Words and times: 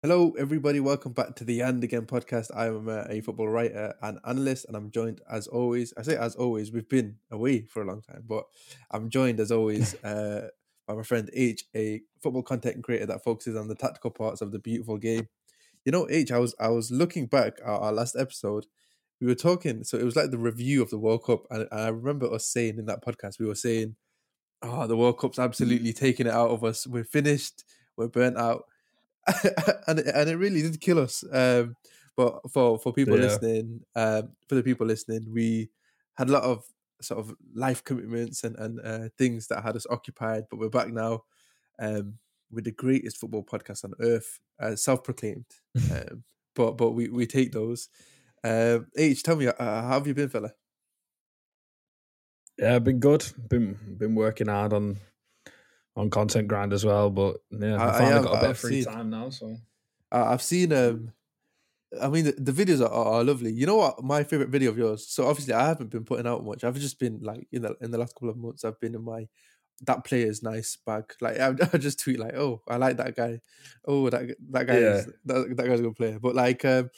Hello, 0.00 0.32
everybody. 0.38 0.78
Welcome 0.78 1.10
back 1.10 1.34
to 1.34 1.44
the 1.44 1.60
And 1.60 1.82
Again 1.82 2.06
podcast. 2.06 2.54
I 2.54 2.66
am 2.68 2.88
a, 2.88 3.04
a 3.10 3.20
football 3.20 3.48
writer 3.48 3.94
and 4.00 4.20
analyst, 4.24 4.66
and 4.66 4.76
I'm 4.76 4.92
joined 4.92 5.20
as 5.28 5.48
always. 5.48 5.92
I 5.98 6.02
say 6.02 6.16
as 6.16 6.36
always, 6.36 6.70
we've 6.70 6.88
been 6.88 7.16
away 7.32 7.62
for 7.62 7.82
a 7.82 7.84
long 7.84 8.02
time, 8.02 8.22
but 8.24 8.44
I'm 8.92 9.10
joined 9.10 9.40
as 9.40 9.50
always 9.50 9.94
uh, 10.04 10.50
by 10.86 10.94
my 10.94 11.02
friend 11.02 11.28
H, 11.32 11.64
a 11.74 12.00
football 12.22 12.44
content 12.44 12.84
creator 12.84 13.06
that 13.06 13.24
focuses 13.24 13.56
on 13.56 13.66
the 13.66 13.74
tactical 13.74 14.12
parts 14.12 14.40
of 14.40 14.52
the 14.52 14.60
beautiful 14.60 14.98
game. 14.98 15.26
You 15.84 15.90
know, 15.90 16.06
H, 16.08 16.30
I 16.30 16.38
was 16.38 16.54
I 16.60 16.68
was 16.68 16.92
looking 16.92 17.26
back 17.26 17.54
at 17.60 17.68
our 17.68 17.92
last 17.92 18.14
episode. 18.14 18.66
We 19.20 19.26
were 19.26 19.34
talking, 19.34 19.82
so 19.82 19.98
it 19.98 20.04
was 20.04 20.14
like 20.14 20.30
the 20.30 20.38
review 20.38 20.80
of 20.80 20.90
the 20.90 20.98
World 20.98 21.24
Cup, 21.24 21.42
and 21.50 21.66
I 21.72 21.88
remember 21.88 22.32
us 22.32 22.46
saying 22.46 22.78
in 22.78 22.86
that 22.86 23.04
podcast, 23.04 23.40
we 23.40 23.46
were 23.46 23.56
saying, 23.56 23.96
"Oh, 24.62 24.86
the 24.86 24.96
World 24.96 25.18
Cup's 25.18 25.40
absolutely 25.40 25.92
taking 26.04 26.28
it 26.28 26.32
out 26.32 26.50
of 26.50 26.62
us. 26.62 26.86
We're 26.86 27.02
finished. 27.02 27.64
We're 27.96 28.06
burnt 28.06 28.36
out." 28.36 28.62
and 29.86 29.98
and 30.00 30.30
it 30.30 30.36
really 30.36 30.62
did 30.62 30.80
kill 30.80 30.98
us. 30.98 31.24
Um, 31.32 31.76
but 32.16 32.50
for 32.50 32.78
for 32.78 32.92
people 32.92 33.16
Yeah. 33.16 33.18
listening, 33.18 33.82
um, 33.94 34.36
for 34.48 34.54
the 34.56 34.62
people 34.62 34.86
listening, 34.86 35.32
we 35.32 35.70
had 36.16 36.28
a 36.28 36.32
lot 36.32 36.42
of 36.42 36.64
sort 37.00 37.20
of 37.20 37.34
life 37.54 37.84
commitments 37.84 38.44
and 38.44 38.56
and 38.56 38.80
uh, 38.80 39.08
things 39.18 39.48
that 39.48 39.62
had 39.62 39.76
us 39.76 39.86
occupied. 39.90 40.44
But 40.50 40.58
we're 40.58 40.68
back 40.70 40.88
now 40.88 41.24
um, 41.78 42.18
with 42.50 42.64
the 42.64 42.72
greatest 42.72 43.18
football 43.18 43.44
podcast 43.44 43.84
on 43.84 43.94
earth, 44.00 44.40
uh, 44.60 44.76
self-proclaimed. 44.76 45.46
um, 45.90 46.24
but 46.54 46.72
but 46.72 46.92
we 46.92 47.08
we 47.08 47.26
take 47.26 47.52
those. 47.52 47.88
Um, 48.44 48.88
H, 48.96 49.22
tell 49.22 49.36
me, 49.36 49.48
uh, 49.48 49.54
how 49.58 49.90
have 49.90 50.06
you 50.06 50.14
been, 50.14 50.28
fella? 50.28 50.52
Yeah, 52.58 52.74
I've 52.76 52.84
been 52.84 53.00
good. 53.00 53.24
Been 53.48 53.96
been 53.98 54.14
working 54.14 54.48
hard 54.48 54.72
on 54.72 54.98
on 55.98 56.08
content 56.10 56.48
grind 56.48 56.72
as 56.72 56.84
well, 56.84 57.10
but 57.10 57.36
yeah, 57.50 57.74
I- 57.76 57.88
I, 57.88 57.92
finally 57.98 58.12
have- 58.14 58.24
got 58.24 58.30
a 58.30 58.40
bit 58.40 58.44
I've 58.44 58.50
of 58.50 58.58
free 58.58 58.82
seen- 58.82 58.92
time 58.92 59.10
now. 59.10 59.30
So 59.30 59.56
I've 60.10 60.42
seen. 60.42 60.72
Um, 60.72 61.12
I 62.02 62.08
mean, 62.08 62.26
the, 62.26 62.32
the 62.32 62.52
videos 62.52 62.82
are, 62.82 62.90
are 62.92 63.24
lovely. 63.24 63.50
You 63.52 63.64
know 63.66 63.76
what? 63.76 64.02
My 64.04 64.22
favorite 64.22 64.50
video 64.50 64.70
of 64.70 64.76
yours. 64.78 65.06
So 65.08 65.26
obviously, 65.26 65.54
I 65.54 65.66
haven't 65.68 65.90
been 65.90 66.04
putting 66.04 66.26
out 66.26 66.44
much. 66.44 66.62
I've 66.62 66.78
just 66.78 66.98
been 66.98 67.20
like 67.22 67.46
in 67.50 67.62
the 67.62 67.76
in 67.80 67.90
the 67.90 67.98
last 67.98 68.14
couple 68.14 68.28
of 68.30 68.36
months. 68.36 68.64
I've 68.64 68.78
been 68.80 68.94
in 68.94 69.02
my 69.02 69.26
that 69.86 70.04
player's 70.04 70.42
nice 70.42 70.76
bag. 70.76 71.04
Like 71.20 71.38
I, 71.40 71.54
I 71.72 71.78
just 71.78 72.00
tweet 72.00 72.18
like, 72.18 72.34
oh, 72.34 72.62
I 72.68 72.76
like 72.76 72.96
that 72.98 73.16
guy. 73.16 73.40
Oh, 73.86 74.10
that 74.10 74.36
that 74.50 74.66
guy. 74.66 74.78
Yeah. 74.78 74.94
Is, 74.96 75.06
that, 75.26 75.56
that 75.56 75.66
guy's 75.66 75.80
a 75.80 75.84
good 75.84 75.96
player. 75.96 76.18
But 76.20 76.34
like, 76.34 76.64
um, 76.64 76.90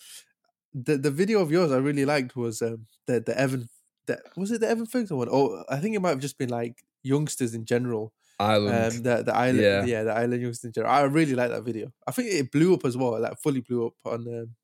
the 0.75 0.97
the 0.99 1.11
video 1.11 1.41
of 1.41 1.51
yours 1.53 1.71
I 1.73 1.79
really 1.79 2.05
liked 2.05 2.35
was 2.37 2.61
um 2.61 2.87
the 3.07 3.21
the 3.21 3.39
Evan. 3.39 3.69
The, 4.07 4.21
was 4.37 4.51
it 4.51 4.61
the 4.61 4.69
Evan 4.69 4.87
Ferguson 4.87 5.19
one? 5.19 5.29
Oh, 5.31 5.63
I 5.69 5.77
think 5.77 5.95
it 5.95 6.01
might 6.01 6.11
have 6.11 6.19
just 6.21 6.39
been 6.39 6.49
like 6.51 6.83
youngsters 7.05 7.55
in 7.55 7.65
general. 7.65 8.13
Ireland, 8.41 8.95
Um, 8.97 9.03
the 9.03 9.23
the 9.25 9.37
island, 9.37 9.61
yeah, 9.61 9.85
Yeah. 9.85 10.03
the 10.05 10.13
island 10.17 10.43
youngsters 10.43 10.65
in 10.69 10.73
general. 10.73 10.93
I 10.93 11.03
really 11.03 11.35
like 11.35 11.51
that 11.51 11.63
video. 11.65 11.93
I 12.07 12.13
think 12.13 12.29
it 12.33 12.51
blew 12.51 12.75
up 12.75 12.85
as 12.85 12.97
well. 12.97 13.21
Like 13.21 13.39
fully 13.39 13.61
blew 13.61 13.87
up 13.89 13.95
on. 14.05 14.27
Um, 14.29 14.55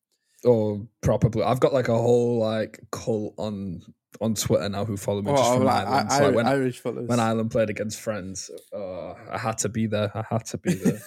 or 0.45 0.87
proper 1.01 1.29
blue. 1.29 1.43
I've 1.45 1.61
got 1.61 1.73
like 1.73 1.89
a 1.89 1.97
whole 1.97 2.39
like 2.39 2.81
cult 2.91 3.35
on 3.39 3.83
on 4.21 4.35
Twitter 4.35 4.69
now 4.71 4.85
who 4.85 4.97
follow 4.97 5.21
me 5.21 5.31
just 5.33 5.43
Oh, 5.45 5.57
from 5.57 5.65
like, 5.65 5.87
Ireland. 5.87 6.09
I, 6.11 6.19
So, 6.19 6.25
like, 6.27 6.35
when 6.37 6.47
Irish 6.47 6.79
followers. 6.81 7.09
when 7.09 7.21
Ireland 7.21 7.51
played 7.51 7.69
against 7.69 8.01
France, 8.01 8.51
uh, 8.73 9.13
I 9.31 9.37
had 9.39 9.59
to 9.59 9.69
be 9.69 9.87
there. 9.87 10.11
I 10.15 10.25
had 10.31 10.45
to 10.47 10.59
be 10.59 10.73
there. 10.85 11.03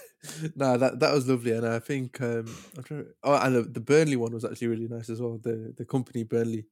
no, 0.55 0.77
that 0.77 0.99
that 0.99 1.13
was 1.13 1.27
lovely, 1.27 1.53
and 1.53 1.65
I 1.65 1.79
think 1.79 2.21
um, 2.21 2.45
I'm 2.77 2.83
trying. 2.83 3.05
To, 3.05 3.09
oh, 3.23 3.35
and 3.35 3.55
the, 3.55 3.61
the 3.63 3.79
Burnley 3.79 4.15
one 4.15 4.31
was 4.33 4.45
actually 4.45 4.67
really 4.67 4.87
nice 4.87 5.09
as 5.09 5.19
well. 5.21 5.39
The 5.41 5.73
the 5.75 5.85
Kompany 5.85 6.27
Burnley. 6.27 6.65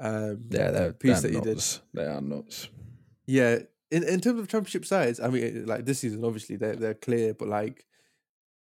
Um, 0.00 0.46
yeah, 0.50 0.70
they're, 0.72 0.92
piece 0.92 1.20
that 1.22 1.32
you 1.32 1.40
did. 1.40 1.62
They 1.92 2.04
are 2.06 2.20
nuts. 2.20 2.68
Yeah, 3.26 3.58
in 3.94 4.02
in 4.14 4.20
terms 4.20 4.40
of 4.40 4.48
championship 4.48 4.84
sides, 4.84 5.20
I 5.20 5.28
mean, 5.28 5.66
like 5.66 5.84
this 5.84 6.00
season, 6.00 6.24
obviously 6.24 6.56
they're 6.56 6.76
they're 6.76 6.94
clear, 6.94 7.34
but 7.34 7.48
like. 7.48 7.86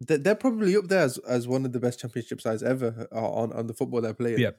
They're, 0.07 0.19
they're 0.19 0.35
probably 0.35 0.77
up 0.77 0.89
there 0.89 1.05
as, 1.05 1.17
as 1.17 1.49
one 1.49 1.65
of 1.65 1.73
the 1.73 1.81
best 1.81 2.01
championship 2.01 2.43
sides 2.43 2.63
ever 2.63 3.09
uh, 3.11 3.17
on, 3.17 3.51
on 3.55 3.67
the 3.67 3.73
football 3.73 4.03
they're 4.03 4.13
playing. 4.13 4.41
Yep. 4.41 4.59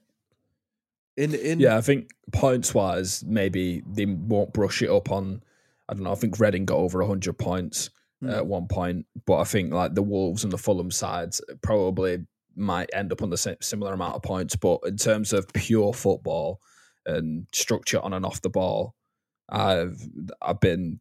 In 1.15 1.35
in 1.35 1.59
Yeah, 1.59 1.77
I 1.77 1.81
think 1.81 2.09
points 2.33 2.73
wise, 2.73 3.23
maybe 3.23 3.83
they 3.85 4.07
won't 4.07 4.51
brush 4.51 4.81
it 4.81 4.89
up 4.89 5.11
on. 5.11 5.43
I 5.87 5.93
don't 5.93 6.03
know. 6.05 6.11
I 6.11 6.15
think 6.15 6.39
Reading 6.39 6.65
got 6.65 6.77
over 6.77 7.03
hundred 7.03 7.37
points 7.37 7.91
Hmm. 8.21 8.29
at 8.31 8.47
one 8.47 8.67
point, 8.67 9.05
but 9.27 9.37
I 9.37 9.43
think 9.43 9.71
like 9.71 9.93
the 9.93 10.01
Wolves 10.01 10.43
and 10.43 10.51
the 10.51 10.57
Fulham 10.57 10.89
sides 10.89 11.39
probably 11.61 12.25
might 12.55 12.89
end 12.91 13.11
up 13.11 13.21
on 13.21 13.29
the 13.29 13.37
same, 13.37 13.57
similar 13.61 13.93
amount 13.93 14.15
of 14.15 14.23
points. 14.23 14.55
But 14.55 14.79
in 14.87 14.97
terms 14.97 15.33
of 15.33 15.53
pure 15.53 15.93
football 15.93 16.59
and 17.05 17.45
structure 17.53 17.99
on 17.99 18.13
and 18.13 18.25
off 18.25 18.41
the 18.41 18.49
ball, 18.49 18.95
I've 19.49 20.01
I've 20.41 20.59
been 20.59 20.99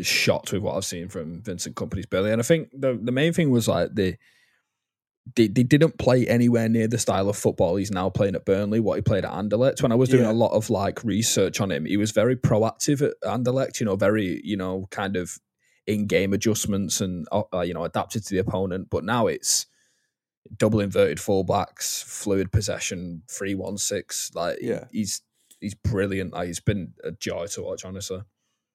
shocked 0.00 0.52
with 0.52 0.62
what 0.62 0.76
I've 0.76 0.84
seen 0.84 1.08
from 1.08 1.42
Vincent 1.42 1.76
Kompany's 1.76 2.06
Billy, 2.06 2.32
and 2.32 2.40
I 2.40 2.44
think 2.44 2.70
the 2.72 2.98
the 3.00 3.12
main 3.12 3.32
thing 3.32 3.50
was 3.50 3.68
like 3.68 3.94
the. 3.94 4.16
They, 5.34 5.48
they 5.48 5.64
didn't 5.64 5.98
play 5.98 6.24
anywhere 6.28 6.68
near 6.68 6.86
the 6.86 6.98
style 6.98 7.28
of 7.28 7.36
football 7.36 7.74
he's 7.74 7.90
now 7.90 8.08
playing 8.08 8.36
at 8.36 8.44
Burnley, 8.44 8.78
what 8.78 8.94
he 8.94 9.02
played 9.02 9.24
at 9.24 9.32
Anderlecht. 9.32 9.82
When 9.82 9.90
I 9.90 9.96
was 9.96 10.08
doing 10.08 10.22
Yeah. 10.22 10.30
a 10.30 10.32
lot 10.32 10.52
of 10.52 10.70
like 10.70 11.02
research 11.02 11.60
on 11.60 11.72
him, 11.72 11.84
he 11.84 11.96
was 11.96 12.12
very 12.12 12.36
proactive 12.36 13.02
at 13.02 13.14
Anderlecht, 13.24 13.80
you 13.80 13.86
know, 13.86 13.96
very, 13.96 14.40
you 14.44 14.56
know, 14.56 14.86
kind 14.92 15.16
of 15.16 15.36
in 15.84 16.06
game 16.06 16.32
adjustments 16.32 17.00
and, 17.00 17.26
uh, 17.32 17.42
you 17.62 17.74
know, 17.74 17.82
adapted 17.82 18.24
to 18.24 18.30
the 18.34 18.38
opponent. 18.38 18.86
But 18.88 19.02
now 19.02 19.26
it's 19.26 19.66
double 20.56 20.78
inverted 20.78 21.18
fullbacks, 21.18 22.04
fluid 22.04 22.52
possession, 22.52 23.24
3 23.28 23.56
1 23.56 23.78
6. 23.78 24.30
Like, 24.32 24.58
Yeah. 24.62 24.84
he's 24.92 25.22
he's 25.66 25.74
brilliant. 25.74 26.32
Like, 26.32 26.46
he's 26.46 26.60
been 26.60 26.92
a 27.04 27.10
joy 27.12 27.46
to 27.48 27.62
watch, 27.62 27.84
honestly. 27.84 28.22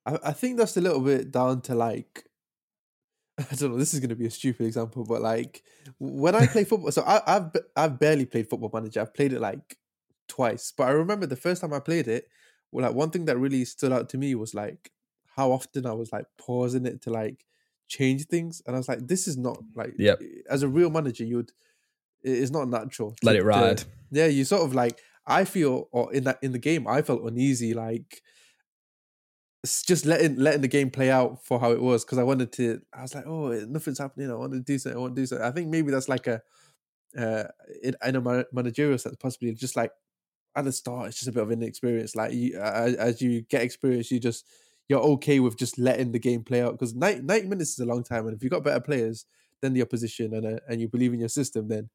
I, 0.06 0.18
I 0.25 0.31
think 0.34 0.57
that's 0.57 0.78
a 0.78 0.81
little 0.81 1.02
bit 1.02 1.31
down 1.31 1.62
to 1.62 1.75
like 1.75 2.25
I 3.40 3.56
don't 3.56 3.72
know. 3.72 3.78
This 3.78 3.94
is 3.94 4.00
going 4.00 4.09
to 4.09 4.16
be 4.16 4.25
a 4.25 4.31
stupid 4.31 4.66
example, 4.66 5.03
but 5.06 5.22
like 5.22 5.63
when 6.00 6.35
I 6.35 6.47
play 6.47 6.63
football, 6.63 6.91
so 6.91 7.02
I, 7.03 7.22
I've 7.25 7.53
b- 7.53 7.59
I've 7.75 8.00
barely 8.00 8.25
played 8.25 8.50
Football 8.50 8.72
Manager. 8.74 9.02
I've 9.02 9.13
played 9.13 9.34
it 9.34 9.40
like 9.41 9.78
twice, 10.28 10.74
but 10.75 10.88
I 10.88 10.91
remember 10.91 11.25
the 11.25 11.35
first 11.35 11.62
time 11.62 11.74
I 11.74 11.79
played 11.79 12.07
it. 12.07 12.28
Well, 12.72 12.85
like 12.85 12.96
one 12.96 13.09
thing 13.09 13.25
that 13.25 13.38
really 13.38 13.66
stood 13.66 13.91
out 13.91 14.09
to 14.09 14.18
me 14.18 14.35
was 14.35 14.53
like 14.53 14.91
how 15.35 15.52
often 15.52 15.85
I 15.85 15.94
was 15.94 16.12
like 16.12 16.25
pausing 16.38 16.85
it 16.85 17.02
to 17.03 17.09
like 17.09 17.46
change 17.88 18.25
things, 18.28 18.62
and 18.68 18.75
I 18.75 18.79
was 18.79 18.90
like, 18.90 19.08
this 19.08 19.28
is 19.28 19.38
not 19.38 19.58
like 19.75 19.94
Yep. 19.97 20.22
as 20.50 20.63
a 20.63 20.68
real 20.68 20.90
manager, 20.90 21.23
you'd 21.23 21.52
it 22.23 22.38
is 22.38 22.52
not 22.52 22.68
natural. 22.69 23.16
Let 23.23 23.35
it 23.35 23.44
ride. 23.44 23.84
yeah, 24.12 24.28
you 24.28 24.44
sort 24.44 24.62
of 24.63 24.75
like 24.75 25.00
I 25.28 25.46
feel 25.46 25.88
or 25.92 26.14
in 26.14 26.24
that 26.26 26.40
in 26.42 26.52
the 26.52 26.59
game 26.59 26.88
I 26.88 27.02
felt 27.02 27.24
uneasy 27.24 27.74
like 27.74 28.22
just 29.86 30.06
letting 30.06 30.38
letting 30.38 30.62
the 30.62 30.68
game 30.68 30.90
play 30.90 31.12
out 31.12 31.44
for 31.46 31.59
how 31.59 31.72
it 31.72 31.82
was 31.82 32.04
because 32.04 32.18
I 32.18 32.24
wanted 32.24 32.52
to 32.54 32.82
I 32.94 33.04
was 33.04 33.14
like 33.14 33.28
oh 33.28 33.50
nothing's 33.68 34.00
happening 34.00 34.32
I 34.32 34.36
want 34.36 34.54
to 34.54 34.59
do 34.59 34.78
something 34.80 34.98
I 34.98 35.02
want 35.02 35.16
to 35.16 35.22
do 35.22 35.26
something. 35.28 35.46
I 35.46 35.52
think 35.52 35.70
maybe 35.70 35.92
that's 35.92 36.09
like 36.09 36.28
a 36.28 36.42
uh 37.18 37.44
in, 37.84 37.96
in 38.06 38.16
a 38.16 38.46
managerial 38.52 38.98
sense 38.98 39.16
possibly 39.18 39.54
just 39.54 39.76
like 39.76 39.92
at 40.56 40.66
the 40.66 40.72
start 40.72 41.08
it's 41.08 41.18
just 41.18 41.30
a 41.30 41.32
bit 41.32 41.44
of 41.44 41.52
inexperience 41.52 42.16
like 42.16 42.34
you 42.34 42.59
as, 42.59 42.96
as 42.96 43.22
you 43.22 43.42
get 43.44 43.62
experience 43.62 44.12
you 44.12 44.20
just 44.20 44.46
you're 44.90 45.00
okay 45.02 45.40
with 45.40 45.58
just 45.58 45.78
letting 45.78 46.12
the 46.12 46.20
game 46.20 46.44
play 46.44 46.62
out 46.62 46.74
because 46.74 46.94
90, 46.96 47.22
90 47.22 47.48
minutes 47.48 47.72
is 47.72 47.80
a 47.80 47.86
long 47.86 48.03
time 48.03 48.28
and 48.28 48.36
if 48.36 48.44
you've 48.44 48.52
got 48.52 48.64
better 48.64 48.80
players 48.82 49.26
than 49.62 49.74
the 49.74 49.82
opposition 49.82 50.34
and 50.34 50.46
uh, 50.46 50.59
and 50.68 50.82
you 50.82 50.88
believe 50.88 51.14
in 51.14 51.20
your 51.20 51.30
system 51.30 51.68
then 51.68 51.90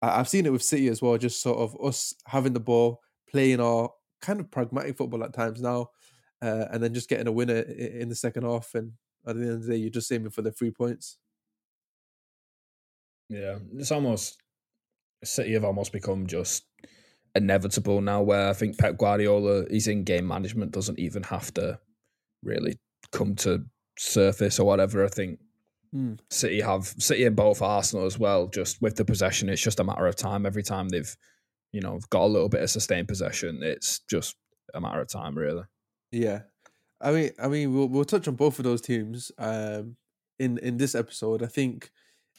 I've 0.00 0.28
seen 0.28 0.46
it 0.46 0.52
with 0.52 0.62
City 0.62 0.88
as 0.88 1.02
well, 1.02 1.18
just 1.18 1.42
sort 1.42 1.58
of 1.58 1.76
us 1.84 2.14
having 2.26 2.52
the 2.52 2.60
ball, 2.60 3.00
playing 3.30 3.60
our 3.60 3.90
kind 4.20 4.40
of 4.40 4.50
pragmatic 4.50 4.96
football 4.96 5.24
at 5.24 5.34
times 5.34 5.60
now, 5.60 5.90
uh, 6.40 6.66
and 6.70 6.82
then 6.82 6.94
just 6.94 7.08
getting 7.08 7.26
a 7.26 7.32
winner 7.32 7.58
in 7.58 8.08
the 8.08 8.14
second 8.14 8.44
half. 8.44 8.74
And 8.74 8.92
at 9.26 9.36
the 9.36 9.42
end 9.42 9.52
of 9.52 9.62
the 9.64 9.72
day, 9.72 9.78
you're 9.78 9.90
just 9.90 10.12
aiming 10.12 10.30
for 10.30 10.42
the 10.42 10.52
three 10.52 10.70
points. 10.70 11.18
Yeah, 13.28 13.58
it's 13.76 13.92
almost 13.92 14.40
City 15.24 15.52
have 15.54 15.64
almost 15.64 15.92
become 15.92 16.26
just 16.26 16.64
inevitable 17.34 18.00
now. 18.00 18.22
Where 18.22 18.48
I 18.48 18.52
think 18.52 18.78
Pep 18.78 18.96
Guardiola, 18.96 19.66
his 19.68 19.88
in-game 19.88 20.26
management 20.26 20.72
doesn't 20.72 20.98
even 20.98 21.24
have 21.24 21.52
to 21.54 21.78
really 22.42 22.78
come 23.12 23.34
to 23.36 23.64
surface 23.98 24.58
or 24.60 24.66
whatever. 24.66 25.04
I 25.04 25.08
think 25.08 25.40
Hmm. 25.92 26.14
City 26.30 26.60
have 26.60 26.84
City 26.84 27.24
and 27.24 27.34
both 27.36 27.62
Arsenal 27.62 28.04
as 28.06 28.18
well. 28.18 28.48
Just 28.48 28.82
with 28.82 28.96
the 28.96 29.04
possession, 29.04 29.48
it's 29.48 29.62
just 29.62 29.80
a 29.80 29.84
matter 29.84 30.06
of 30.06 30.16
time. 30.16 30.44
Every 30.44 30.62
time 30.62 30.88
they've, 30.88 31.16
you 31.72 31.80
know, 31.80 31.98
got 32.10 32.24
a 32.24 32.26
little 32.26 32.48
bit 32.48 32.62
of 32.62 32.70
sustained 32.70 33.08
possession, 33.08 33.60
it's 33.62 34.00
just 34.10 34.36
a 34.74 34.80
matter 34.80 35.00
of 35.00 35.08
time, 35.08 35.36
really. 35.36 35.64
Yeah, 36.12 36.42
I 37.00 37.12
mean, 37.12 37.30
I 37.38 37.48
mean, 37.48 37.74
we'll 37.74 37.88
we'll 37.88 38.04
touch 38.04 38.28
on 38.28 38.34
both 38.36 38.58
of 38.58 38.64
those 38.64 38.82
teams 38.82 39.32
um, 39.38 39.96
in 40.38 40.58
in 40.58 40.76
this 40.76 40.94
episode. 40.94 41.42
I 41.42 41.46
think 41.46 41.90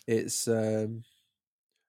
it's. 0.08 0.48
Um, 0.48 1.04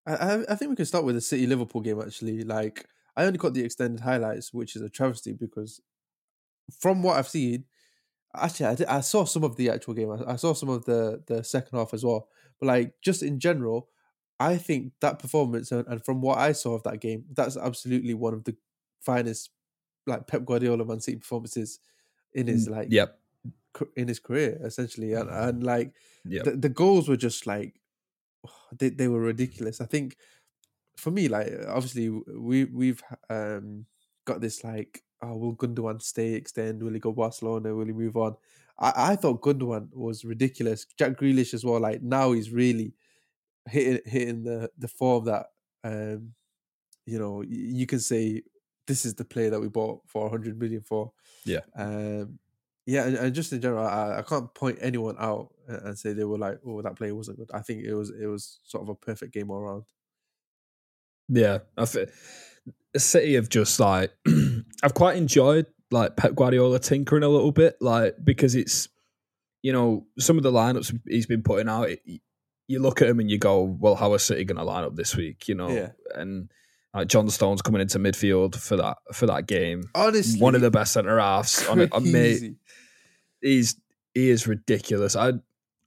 I 0.07 0.15
I- 0.15 0.53
I 0.53 0.55
think 0.55 0.71
we 0.71 0.77
can 0.77 0.87
start 0.87 1.05
with 1.05 1.15
the 1.15 1.21
City 1.21 1.47
Liverpool 1.47 1.83
game. 1.83 2.01
Actually, 2.01 2.43
like 2.43 2.87
I 3.17 3.25
only 3.25 3.39
got 3.39 3.53
the 3.55 3.65
extended 3.65 4.01
highlights, 4.01 4.53
which 4.53 4.77
is 4.77 4.83
a 4.83 4.89
travesty 4.89 5.33
because 5.35 5.81
from 6.81 7.03
what 7.03 7.17
I've 7.19 7.29
seen, 7.29 7.65
actually 8.35 8.67
I, 8.67 8.75
did, 8.75 8.87
I 8.87 9.01
saw 9.01 9.25
some 9.25 9.45
of 9.45 9.57
the 9.57 9.71
actual 9.71 9.95
game. 9.95 10.11
I, 10.11 10.33
I 10.33 10.37
saw 10.37 10.53
some 10.53 10.69
of 10.69 10.85
the 10.85 11.23
the 11.27 11.43
second 11.45 11.79
half 11.79 11.95
as 11.95 12.05
well. 12.05 12.29
But 12.59 12.67
like 12.67 12.95
just 13.03 13.23
in 13.23 13.41
general, 13.41 13.89
I 14.39 14.57
think 14.57 14.93
that 15.01 15.19
performance 15.19 15.73
and, 15.73 15.87
and 15.87 16.05
from 16.05 16.21
what 16.21 16.39
I 16.39 16.53
saw 16.53 16.75
of 16.75 16.83
that 16.85 17.01
game, 17.01 17.25
that's 17.33 17.57
absolutely 17.57 18.15
one 18.15 18.35
of 18.35 18.45
the 18.45 18.57
finest 19.01 19.51
like 20.07 20.27
Pep 20.27 20.45
Guardiola 20.45 20.85
Man 20.85 21.01
City 21.01 21.19
performances 21.19 21.79
in 22.33 22.47
his 22.47 22.69
like 22.69 22.89
Yep. 22.91 23.19
in 23.97 24.09
his 24.09 24.19
career 24.21 24.61
essentially, 24.65 25.13
and, 25.15 25.29
and 25.31 25.63
like 25.65 25.95
Yep. 26.25 26.45
the, 26.45 26.51
the 26.53 26.69
goals 26.69 27.09
were 27.09 27.17
just 27.17 27.47
like 27.47 27.81
they 28.79 28.91
they 28.91 29.09
were 29.09 29.21
ridiculous. 29.21 29.81
I 29.81 29.87
think 29.87 30.17
for 30.97 31.11
me, 31.11 31.29
like 31.29 31.49
obviously 31.69 32.09
we 32.09 32.65
we've 32.65 33.03
um 33.29 33.87
got 34.27 34.41
this 34.41 34.63
like 34.65 35.03
oh 35.23 35.37
will 35.37 35.57
Gundogan 35.57 36.01
stay 36.03 36.35
extend? 36.35 36.83
Will 36.83 36.93
he 36.93 37.01
go 37.01 37.13
Barcelona? 37.13 37.75
Will 37.75 37.87
he 37.87 37.93
move 37.93 38.17
on? 38.17 38.37
I, 38.79 39.13
I 39.13 39.17
thought 39.17 39.43
Gundogan 39.43 39.95
was 39.95 40.25
ridiculous. 40.25 40.87
Jack 40.99 41.13
Grealish 41.19 41.55
as 41.55 41.65
well 41.65 41.81
like 41.81 42.03
now 42.03 42.33
he's 42.33 42.51
really 42.51 42.95
hitting 43.69 44.01
hitting 44.07 44.43
the 44.45 44.71
the 44.79 44.89
form 44.89 45.27
that 45.27 45.47
um 45.85 46.33
you 47.07 47.19
know 47.19 47.43
you 47.43 47.87
can 47.87 48.01
say 48.01 48.43
this 48.87 49.05
is 49.05 49.15
the 49.15 49.25
player 49.25 49.51
that 49.51 49.61
we 49.61 49.69
bought 49.69 50.03
for 50.07 50.23
100 50.23 50.59
million 50.59 50.81
for. 50.83 51.13
Yeah. 51.45 51.61
Um 51.75 52.39
yeah 52.87 53.07
and, 53.07 53.17
and 53.17 53.35
just 53.35 53.53
in 53.53 53.61
general 53.61 53.87
I, 53.87 54.19
I 54.19 54.23
can't 54.23 54.53
point 54.55 54.79
anyone 54.81 55.17
out 55.19 55.53
and 55.69 55.99
say 55.99 56.13
they 56.13 56.25
were 56.25 56.39
like 56.39 56.59
oh 56.67 56.83
that 56.83 56.97
player 56.97 57.15
wasn't 57.15 57.39
good. 57.39 57.51
I 57.53 57.61
think 57.61 57.85
it 57.85 57.95
was 57.95 58.11
it 58.11 58.27
was 58.27 58.61
sort 58.65 58.83
of 58.83 58.89
a 58.89 58.95
perfect 58.95 59.35
game 59.35 59.51
all 59.51 59.59
around 59.59 59.85
yeah 61.29 61.59
I 61.77 61.87
feel 61.87 62.07
A 62.95 62.99
city 62.99 63.35
have 63.35 63.49
just 63.49 63.79
like 63.79 64.13
I've 64.83 64.95
quite 64.95 65.17
enjoyed 65.17 65.67
like 65.91 66.17
Pep 66.17 66.35
Guardiola 66.35 66.79
tinkering 66.79 67.23
a 67.23 67.29
little 67.29 67.53
bit, 67.53 67.77
like 67.81 68.17
because 68.23 68.55
it's 68.55 68.89
you 69.63 69.73
know 69.73 70.07
some 70.19 70.37
of 70.37 70.43
the 70.43 70.53
lineups 70.53 70.99
he's 71.07 71.27
been 71.27 71.43
putting 71.43 71.69
out. 71.69 71.91
It, 71.91 72.01
you 72.67 72.79
look 72.79 73.03
at 73.03 73.09
him 73.09 73.19
and 73.19 73.29
you 73.29 73.37
go, 73.37 73.63
well, 73.63 73.97
how 73.97 74.13
are 74.13 74.19
City 74.19 74.45
going 74.45 74.57
to 74.57 74.63
line 74.63 74.85
up 74.85 74.95
this 74.95 75.17
week? 75.17 75.49
You 75.49 75.57
know, 75.57 75.71
yeah. 75.71 75.89
and 76.15 76.49
like 76.95 77.09
John 77.09 77.29
Stones 77.29 77.63
coming 77.63 77.81
into 77.81 77.99
midfield 77.99 78.55
for 78.57 78.77
that 78.77 78.99
for 79.13 79.27
that 79.27 79.47
game. 79.47 79.85
Honestly, 79.95 80.41
one 80.41 80.55
of 80.55 80.61
the 80.61 80.71
best 80.71 80.93
centre 80.93 81.19
halves 81.19 81.67
on 81.67 81.81
it. 81.81 81.91
Mate, 82.01 82.55
he's 83.41 83.77
he 84.15 84.31
is 84.31 84.47
ridiculous. 84.47 85.17
I 85.17 85.33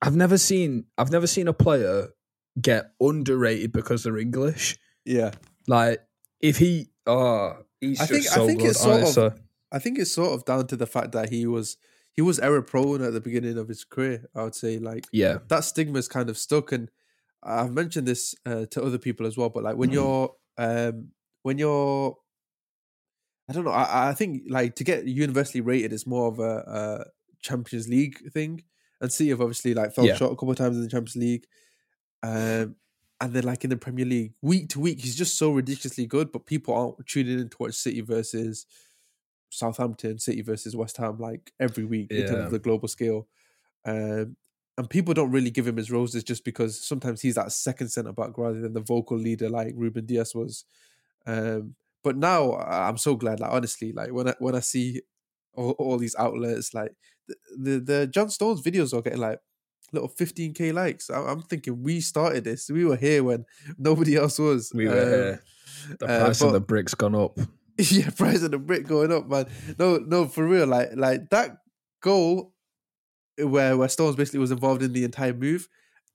I've 0.02 0.16
never 0.16 0.38
seen 0.38 0.86
I've 0.98 1.12
never 1.12 1.28
seen 1.28 1.48
a 1.48 1.54
player 1.54 2.10
get 2.62 2.92
underrated 3.00 3.72
because 3.72 4.04
they're 4.04 4.18
English. 4.18 4.78
Yeah, 5.06 5.32
like 5.68 6.02
if 6.44 6.58
he 6.58 6.90
oh 7.08 7.58
he's 7.80 8.00
I 8.00 8.06
think 8.06 8.24
so 8.26 8.44
I 8.44 8.48
think 8.48 8.60
good. 8.60 8.70
it's 8.72 8.82
sort 8.82 9.18
of 9.18 9.40
I 9.72 9.80
think 9.80 9.98
it's 9.98 10.12
sort 10.12 10.34
of 10.34 10.46
down 10.46 10.68
to 10.68 10.76
the 10.76 10.86
fact 10.86 11.14
that 11.14 11.30
he 11.30 11.48
was 11.48 11.78
he 12.12 12.22
was 12.22 12.38
error 12.38 12.62
prone 12.62 13.02
at 13.02 13.14
the 13.14 13.22
beginning 13.22 13.58
of 13.58 13.68
his 13.68 13.84
career. 13.84 14.30
I 14.36 14.44
would 14.44 14.54
say 14.54 14.78
like 14.78 15.06
yeah 15.12 15.40
that 15.48 15.64
stigma 15.64 15.98
is 15.98 16.08
kind 16.08 16.30
of 16.30 16.38
stuck, 16.38 16.72
and 16.72 16.92
I've 17.42 17.72
mentioned 17.72 18.08
this 18.08 18.36
uh, 18.46 18.66
to 18.72 18.84
other 18.84 19.00
people 19.00 19.26
as 19.26 19.38
well. 19.38 19.50
But 19.50 19.64
like 19.64 19.78
when 19.78 19.90
mm. 19.90 19.94
you're 19.94 20.36
um 20.60 21.08
when 21.42 21.58
you're 21.58 22.18
I 23.50 23.54
don't 23.54 23.66
know. 23.66 23.72
I, 23.72 24.10
I 24.10 24.14
think 24.14 24.44
like 24.50 24.76
to 24.76 24.84
get 24.84 25.08
universally 25.08 25.62
rated 25.62 25.92
is 25.92 26.06
more 26.06 26.28
of 26.28 26.40
a, 26.40 26.44
a 26.44 27.06
Champions 27.42 27.88
League 27.88 28.32
thing, 28.32 28.64
and 29.02 29.12
City 29.12 29.30
have 29.32 29.42
obviously 29.42 29.74
like 29.74 29.94
fell 29.94 30.06
yeah. 30.06 30.16
short 30.16 30.34
a 30.34 30.36
couple 30.36 30.52
of 30.52 30.58
times 30.58 30.76
in 30.76 30.84
the 30.84 30.90
Champions 30.90 31.16
League. 31.16 31.46
Um, 32.22 32.76
and 33.24 33.32
then 33.32 33.44
like 33.44 33.64
in 33.64 33.70
the 33.70 33.78
Premier 33.78 34.04
League, 34.04 34.34
week 34.42 34.68
to 34.68 34.82
week, 34.82 35.00
he's 35.00 35.16
just 35.16 35.38
so 35.38 35.54
ridiculously 35.54 36.06
good. 36.06 36.34
But 36.34 36.46
people 36.46 36.74
aren't 36.74 37.08
tuning 37.08 37.40
in 37.40 37.48
to 37.48 37.58
watch 37.58 37.74
City 37.74 38.02
versus 38.02 38.66
Southampton, 39.50 40.20
City 40.20 40.42
versus 40.42 40.76
West 40.76 40.98
Ham, 40.98 41.18
like 41.20 41.54
every 41.58 41.86
week 41.86 42.08
yeah. 42.12 42.20
in 42.20 42.28
terms 42.28 42.46
of 42.46 42.52
the 42.52 42.60
global 42.60 42.90
scale. 42.90 43.30
Um, 43.86 44.36
and 44.78 44.90
people 44.90 45.14
don't 45.14 45.32
really 45.32 45.52
give 45.52 45.66
him 45.66 45.78
his 45.78 45.90
roses 45.90 46.26
just 46.26 46.44
because 46.44 46.86
sometimes 46.86 47.22
he's 47.22 47.36
that 47.36 47.54
second 47.54 47.88
centre 47.88 48.12
back 48.12 48.38
rather 48.38 48.60
than 48.60 48.74
the 48.74 48.82
vocal 48.82 49.18
leader 49.18 49.50
like 49.50 49.74
Ruben 49.78 50.06
Dias 50.06 50.36
was. 50.36 50.66
Um, 51.26 51.76
but 52.04 52.18
now 52.18 52.56
I'm 52.58 52.98
so 52.98 53.16
glad, 53.16 53.40
like 53.40 53.54
honestly, 53.54 53.94
like 53.94 54.12
when 54.12 54.28
I 54.28 54.34
when 54.40 54.56
I 54.56 54.60
see 54.60 55.02
all, 55.54 55.72
all 55.80 55.98
these 55.98 56.16
outlets, 56.20 56.74
like 56.74 56.92
the, 57.30 57.36
the 57.58 57.80
the 57.80 58.08
John 58.08 58.30
Stones 58.30 58.62
videos 58.62 58.94
are 58.94 59.02
getting 59.02 59.22
like 59.22 59.40
little 59.94 60.10
15k 60.10 60.74
likes. 60.74 61.10
I'm 61.10 61.42
thinking 61.42 61.84
we 61.84 62.02
started 62.02 62.44
this. 62.44 62.70
We 62.70 62.86
were 62.86 62.96
here 62.96 63.24
when 63.24 63.46
nobody 63.78 64.16
else 64.16 64.40
was. 64.40 64.72
We 64.74 64.88
were 64.88 65.02
um, 65.02 65.10
here. 65.10 65.44
The 66.00 66.06
uh, 66.06 66.26
price 66.26 66.42
uh, 66.42 66.46
but, 66.46 66.48
of 66.48 66.54
the 66.54 66.60
brick's 66.62 66.96
gone 66.96 67.16
up. 67.16 67.38
Yeah, 67.80 68.12
price 68.12 68.44
of 68.44 68.52
the 68.52 68.60
brick 68.60 68.86
going 68.86 69.12
up, 69.12 69.28
man. 69.28 69.48
No, 69.80 69.98
no, 69.98 70.28
for 70.28 70.48
real. 70.48 70.68
Like, 70.68 70.90
like 70.96 71.32
that 71.32 71.58
goal 72.02 72.54
where 73.38 73.76
where 73.76 73.90
Stones 73.90 74.16
basically 74.16 74.42
was 74.42 74.52
involved 74.52 74.84
in 74.84 74.94
the 74.94 75.04
entire 75.04 75.34
move. 75.34 75.68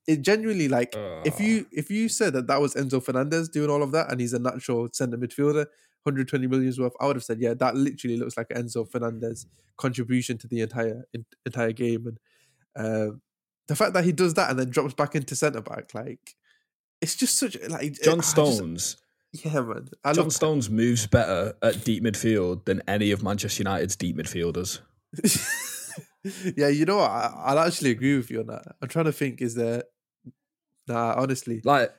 It 0.07 0.21
genuinely 0.21 0.69
like 0.69 0.95
uh. 0.95 1.21
if 1.25 1.41
you 1.41 1.65
if 1.73 1.91
you 1.91 2.07
said 2.07 2.31
that 2.31 2.47
that 2.47 2.61
was 2.61 2.75
Enzo 2.75 3.03
Fernandez 3.03 3.49
doing 3.49 3.69
all 3.69 3.83
of 3.83 3.91
that 3.91 4.09
and 4.09 4.21
he's 4.21 4.31
a 4.31 4.39
natural 4.39 4.87
centre 4.93 5.17
midfielder, 5.17 5.65
120 6.03 6.47
millions 6.47 6.79
worth, 6.79 6.93
I 7.01 7.07
would 7.07 7.17
have 7.17 7.25
said 7.25 7.41
yeah, 7.41 7.53
that 7.55 7.75
literally 7.75 8.15
looks 8.15 8.37
like 8.37 8.47
Enzo 8.55 8.89
Fernandez 8.89 9.45
contribution 9.77 10.37
to 10.37 10.47
the 10.47 10.61
entire 10.61 11.03
in, 11.13 11.25
entire 11.45 11.73
game 11.73 12.07
and. 12.07 12.19
Um, 12.77 13.21
the 13.69 13.75
fact 13.75 13.93
that 13.93 14.03
he 14.03 14.11
does 14.11 14.33
that 14.33 14.49
and 14.49 14.57
then 14.57 14.69
drops 14.71 14.95
back 14.95 15.15
into 15.15 15.35
centre 15.35 15.61
back, 15.61 15.93
like 15.93 16.35
it's 17.01 17.15
just 17.15 17.37
such 17.37 17.55
like 17.69 17.93
John 18.01 18.21
Stones. 18.23 18.97
Just, 19.31 19.45
yeah, 19.45 19.61
man. 19.61 19.87
I 20.03 20.11
John 20.11 20.31
Stones 20.31 20.71
moves 20.71 21.05
better 21.05 21.53
at 21.61 21.83
deep 21.85 22.03
midfield 22.03 22.65
than 22.65 22.81
any 22.87 23.11
of 23.11 23.21
Manchester 23.21 23.61
United's 23.61 23.95
deep 23.95 24.17
midfielders. 24.17 24.79
yeah, 26.57 26.69
you 26.69 26.85
know 26.85 26.97
what? 26.97 27.11
I, 27.11 27.53
will 27.53 27.59
actually 27.59 27.91
agree 27.91 28.17
with 28.17 28.31
you 28.31 28.39
on 28.39 28.47
that. 28.47 28.75
I'm 28.81 28.89
trying 28.89 29.05
to 29.05 29.11
think. 29.11 29.39
Is 29.39 29.53
there? 29.53 29.83
Nah, 30.87 31.13
honestly, 31.15 31.61
like 31.63 31.91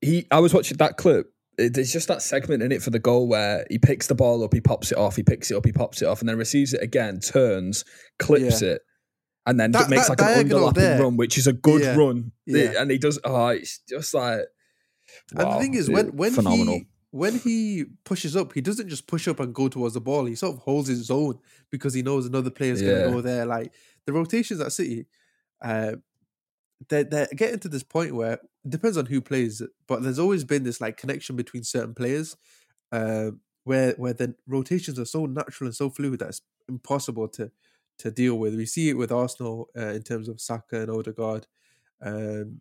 he. 0.00 0.26
I 0.32 0.40
was 0.40 0.52
watching 0.52 0.78
that 0.78 0.96
clip. 0.96 1.32
There's 1.58 1.92
just 1.92 2.08
that 2.08 2.22
segment 2.22 2.64
in 2.64 2.72
it 2.72 2.82
for 2.82 2.90
the 2.90 2.98
goal 2.98 3.28
where 3.28 3.64
he 3.70 3.78
picks 3.78 4.08
the 4.08 4.14
ball 4.16 4.42
up, 4.44 4.54
he 4.54 4.60
pops 4.60 4.92
it 4.92 4.98
off, 4.98 5.16
he 5.16 5.24
picks 5.24 5.50
it 5.50 5.56
up, 5.56 5.66
he 5.66 5.72
pops 5.72 6.02
it 6.02 6.06
off, 6.06 6.20
and 6.20 6.28
then 6.28 6.38
receives 6.38 6.72
it 6.72 6.82
again, 6.82 7.18
turns, 7.18 7.84
clips 8.20 8.62
yeah. 8.62 8.70
it, 8.70 8.82
and 9.48 9.58
then 9.58 9.70
that, 9.70 9.88
makes 9.88 10.08
that 10.08 10.20
like 10.20 10.36
an 10.36 10.46
underlapping 10.46 10.74
there. 10.74 11.02
run, 11.02 11.16
which 11.16 11.38
is 11.38 11.46
a 11.46 11.54
good 11.54 11.80
yeah. 11.80 11.96
run. 11.96 12.32
Yeah. 12.44 12.74
And 12.78 12.90
he 12.90 12.98
does. 12.98 13.18
Oh, 13.24 13.48
it's 13.48 13.80
just 13.88 14.12
like. 14.12 14.42
Wow, 15.32 15.42
and 15.42 15.52
the 15.52 15.58
thing 15.58 15.74
is, 15.74 15.88
when 15.88 16.08
when 16.08 16.34
phenomenal. 16.34 16.74
he 16.74 16.86
when 17.10 17.38
he 17.38 17.86
pushes 18.04 18.36
up, 18.36 18.52
he 18.52 18.60
doesn't 18.60 18.90
just 18.90 19.06
push 19.06 19.26
up 19.26 19.40
and 19.40 19.54
go 19.54 19.68
towards 19.68 19.94
the 19.94 20.02
ball. 20.02 20.26
He 20.26 20.34
sort 20.34 20.54
of 20.54 20.60
holds 20.60 20.88
his 20.88 21.06
zone 21.06 21.38
because 21.70 21.94
he 21.94 22.02
knows 22.02 22.26
another 22.26 22.50
player's 22.50 22.82
yeah. 22.82 22.88
going 22.88 23.04
to 23.04 23.10
go 23.12 23.20
there. 23.22 23.46
Like 23.46 23.72
the 24.04 24.12
rotations 24.12 24.60
at 24.60 24.70
City, 24.70 25.06
uh, 25.62 25.92
they're, 26.90 27.04
they're 27.04 27.28
getting 27.34 27.60
to 27.60 27.70
this 27.70 27.82
point 27.82 28.14
where 28.14 28.34
it 28.34 28.40
depends 28.68 28.98
on 28.98 29.06
who 29.06 29.22
plays, 29.22 29.62
but 29.86 30.02
there's 30.02 30.18
always 30.18 30.44
been 30.44 30.64
this 30.64 30.82
like 30.82 30.98
connection 30.98 31.36
between 31.36 31.64
certain 31.64 31.94
players, 31.94 32.36
uh, 32.92 33.30
where 33.64 33.92
where 33.92 34.12
the 34.12 34.34
rotations 34.46 34.98
are 34.98 35.06
so 35.06 35.24
natural 35.24 35.68
and 35.68 35.74
so 35.74 35.88
fluid 35.88 36.20
that 36.20 36.28
it's 36.28 36.42
impossible 36.68 37.28
to 37.28 37.50
to 37.98 38.10
deal 38.10 38.38
with. 38.38 38.54
We 38.54 38.66
see 38.66 38.88
it 38.88 38.96
with 38.96 39.12
Arsenal 39.12 39.68
uh, 39.76 39.88
in 39.88 40.02
terms 40.02 40.28
of 40.28 40.40
Saka 40.40 40.82
and 40.82 40.90
Odegaard. 40.90 41.46
Um, 42.00 42.60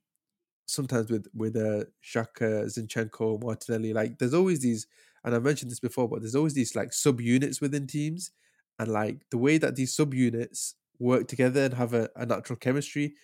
sometimes 0.68 1.10
with 1.10 1.28
with 1.34 1.56
uh, 1.56 1.86
Xhaka, 2.04 2.66
Zinchenko, 2.66 3.42
Martinelli. 3.42 3.94
Like 3.94 4.20
there's 4.20 4.34
always 4.34 4.60
these, 4.60 4.86
and 5.24 5.34
I've 5.34 5.44
mentioned 5.44 5.72
this 5.72 5.80
before, 5.80 6.08
but 6.08 6.22
there's 6.22 6.36
always 6.36 6.54
these 6.54 6.76
like 6.76 6.94
sub 6.94 7.20
units 7.20 7.62
within 7.62 7.88
teams, 7.88 8.32
and 8.78 8.92
like 8.92 9.26
the 9.32 9.38
way 9.38 9.58
that 9.58 9.76
these 9.76 9.96
sub 9.96 10.14
units 10.14 10.76
work 11.00 11.28
together 11.28 11.66
and 11.66 11.74
have 11.76 11.94
a, 11.94 12.10
a 12.16 12.26
natural 12.26 12.58
chemistry. 12.58 13.16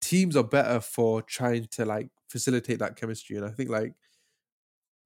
Teams 0.00 0.34
are 0.34 0.44
better 0.44 0.80
for 0.80 1.20
trying 1.20 1.66
to 1.72 1.84
like 1.84 2.08
facilitate 2.28 2.78
that 2.78 2.96
chemistry, 2.96 3.36
and 3.36 3.44
I 3.44 3.50
think 3.50 3.68
like 3.68 3.94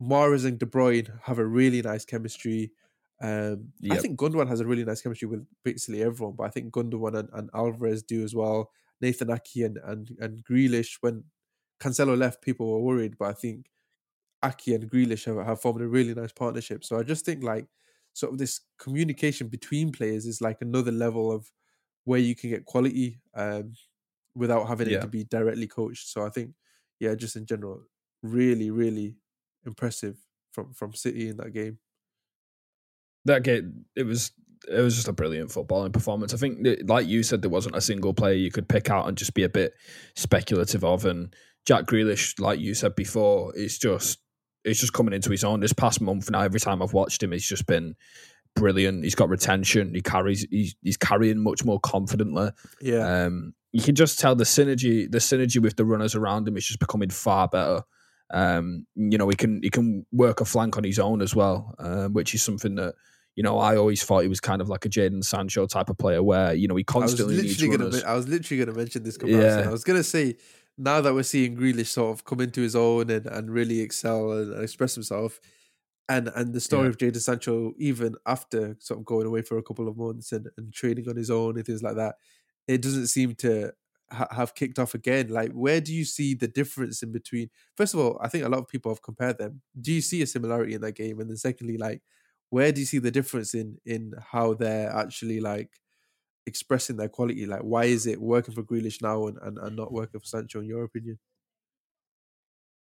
Mahrez 0.00 0.44
and 0.44 0.58
De 0.58 0.66
Bruyne 0.66 1.20
have 1.22 1.38
a 1.38 1.46
really 1.46 1.82
nice 1.82 2.04
chemistry. 2.04 2.72
Um, 3.20 3.72
yep. 3.80 3.98
I 3.98 4.00
think 4.00 4.18
Gundogan 4.18 4.48
has 4.48 4.60
a 4.60 4.66
really 4.66 4.84
nice 4.84 5.00
chemistry 5.00 5.28
with 5.28 5.46
basically 5.64 6.02
everyone, 6.02 6.34
but 6.36 6.44
I 6.44 6.50
think 6.50 6.72
Gundogan 6.72 7.18
and, 7.18 7.28
and 7.32 7.50
Alvarez 7.54 8.02
do 8.02 8.24
as 8.24 8.34
well. 8.34 8.70
Nathan 9.00 9.30
Ake 9.30 9.64
and, 9.64 9.78
and 9.84 10.16
and 10.20 10.44
Grealish. 10.44 10.98
When 11.00 11.24
Cancelo 11.80 12.16
left, 12.16 12.42
people 12.42 12.70
were 12.70 12.80
worried, 12.80 13.16
but 13.18 13.28
I 13.28 13.32
think 13.32 13.66
Ake 14.44 14.68
and 14.68 14.90
Grealish 14.90 15.24
have, 15.26 15.44
have 15.44 15.60
formed 15.60 15.80
a 15.80 15.88
really 15.88 16.14
nice 16.14 16.32
partnership. 16.32 16.84
So 16.84 16.98
I 16.98 17.02
just 17.02 17.24
think 17.24 17.42
like 17.42 17.66
sort 18.12 18.32
of 18.32 18.38
this 18.38 18.60
communication 18.78 19.48
between 19.48 19.92
players 19.92 20.26
is 20.26 20.40
like 20.40 20.58
another 20.60 20.92
level 20.92 21.32
of 21.32 21.50
where 22.04 22.20
you 22.20 22.34
can 22.34 22.50
get 22.50 22.64
quality 22.64 23.20
um, 23.34 23.72
without 24.34 24.68
having 24.68 24.88
yeah. 24.88 24.98
it 24.98 25.00
to 25.00 25.08
be 25.08 25.24
directly 25.24 25.66
coached. 25.66 26.08
So 26.08 26.24
I 26.24 26.28
think, 26.28 26.52
yeah, 27.00 27.14
just 27.14 27.36
in 27.36 27.46
general, 27.46 27.82
really, 28.22 28.70
really 28.70 29.16
impressive 29.66 30.16
from 30.52 30.72
from 30.72 30.94
City 30.94 31.28
in 31.28 31.36
that 31.38 31.52
game 31.52 31.78
that 33.24 33.42
game 33.42 33.84
it 33.96 34.04
was 34.04 34.32
it 34.68 34.80
was 34.80 34.94
just 34.94 35.08
a 35.08 35.12
brilliant 35.12 35.50
footballing 35.50 35.92
performance. 35.92 36.32
I 36.32 36.36
think, 36.36 36.66
like 36.84 37.06
you 37.06 37.22
said, 37.22 37.42
there 37.42 37.50
wasn't 37.50 37.76
a 37.76 37.80
single 37.80 38.14
player 38.14 38.34
you 38.34 38.50
could 38.50 38.68
pick 38.68 38.90
out 38.90 39.08
and 39.08 39.16
just 39.16 39.34
be 39.34 39.42
a 39.42 39.48
bit 39.48 39.74
speculative 40.14 40.84
of. 40.84 41.04
And 41.04 41.34
Jack 41.66 41.84
Grealish, 41.84 42.40
like 42.40 42.60
you 42.60 42.74
said 42.74 42.94
before, 42.94 43.54
is 43.54 43.78
just 43.78 44.20
it's 44.64 44.80
just 44.80 44.92
coming 44.92 45.14
into 45.14 45.30
his 45.30 45.44
own. 45.44 45.60
This 45.60 45.72
past 45.72 46.00
month 46.00 46.30
now, 46.30 46.40
every 46.40 46.60
time 46.60 46.82
I've 46.82 46.92
watched 46.92 47.22
him, 47.22 47.32
he's 47.32 47.46
just 47.46 47.66
been 47.66 47.94
brilliant. 48.56 49.04
He's 49.04 49.14
got 49.14 49.28
retention. 49.28 49.94
He 49.94 50.00
carries. 50.00 50.46
He's, 50.50 50.74
he's 50.82 50.96
carrying 50.96 51.42
much 51.42 51.64
more 51.64 51.80
confidently. 51.80 52.50
Yeah. 52.80 53.24
Um, 53.24 53.54
you 53.72 53.82
can 53.82 53.94
just 53.94 54.18
tell 54.18 54.34
the 54.34 54.44
synergy. 54.44 55.10
The 55.10 55.18
synergy 55.18 55.60
with 55.60 55.76
the 55.76 55.84
runners 55.84 56.14
around 56.14 56.48
him 56.48 56.56
is 56.56 56.66
just 56.66 56.80
becoming 56.80 57.10
far 57.10 57.48
better. 57.48 57.82
Um, 58.32 58.86
you 58.94 59.18
know, 59.18 59.28
he 59.28 59.36
can 59.36 59.60
he 59.62 59.70
can 59.70 60.06
work 60.12 60.40
a 60.40 60.44
flank 60.44 60.78
on 60.78 60.84
his 60.84 60.98
own 60.98 61.20
as 61.20 61.34
well, 61.34 61.74
uh, 61.78 62.08
which 62.08 62.34
is 62.34 62.42
something 62.42 62.76
that 62.76 62.94
you 63.36 63.42
know, 63.42 63.58
I 63.58 63.76
always 63.76 64.02
thought 64.02 64.22
he 64.22 64.28
was 64.28 64.40
kind 64.40 64.60
of 64.60 64.68
like 64.68 64.84
a 64.84 64.88
Jadon 64.88 65.24
Sancho 65.24 65.66
type 65.66 65.88
of 65.90 65.98
player 65.98 66.22
where, 66.22 66.54
you 66.54 66.68
know, 66.68 66.76
he 66.76 66.84
constantly 66.84 67.36
I 67.38 67.42
was 67.42 67.60
literally 67.60 67.76
Gonna, 67.90 68.06
I 68.06 68.14
was 68.14 68.28
literally 68.28 68.64
going 68.64 68.72
to 68.74 68.78
mention 68.78 69.02
this 69.02 69.16
comparison. 69.16 69.60
Yeah. 69.64 69.68
I 69.68 69.72
was 69.72 69.84
going 69.84 69.98
to 69.98 70.04
say 70.04 70.36
now 70.78 71.00
that 71.00 71.14
we're 71.14 71.22
seeing 71.24 71.56
Grealish 71.56 71.88
sort 71.88 72.16
of 72.16 72.24
come 72.24 72.40
into 72.40 72.60
his 72.60 72.76
own 72.76 73.10
and, 73.10 73.26
and 73.26 73.50
really 73.50 73.80
excel 73.80 74.32
and, 74.32 74.52
and 74.52 74.62
express 74.62 74.94
himself, 74.94 75.40
and 76.08 76.28
and 76.36 76.52
the 76.52 76.60
story 76.60 76.84
Yeah. 76.84 76.88
of 76.90 76.98
Jadon 76.98 77.20
Sancho, 77.20 77.72
even 77.78 78.14
after 78.26 78.76
sort 78.78 79.00
of 79.00 79.06
going 79.06 79.26
away 79.26 79.42
for 79.42 79.56
a 79.58 79.62
couple 79.62 79.88
of 79.88 79.96
months 79.96 80.32
and, 80.32 80.48
and 80.56 80.72
training 80.72 81.08
on 81.08 81.16
his 81.16 81.30
own 81.30 81.56
and 81.56 81.64
things 81.66 81.82
like 81.82 81.96
that, 81.96 82.16
it 82.68 82.82
doesn't 82.82 83.06
seem 83.08 83.34
to 83.36 83.72
ha- 84.12 84.28
have 84.30 84.54
kicked 84.54 84.78
off 84.78 84.94
again. 84.94 85.28
Like, 85.28 85.52
where 85.52 85.80
do 85.80 85.94
you 85.94 86.04
see 86.04 86.34
the 86.34 86.48
difference 86.48 87.02
in 87.02 87.10
between? 87.10 87.50
First 87.76 87.94
of 87.94 88.00
all, 88.00 88.18
I 88.22 88.28
think 88.28 88.44
a 88.44 88.48
lot 88.48 88.58
of 88.60 88.68
people 88.68 88.92
have 88.92 89.02
compared 89.02 89.38
them. 89.38 89.62
Do 89.80 89.92
you 89.92 90.02
see 90.02 90.22
a 90.22 90.26
similarity 90.26 90.74
in 90.74 90.82
that 90.82 90.92
game? 90.96 91.20
And 91.20 91.30
then 91.30 91.36
secondly, 91.36 91.78
like, 91.78 92.02
where 92.50 92.72
do 92.72 92.80
you 92.80 92.86
see 92.86 92.98
the 92.98 93.10
difference 93.10 93.54
in 93.54 93.78
in 93.84 94.12
how 94.32 94.54
they're 94.54 94.90
actually 94.90 95.40
like 95.40 95.70
expressing 96.46 96.96
their 96.96 97.08
quality? 97.08 97.46
Like, 97.46 97.62
why 97.62 97.84
is 97.84 98.06
it 98.06 98.20
working 98.20 98.54
for 98.54 98.62
Grealish 98.62 99.02
now 99.02 99.26
and, 99.26 99.38
and, 99.42 99.58
and 99.58 99.76
not 99.76 99.92
working 99.92 100.20
for 100.20 100.26
Sancho, 100.26 100.60
in 100.60 100.66
your 100.66 100.84
opinion? 100.84 101.18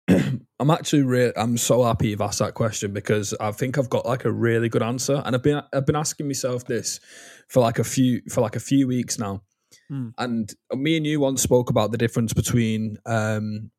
I'm 0.60 0.72
actually 0.72 1.04
re- 1.04 1.34
I'm 1.36 1.58
so 1.58 1.84
happy 1.84 2.10
you've 2.10 2.22
asked 2.22 2.40
that 2.40 2.54
question 2.54 2.94
because 2.94 3.34
I 3.40 3.52
think 3.52 3.78
I've 3.78 3.90
got 3.90 4.06
like 4.06 4.26
a 4.26 4.32
really 4.32 4.70
good 4.70 4.84
answer, 4.84 5.22
and 5.26 5.36
I've 5.36 5.44
been 5.44 5.62
I've 5.74 5.86
been 5.86 5.96
asking 5.96 6.28
myself 6.28 6.66
this 6.66 7.00
for 7.48 7.62
like 7.62 7.80
a 7.80 7.84
few 7.84 8.22
for 8.30 8.42
like 8.42 8.56
a 8.56 8.60
few 8.60 8.88
weeks 8.88 9.20
now, 9.20 9.44
Hmm. 9.88 10.10
and 10.18 10.52
me 10.74 10.98
and 10.98 11.06
you 11.06 11.20
once 11.20 11.42
spoke 11.42 11.70
about 11.70 11.92
the 11.92 11.98
difference 11.98 12.34
between 12.34 12.98
um, 13.06 13.72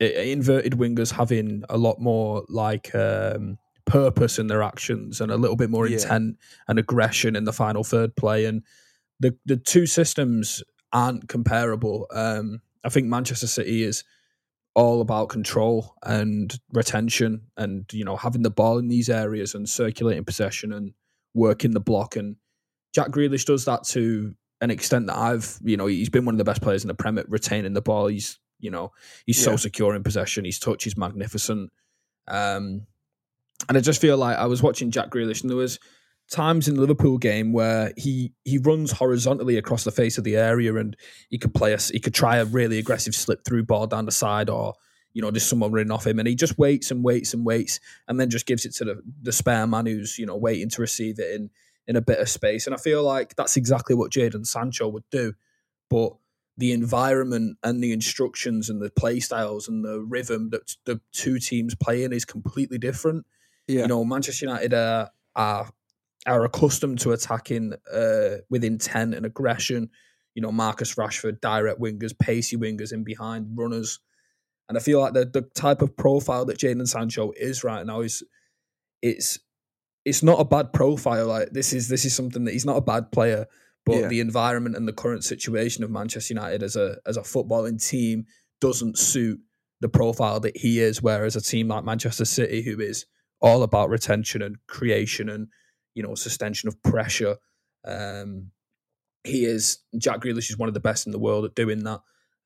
inverted 0.00 0.72
wingers 0.74 1.12
having 1.12 1.62
a 1.68 1.76
lot 1.76 2.00
more 2.00 2.44
like 2.48 2.94
um, 2.94 3.58
purpose 3.86 4.38
in 4.38 4.48
their 4.48 4.62
actions 4.62 5.20
and 5.20 5.30
a 5.32 5.36
little 5.36 5.56
bit 5.56 5.70
more 5.70 5.86
Yeah. 5.86 5.96
intent 5.98 6.36
and 6.68 6.78
aggression 6.78 7.34
in 7.36 7.44
the 7.44 7.52
final 7.52 7.84
third 7.84 8.14
play, 8.16 8.44
and 8.44 8.62
the 9.20 9.36
the 9.46 9.56
two 9.56 9.86
systems 9.86 10.62
aren't 10.92 11.28
comparable. 11.28 12.06
Um, 12.12 12.60
I 12.84 12.88
think 12.90 13.06
Manchester 13.06 13.46
City 13.46 13.82
is 13.82 14.04
all 14.74 15.00
about 15.00 15.30
control 15.30 15.94
and 16.02 16.58
retention 16.72 17.40
and 17.56 17.86
you 17.92 18.04
know 18.04 18.16
having 18.16 18.42
the 18.42 18.50
ball 18.50 18.76
in 18.78 18.88
these 18.88 19.08
areas 19.08 19.54
and 19.54 19.66
circulating 19.68 20.24
possession 20.24 20.72
and 20.72 20.92
working 21.32 21.70
the 21.70 21.80
block. 21.80 22.14
And 22.16 22.36
Jack 22.94 23.08
Grealish 23.08 23.46
does 23.46 23.64
that 23.64 23.84
to 23.84 24.34
an 24.60 24.70
extent 24.70 25.06
that 25.06 25.16
I've 25.16 25.58
you 25.64 25.76
know 25.76 25.86
he's 25.86 26.10
been 26.10 26.24
one 26.26 26.34
of 26.34 26.38
the 26.38 26.44
best 26.44 26.60
players 26.62 26.84
in 26.84 26.88
the 26.88 26.94
Premier 26.94 27.24
retaining 27.28 27.72
the 27.72 27.80
ball. 27.82 28.08
He's 28.08 28.38
you 28.60 28.70
know 28.70 28.92
he's 29.26 29.42
so 29.42 29.56
secure 29.56 29.94
in 29.94 30.02
possession. 30.02 30.44
His 30.44 30.58
touch 30.58 30.86
is 30.86 30.96
magnificent. 30.96 31.72
Um 32.28 32.86
and 33.68 33.76
I 33.76 33.80
just 33.80 34.00
feel 34.00 34.16
like 34.16 34.36
I 34.36 34.46
was 34.46 34.62
watching 34.62 34.90
Jack 34.90 35.10
Grealish 35.10 35.42
and 35.42 35.50
there 35.50 35.56
was 35.56 35.78
times 36.30 36.66
in 36.68 36.74
the 36.74 36.80
Liverpool 36.80 37.18
game 37.18 37.52
where 37.52 37.92
he 37.96 38.32
he 38.44 38.58
runs 38.58 38.92
horizontally 38.92 39.56
across 39.56 39.84
the 39.84 39.92
face 39.92 40.18
of 40.18 40.24
the 40.24 40.36
area 40.36 40.74
and 40.74 40.96
he 41.30 41.38
could 41.38 41.54
play 41.54 41.72
a 41.72 41.78
he 41.78 42.00
could 42.00 42.14
try 42.14 42.36
a 42.36 42.44
really 42.44 42.78
aggressive 42.78 43.14
slip 43.14 43.44
through 43.44 43.64
ball 43.64 43.86
down 43.86 44.06
the 44.06 44.12
side 44.12 44.50
or 44.50 44.74
you 45.12 45.22
know 45.22 45.30
just 45.30 45.48
someone 45.48 45.72
running 45.72 45.92
off 45.92 46.06
him 46.06 46.18
and 46.18 46.28
he 46.28 46.34
just 46.34 46.58
waits 46.58 46.90
and 46.90 47.04
waits 47.04 47.32
and 47.32 47.46
waits 47.46 47.80
and 48.08 48.18
then 48.18 48.28
just 48.28 48.46
gives 48.46 48.64
it 48.64 48.74
to 48.74 48.84
the, 48.84 49.00
the 49.22 49.32
spare 49.32 49.66
man 49.66 49.86
who's 49.86 50.18
you 50.18 50.26
know 50.26 50.36
waiting 50.36 50.68
to 50.68 50.80
receive 50.80 51.18
it 51.18 51.34
in 51.34 51.50
in 51.86 51.94
a 51.94 52.02
bit 52.02 52.18
of 52.18 52.28
space. 52.28 52.66
And 52.66 52.74
I 52.74 52.78
feel 52.78 53.04
like 53.04 53.36
that's 53.36 53.56
exactly 53.56 53.94
what 53.94 54.10
Jadon 54.10 54.44
Sancho 54.44 54.88
would 54.88 55.08
do 55.10 55.34
but 55.88 56.14
the 56.58 56.72
environment 56.72 57.58
and 57.62 57.82
the 57.82 57.92
instructions 57.92 58.70
and 58.70 58.80
the 58.80 58.90
play 58.90 59.20
styles 59.20 59.68
and 59.68 59.84
the 59.84 60.00
rhythm 60.00 60.50
that 60.50 60.74
the 60.84 61.00
two 61.12 61.38
teams 61.38 61.74
play 61.74 62.02
in 62.02 62.12
is 62.12 62.24
completely 62.24 62.78
different 62.78 63.26
Yeah. 63.68 63.82
you 63.82 63.88
know, 63.88 64.04
Manchester 64.04 64.46
United 64.46 64.74
are 64.74 65.10
are, 65.34 65.70
are 66.26 66.44
accustomed 66.44 66.98
to 67.00 67.12
attacking 67.12 67.74
uh, 67.92 68.36
with 68.48 68.64
intent 68.64 69.14
and 69.14 69.26
aggression. 69.26 69.90
You 70.34 70.42
know, 70.42 70.52
Marcus 70.52 70.94
Rashford, 70.96 71.40
direct 71.40 71.80
wingers, 71.80 72.16
pacey 72.18 72.56
wingers 72.56 72.92
in 72.92 73.04
behind, 73.04 73.56
runners. 73.56 73.98
And 74.68 74.76
I 74.76 74.80
feel 74.80 75.00
like 75.00 75.14
the 75.14 75.24
the 75.24 75.42
type 75.54 75.82
of 75.82 75.96
profile 75.96 76.44
that 76.46 76.58
Jadon 76.58 76.86
Sancho 76.88 77.32
is 77.36 77.64
right 77.64 77.84
now 77.86 78.00
is 78.00 78.22
it's 79.02 79.38
it's 80.04 80.22
not 80.22 80.40
a 80.40 80.44
bad 80.44 80.72
profile. 80.72 81.26
Like 81.26 81.50
this 81.50 81.72
is 81.72 81.88
this 81.88 82.04
is 82.04 82.14
something 82.14 82.44
that 82.44 82.52
he's 82.52 82.66
not 82.66 82.76
a 82.76 82.80
bad 82.82 83.10
player, 83.12 83.46
but 83.84 83.96
Yeah. 83.96 84.08
the 84.08 84.20
environment 84.20 84.76
and 84.76 84.86
the 84.86 84.92
current 84.92 85.24
situation 85.24 85.84
of 85.84 85.90
Manchester 85.90 86.34
United 86.34 86.62
as 86.62 86.76
a 86.76 86.98
as 87.06 87.16
a 87.16 87.22
footballing 87.22 87.84
team 87.84 88.26
doesn't 88.60 88.98
suit 88.98 89.40
the 89.80 89.88
profile 89.88 90.40
that 90.40 90.56
he 90.56 90.80
is. 90.80 91.02
Whereas 91.02 91.36
a 91.36 91.40
team 91.40 91.68
like 91.68 91.84
Manchester 91.84 92.24
City, 92.24 92.62
who 92.62 92.80
is 92.80 93.06
all 93.46 93.62
about 93.62 93.90
retention 93.90 94.42
and 94.42 94.58
creation 94.66 95.28
and 95.28 95.48
you 95.94 96.02
know 96.02 96.14
sustention 96.14 96.68
of 96.68 96.82
pressure, 96.82 97.36
um, 97.84 98.50
he 99.24 99.44
is 99.44 99.78
Jack 99.96 100.20
Grealish 100.20 100.50
is 100.50 100.58
one 100.58 100.68
of 100.68 100.74
the 100.74 100.80
best 100.80 101.06
in 101.06 101.12
the 101.12 101.18
world 101.18 101.44
at 101.44 101.54
doing 101.54 101.84
that. 101.84 102.00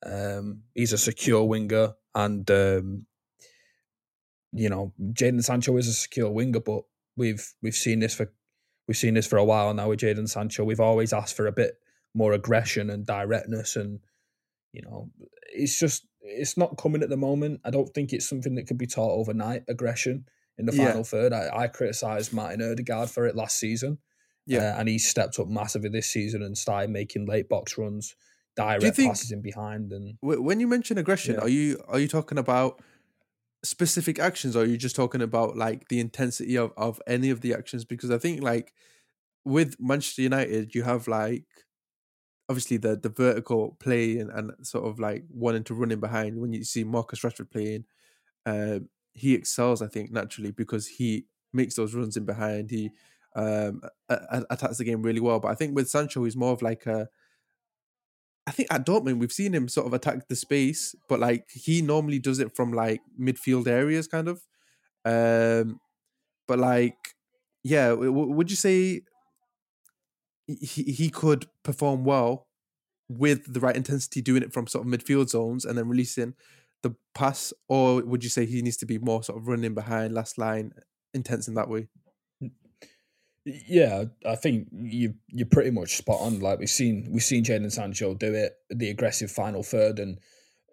Um, 0.05 0.63
he's 0.75 0.93
a 0.93 0.99
secure 0.99 1.45
winger, 1.45 1.95
and 2.15 2.49
um, 2.51 3.07
you 4.53 4.69
know 4.69 4.93
Jadon 5.13 5.43
Sancho 5.43 5.77
is 5.79 5.89
a 5.89 5.93
secure 5.93 6.31
winger, 6.31 6.61
but 6.61 6.83
we've 7.17 7.53
we've 7.63 7.75
seen 7.75 8.01
this 8.01 8.15
for 8.15 8.31
we've 8.87 8.97
seen 8.97 9.15
this 9.15 9.27
for 9.27 9.39
a 9.39 9.45
while 9.45 9.73
now 9.73 9.89
with 9.89 10.01
Jadon 10.01 10.29
Sancho. 10.29 10.65
We've 10.65 10.81
always 10.81 11.13
asked 11.13 11.37
for 11.37 11.47
a 11.47 11.53
bit 11.53 11.79
more 12.15 12.33
aggression 12.33 12.91
and 12.91 13.07
directness, 13.07 13.77
and 13.77 14.01
you 14.73 14.83
know 14.83 15.11
it's 15.53 15.79
just 15.79 16.07
it's 16.21 16.59
not 16.59 16.77
coming 16.77 17.03
at 17.03 17.09
the 17.09 17.17
moment. 17.17 17.61
I 17.65 17.71
don't 17.71 17.89
think 17.89 18.13
it's 18.13 18.29
something 18.29 18.55
that 18.57 18.67
could 18.67 18.79
be 18.79 18.87
taught 18.87 19.19
overnight. 19.19 19.65
Aggression 19.67 20.27
in 20.61 20.67
the 20.67 20.75
Yeah. 20.75 20.87
final 20.89 21.05
third. 21.05 21.33
I, 21.33 21.51
I 21.65 21.67
criticised 21.69 22.33
Martin 22.33 22.63
Odegaard 22.63 23.11
for 23.11 23.27
it 23.27 23.35
last 23.35 23.59
season. 23.59 23.99
Yeah. 24.47 24.75
Uh, 24.75 24.79
and 24.81 24.89
he 24.89 24.99
stepped 24.99 25.39
up 25.39 25.49
massively 25.49 25.89
this 25.91 26.07
season 26.11 26.43
and 26.43 26.57
started 26.57 26.91
making 26.91 27.27
late 27.27 27.49
box 27.49 27.77
runs, 27.79 28.15
direct 28.57 28.97
think- 28.97 29.11
passes 29.11 29.31
in 29.33 29.43
behind, 29.43 29.93
and 29.93 30.17
When 30.21 30.61
you 30.61 30.67
mention 30.69 30.99
aggression, 30.99 31.35
Yeah. 31.35 31.41
are 31.43 31.49
you 31.49 31.81
are 31.89 31.99
you 31.99 32.09
talking 32.09 32.39
about 32.39 32.81
specific 33.63 34.19
actions, 34.19 34.57
or 34.57 34.63
are 34.63 34.67
you 34.67 34.77
just 34.79 34.97
talking 34.97 35.21
about 35.23 35.57
like 35.57 35.89
the 35.89 36.01
intensity 36.01 36.57
of 36.57 36.73
of 36.77 37.01
any 37.07 37.31
of 37.31 37.41
the 37.43 37.53
actions? 37.55 37.85
Because 37.85 38.11
I 38.11 38.19
think 38.19 38.43
like 38.43 38.73
with 39.45 39.77
Manchester 39.81 40.23
United, 40.23 40.75
you 40.75 40.83
have 40.83 41.07
like 41.09 41.45
obviously 42.49 42.79
the 42.79 42.97
the 42.97 43.09
vertical 43.11 43.77
play 43.79 44.19
and, 44.19 44.31
and 44.31 44.67
sort 44.67 44.85
of 44.87 44.99
like 44.99 45.25
wanting 45.31 45.65
to 45.65 45.75
run 45.75 45.93
in 45.93 46.01
behind. 46.01 46.41
When 46.41 46.53
you 46.53 46.65
see 46.65 46.85
Marcus 46.85 47.21
Rashford 47.21 47.51
playing, 47.51 47.85
um, 48.47 48.89
he 49.13 49.35
excels, 49.35 49.83
I 49.83 49.89
think, 49.89 50.11
naturally 50.11 50.51
because 50.51 50.87
he 50.87 51.27
makes 51.53 51.75
those 51.75 51.95
runs 51.95 52.17
in 52.17 52.25
behind. 52.25 52.71
He 52.71 52.91
um, 53.35 53.83
attacks 54.09 54.79
the 54.79 54.85
game 54.85 55.03
really 55.03 55.21
well. 55.21 55.41
But 55.41 55.53
I 55.53 55.55
think 55.55 55.75
with 55.75 55.89
Sancho, 55.89 56.25
he's 56.25 56.37
more 56.37 56.53
of 56.53 56.63
like 56.63 56.87
a 56.87 57.09
I 58.47 58.53
think 58.53 58.73
at 58.73 58.85
Dortmund 58.85 59.19
we've 59.19 59.33
seen 59.33 59.55
him 59.55 59.69
sort 59.69 59.87
of 59.87 59.93
attack 59.93 60.27
the 60.29 60.35
space, 60.35 60.95
but 61.09 61.21
like 61.21 61.49
he 61.53 61.83
normally 61.83 62.19
does 62.19 62.39
it 62.41 62.57
from 62.57 62.73
like 62.73 63.01
midfield 63.21 63.69
areas, 63.69 64.09
kind 64.09 64.29
of. 64.29 64.43
Um, 65.05 65.79
but 66.49 66.59
like, 66.59 66.97
yeah, 67.63 67.93
would 67.93 68.51
you 68.51 68.57
say 68.57 69.03
he 70.47 70.83
he 70.83 71.11
could 71.11 71.47
perform 71.63 72.05
well 72.05 72.49
with 73.09 73.53
the 73.53 73.61
right 73.61 73.77
intensity, 73.77 74.21
doing 74.21 74.43
it 74.43 74.53
from 74.53 74.67
sort 74.67 74.87
of 74.87 74.93
midfield 74.93 75.29
zones 75.29 75.65
and 75.65 75.79
then 75.79 75.89
releasing 75.89 76.35
the 76.83 76.95
pass, 77.15 77.53
or 77.69 78.03
would 78.03 78.25
you 78.25 78.31
say 78.31 78.47
he 78.47 78.63
needs 78.63 78.77
to 78.79 78.87
be 78.87 78.99
more 78.99 79.23
sort 79.23 79.39
of 79.39 79.49
running 79.49 79.75
behind 79.75 80.15
last 80.15 80.39
line, 80.39 80.73
intense 81.15 81.49
in 81.49 81.55
that 81.55 81.69
way? 81.69 81.89
Yeah, 83.47 84.05
I 84.27 84.37
think 84.37 84.69
you 84.71 85.15
you're 85.29 85.47
pretty 85.49 85.71
much 85.71 85.97
spot 85.97 86.21
on. 86.21 86.41
Like 86.41 86.59
we've 86.59 86.69
seen 86.69 87.09
we've 87.11 87.23
seen 87.23 87.43
Jadon 87.45 87.73
Sancho 87.73 88.15
do 88.15 88.35
it, 88.35 88.53
the 88.69 88.91
aggressive 88.91 89.31
final 89.31 89.63
third, 89.63 89.99
and 89.99 90.19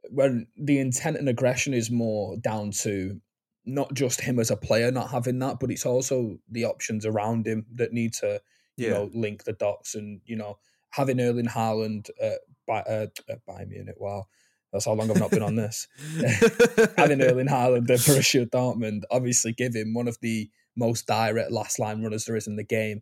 when 0.09 0.47
the 0.57 0.79
intent 0.79 1.15
and 1.17 1.29
aggression 1.29 1.73
is 1.73 1.89
more 1.89 2.35
down 2.37 2.71
to 2.83 3.21
not 3.65 3.93
just 3.93 4.21
him 4.21 4.37
as 4.39 4.51
a 4.51 4.57
player 4.57 4.91
not 4.91 5.11
having 5.11 5.39
that, 5.39 5.59
but 5.59 5.71
it's 5.71 5.85
also 5.85 6.39
the 6.49 6.65
options 6.65 7.05
around 7.05 7.47
him 7.47 7.65
that 7.73 7.93
need 7.93 8.13
to 8.13 8.41
you 8.75 8.87
Yeah. 8.87 8.93
know 8.93 9.09
link 9.13 9.45
the 9.45 9.53
dots 9.53 9.95
and 9.95 10.21
you 10.25 10.35
know 10.35 10.57
having 10.91 11.21
Erling 11.21 11.45
Haaland 11.47 12.09
uh, 12.21 12.35
by 12.67 12.79
uh, 12.81 13.07
Bayern 13.47 13.69
Munich. 13.69 13.95
Wow, 13.97 14.25
that's 14.73 14.85
how 14.85 14.93
long 14.93 15.09
I've 15.09 15.19
not 15.19 15.31
been 15.31 15.43
on 15.43 15.55
this. 15.55 15.87
having 16.97 17.21
Erling 17.21 17.47
Haaland 17.47 17.89
at 17.89 17.99
Borussia 17.99 18.45
Dortmund 18.49 19.03
obviously 19.11 19.53
give 19.53 19.73
him 19.75 19.93
one 19.93 20.07
of 20.07 20.17
the 20.21 20.49
most 20.75 21.07
direct 21.07 21.51
last 21.51 21.79
line 21.79 22.03
runners 22.03 22.25
there 22.25 22.35
is 22.35 22.47
in 22.47 22.55
the 22.55 22.63
game. 22.63 23.01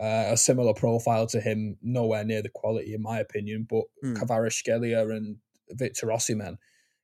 Uh, 0.00 0.24
a 0.30 0.36
similar 0.36 0.72
profile 0.72 1.26
to 1.26 1.40
him, 1.40 1.76
nowhere 1.82 2.24
near 2.24 2.40
the 2.42 2.48
quality 2.48 2.94
in 2.94 3.02
my 3.02 3.18
opinion, 3.20 3.66
but 3.68 3.84
Mm. 4.04 4.16
Kvaratskhelia 4.16 5.14
and 5.14 5.36
Victor 5.70 6.06
Osimhen. 6.08 6.56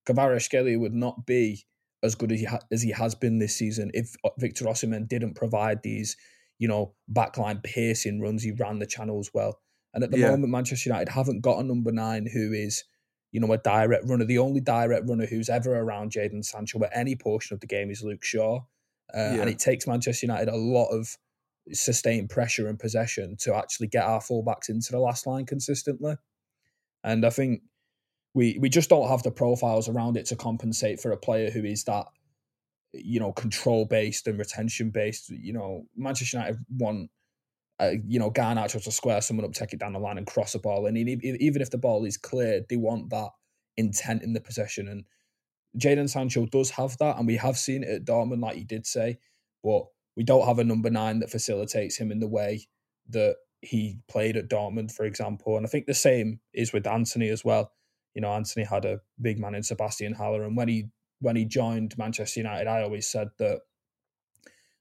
Kvaratskhelia 0.07 0.79
would 0.81 0.95
not 0.95 1.27
be 1.27 1.65
as 2.03 2.15
good 2.15 2.33
as 2.33 2.41
he, 2.41 2.47
ha- 2.47 2.61
as 2.73 2.83
he 2.83 2.91
has 2.93 3.15
been 3.15 3.39
this 3.39 3.57
season 3.57 3.91
if 3.93 4.15
uh, 4.25 4.31
Victor 4.39 4.65
Osimhen 4.67 5.07
didn't 5.09 5.35
provide 5.35 5.83
these, 5.83 6.17
you 6.59 6.69
know, 6.69 6.95
backline 7.13 7.63
piercing 7.63 8.21
runs. 8.21 8.43
He 8.43 8.53
ran 8.53 8.79
the 8.79 8.87
channels 8.87 9.31
well. 9.35 9.61
And 9.95 10.03
at 10.05 10.11
the 10.11 10.19
Yeah. 10.19 10.31
moment, 10.31 10.51
Manchester 10.53 10.89
United 10.91 11.11
haven't 11.11 11.41
got 11.41 11.59
a 11.61 11.63
number 11.65 11.93
nine 11.93 12.27
who 12.33 12.53
is 12.53 12.85
you 13.33 13.41
know, 13.41 13.53
a 13.53 13.59
direct 13.59 14.05
runner. 14.07 14.25
The 14.25 14.39
only 14.39 14.61
direct 14.61 15.09
runner 15.09 15.27
who's 15.27 15.49
ever 15.49 15.77
around 15.77 16.13
Jadon 16.13 16.45
Sancho 16.45 16.83
at 16.83 16.91
any 16.95 17.15
portion 17.15 17.55
of 17.55 17.61
the 17.61 17.67
game 17.67 17.91
is 17.91 18.03
Luke 18.03 18.25
Shaw. 18.25 18.61
Uh, 19.15 19.33
Yeah. 19.35 19.41
And 19.41 19.51
it 19.51 19.59
takes 19.59 19.87
Manchester 19.87 20.27
United 20.27 20.49
a 20.49 20.57
lot 20.57 20.89
of 20.89 21.17
sustained 21.73 22.31
pressure 22.31 22.69
and 22.69 22.79
possession 22.79 23.37
to 23.41 23.55
actually 23.55 23.89
get 23.89 24.05
our 24.05 24.21
fullbacks 24.21 24.69
into 24.69 24.93
the 24.93 24.99
last 24.99 25.27
line 25.27 25.47
consistently. 25.47 26.17
And 27.05 27.25
I 27.25 27.31
think 27.31 27.63
we 28.35 28.59
we 28.61 28.69
just 28.69 28.91
don't 28.91 29.09
have 29.09 29.23
the 29.23 29.31
profiles 29.31 29.89
around 29.89 30.17
it 30.17 30.27
to 30.27 30.37
compensate 30.37 31.01
for 31.01 31.13
a 31.13 31.17
player 31.17 31.51
who 31.51 31.65
is 31.65 31.85
that 31.85 32.07
you 32.93 33.21
know 33.21 33.33
control 33.33 33.85
based 33.85 34.27
and 34.27 34.39
retention 34.39 34.91
based. 34.91 35.31
You 35.31 35.53
know, 35.53 35.87
Manchester 35.97 36.39
United 36.39 36.65
want 36.71 37.11
uh, 37.81 37.93
you 38.07 38.19
know 38.19 38.31
Garnacho 38.31 38.83
to 38.83 38.93
square 38.93 39.21
someone 39.21 39.47
up, 39.47 39.53
take 39.53 39.73
it 39.73 39.81
down 39.81 39.93
the 39.93 39.99
line, 39.99 40.19
and 40.19 40.27
cross 40.27 40.55
a 40.55 40.59
ball. 40.59 40.87
And 40.87 40.97
even 40.99 41.63
if 41.63 41.71
the 41.71 41.79
ball 41.79 42.05
is 42.05 42.17
cleared, 42.17 42.65
they 42.69 42.77
want 42.77 43.11
that 43.11 43.31
intent 43.77 44.23
in 44.23 44.33
the 44.33 44.41
possession. 44.41 44.89
And 44.89 45.05
Jadon 45.79 46.09
Sancho 46.11 46.47
does 46.47 46.71
have 46.71 46.97
that, 46.99 47.19
and 47.19 47.27
we 47.27 47.37
have 47.37 47.57
seen 47.57 47.85
it 47.85 47.91
at 47.91 48.05
Dortmund, 48.05 48.43
like 48.43 48.57
you 48.57 48.65
did 48.65 48.87
say. 48.87 49.19
But 49.63 49.85
we 50.17 50.25
don't 50.25 50.47
have 50.47 50.59
a 50.59 50.65
number 50.65 50.91
nine 50.91 51.21
that 51.21 51.31
facilitates 51.31 51.97
him 51.97 52.11
in 52.11 52.21
the 52.21 52.29
way 52.29 52.67
that 53.11 53.37
he 53.61 53.99
played 54.09 54.37
at 54.37 54.49
Dortmund, 54.49 54.93
for 54.93 55.05
example. 55.05 55.57
And 55.57 55.67
I 55.67 55.69
think 55.69 55.87
the 55.87 55.95
same 55.95 56.41
is 56.53 56.73
with 56.73 56.87
Antony 56.87 57.29
as 57.29 57.45
well. 57.45 57.73
You 58.15 58.23
know, 58.23 58.33
Antony 58.33 58.65
had 58.65 58.85
a 58.85 59.01
big 59.21 59.39
man 59.39 59.55
in 59.55 59.63
Sebastian 59.63 60.15
Haller, 60.15 60.43
and 60.43 60.57
when 60.57 60.69
he 60.69 60.89
when 61.21 61.37
he 61.37 61.45
joined 61.45 61.97
Manchester 61.99 62.41
United, 62.41 62.67
I 62.67 62.83
always 62.83 63.09
said 63.09 63.29
that 63.39 63.61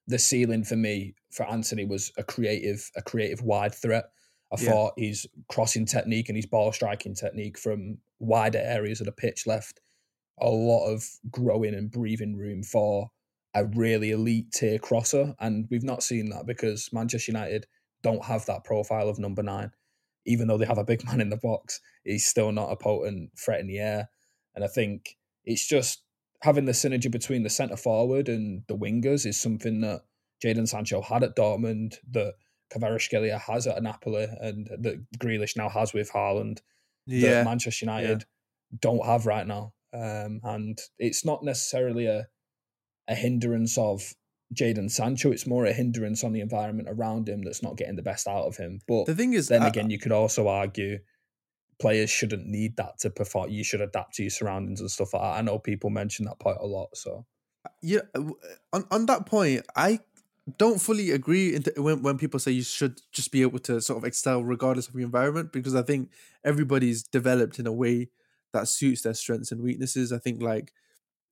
the 0.08 0.20
ceiling 0.20 0.64
for 0.64 0.76
me 0.76 1.14
for 1.32 1.46
Antony 1.46 1.86
was 1.86 2.12
a 2.18 2.24
creative, 2.24 2.90
a 2.96 3.02
creative 3.02 3.42
wide 3.42 3.76
threat. 3.76 4.06
I 4.52 4.62
yeah. 4.62 4.70
thought 4.70 4.94
his 4.98 5.28
crossing 5.50 5.86
technique 5.86 6.30
and 6.30 6.38
his 6.38 6.46
ball 6.46 6.72
striking 6.72 7.14
technique 7.14 7.58
from 7.58 7.98
wider 8.20 8.62
areas 8.64 9.02
of 9.02 9.06
the 9.06 9.12
pitch 9.12 9.46
left 9.46 9.82
a 10.40 10.50
lot 10.50 10.88
of 10.88 11.04
growing 11.30 11.74
and 11.74 11.92
breathing 11.92 12.38
room 12.38 12.64
for 12.64 13.10
a 13.54 13.66
really 13.66 14.12
elite 14.12 14.52
tier 14.54 14.80
crosser. 14.80 15.36
And 15.40 15.68
we've 15.70 15.84
not 15.84 16.04
seen 16.04 16.30
that 16.30 16.46
because 16.46 16.90
Manchester 16.94 17.32
United 17.32 17.66
don't 18.04 18.24
have 18.24 18.46
that 18.46 18.64
profile 18.64 19.10
of 19.10 19.20
number 19.20 19.44
nine. 19.44 19.72
Even 20.26 20.48
though 20.48 20.58
they 20.58 20.66
have 20.66 20.78
a 20.78 20.84
big 20.84 21.04
man 21.08 21.20
in 21.20 21.30
the 21.30 21.38
box, 21.38 21.82
he's 22.04 22.26
still 22.26 22.52
not 22.52 22.72
a 22.72 22.78
potent 22.78 23.32
threat 23.38 23.60
in 23.60 23.68
the 23.68 23.80
air. 23.80 24.10
And 24.56 24.64
I 24.64 24.68
think 24.68 25.18
it's 25.44 25.68
just 25.68 26.04
having 26.44 26.66
the 26.66 26.72
synergy 26.72 27.10
between 27.10 27.44
the 27.44 27.50
centre 27.50 27.78
forward 27.78 28.30
and 28.30 28.64
the 28.68 28.78
wingers 28.78 29.26
is 29.26 29.40
something 29.40 29.82
that 29.82 30.02
Jadon 30.44 30.68
Sancho 30.68 31.02
had 31.02 31.24
at 31.24 31.36
Dortmund, 31.36 31.96
that 32.12 32.34
Kvaratskhelia 32.74 33.40
has 33.40 33.66
at 33.66 33.82
Napoli, 33.82 34.28
and 34.40 34.68
that 34.80 35.06
Grealish 35.18 35.58
now 35.58 35.70
has 35.70 35.94
with 35.94 36.12
Haaland. 36.12 36.60
Yeah. 37.06 37.30
That 37.32 37.46
Manchester 37.46 37.86
United 37.86 38.22
yeah. 38.22 38.78
don't 38.82 39.06
have 39.06 39.26
right 39.26 39.48
now. 39.48 39.74
Um, 39.94 40.42
and 40.44 40.78
it's 41.00 41.26
not 41.26 41.44
necessarily 41.44 42.06
a 42.06 42.28
a 43.08 43.16
hindrance 43.16 43.78
of 43.78 44.14
Jadon 44.54 44.92
Sancho. 44.92 45.32
It's 45.32 45.48
more 45.48 45.66
a 45.66 45.74
hindrance 45.74 46.24
on 46.24 46.34
the 46.34 46.42
environment 46.42 46.90
around 46.92 47.30
him 47.30 47.42
that's 47.42 47.64
not 47.64 47.78
getting 47.78 47.96
the 47.96 48.02
best 48.02 48.28
out 48.28 48.46
of 48.46 48.58
him. 48.58 48.82
But 48.88 49.06
the 49.06 49.16
thing 49.16 49.34
is, 49.34 49.48
then 49.48 49.64
again, 49.64 49.90
you 49.90 50.00
could 50.00 50.12
also 50.12 50.48
argue 50.48 51.00
players 51.80 52.10
shouldn't 52.10 52.48
need 52.48 52.78
that 52.78 53.00
to 53.00 53.10
perform. 53.10 53.50
You 53.50 53.64
should 53.64 53.82
adapt 53.82 54.16
to 54.16 54.24
your 54.24 54.30
surroundings 54.30 54.82
and 54.82 54.90
stuff 54.90 55.14
like 55.14 55.22
that. 55.22 55.38
I 55.38 55.42
know 55.42 55.60
people 55.60 55.90
mention 55.90 56.26
that 56.26 56.40
point 56.40 56.58
a 56.60 56.66
lot. 56.66 56.96
So 56.96 57.26
yeah, 57.82 58.02
on 58.74 58.86
on 58.92 59.06
that 59.08 59.26
point, 59.26 59.66
I 59.76 60.00
don't 60.58 60.80
fully 60.82 61.12
agree 61.12 61.58
when 61.76 62.02
when 62.02 62.18
people 62.18 62.40
say 62.40 62.52
you 62.52 62.64
should 62.64 63.02
just 63.12 63.32
be 63.32 63.42
able 63.42 63.60
to 63.60 63.82
sort 63.82 63.98
of 63.98 64.06
excel 64.06 64.44
regardless 64.44 64.88
of 64.88 64.96
your 64.96 65.04
environment 65.04 65.52
because 65.52 65.76
I 65.76 65.82
think 65.82 66.10
everybody's 66.44 67.04
developed 67.04 67.60
in 67.60 67.68
a 67.68 67.74
way 67.74 68.10
that 68.54 68.68
suits 68.68 69.02
their 69.02 69.14
strengths 69.14 69.52
and 69.52 69.62
weaknesses. 69.62 70.14
I 70.14 70.20
think 70.20 70.42
like 70.42 70.72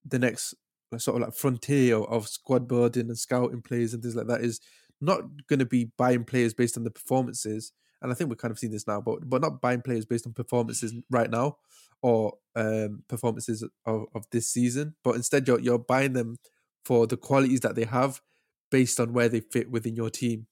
the 0.04 0.20
next 0.20 0.54
uh, 0.94 0.98
sort 0.98 1.18
of 1.18 1.28
like 1.28 1.34
frontier 1.36 1.98
of 1.98 2.28
squad 2.28 2.68
building 2.68 3.08
and 3.08 3.18
scouting 3.18 3.62
players 3.62 3.94
and 3.94 4.04
things 4.04 4.16
like 4.16 4.28
that 4.28 4.42
is 4.42 4.60
not 5.02 5.22
going 5.48 5.60
to 5.60 5.66
be 5.66 5.92
buying 5.98 6.24
players 6.24 6.54
based 6.54 6.78
on 6.78 6.84
the 6.84 6.92
performances. 6.92 7.72
And 8.02 8.12
I 8.12 8.16
think 8.16 8.30
we're 8.30 8.36
kind 8.36 8.52
of 8.52 8.60
seeing 8.60 8.72
this 8.72 8.88
now, 8.88 9.02
but 9.02 9.28
but 9.30 9.42
not 9.42 9.62
buying 9.62 9.82
players 9.82 10.06
based 10.06 10.28
on 10.28 10.34
performances 10.34 10.94
right 11.10 11.30
now 11.30 11.58
or 12.02 12.34
um, 12.56 13.04
performances 13.08 13.64
of, 13.86 14.06
of 14.14 14.26
this 14.32 14.50
season, 14.50 14.96
but 15.04 15.16
instead 15.16 15.48
you're 15.48 15.60
you're 15.60 15.80
buying 15.80 16.14
them 16.14 16.38
for 16.84 17.08
the 17.08 17.18
qualities 17.18 17.62
that 17.62 17.76
they 17.76 17.86
have 17.86 18.22
based 18.70 19.00
on 19.00 19.14
where 19.14 19.30
they 19.30 19.40
fit 19.40 19.72
within 19.72 19.96
your 19.96 20.10
team. 20.10 20.48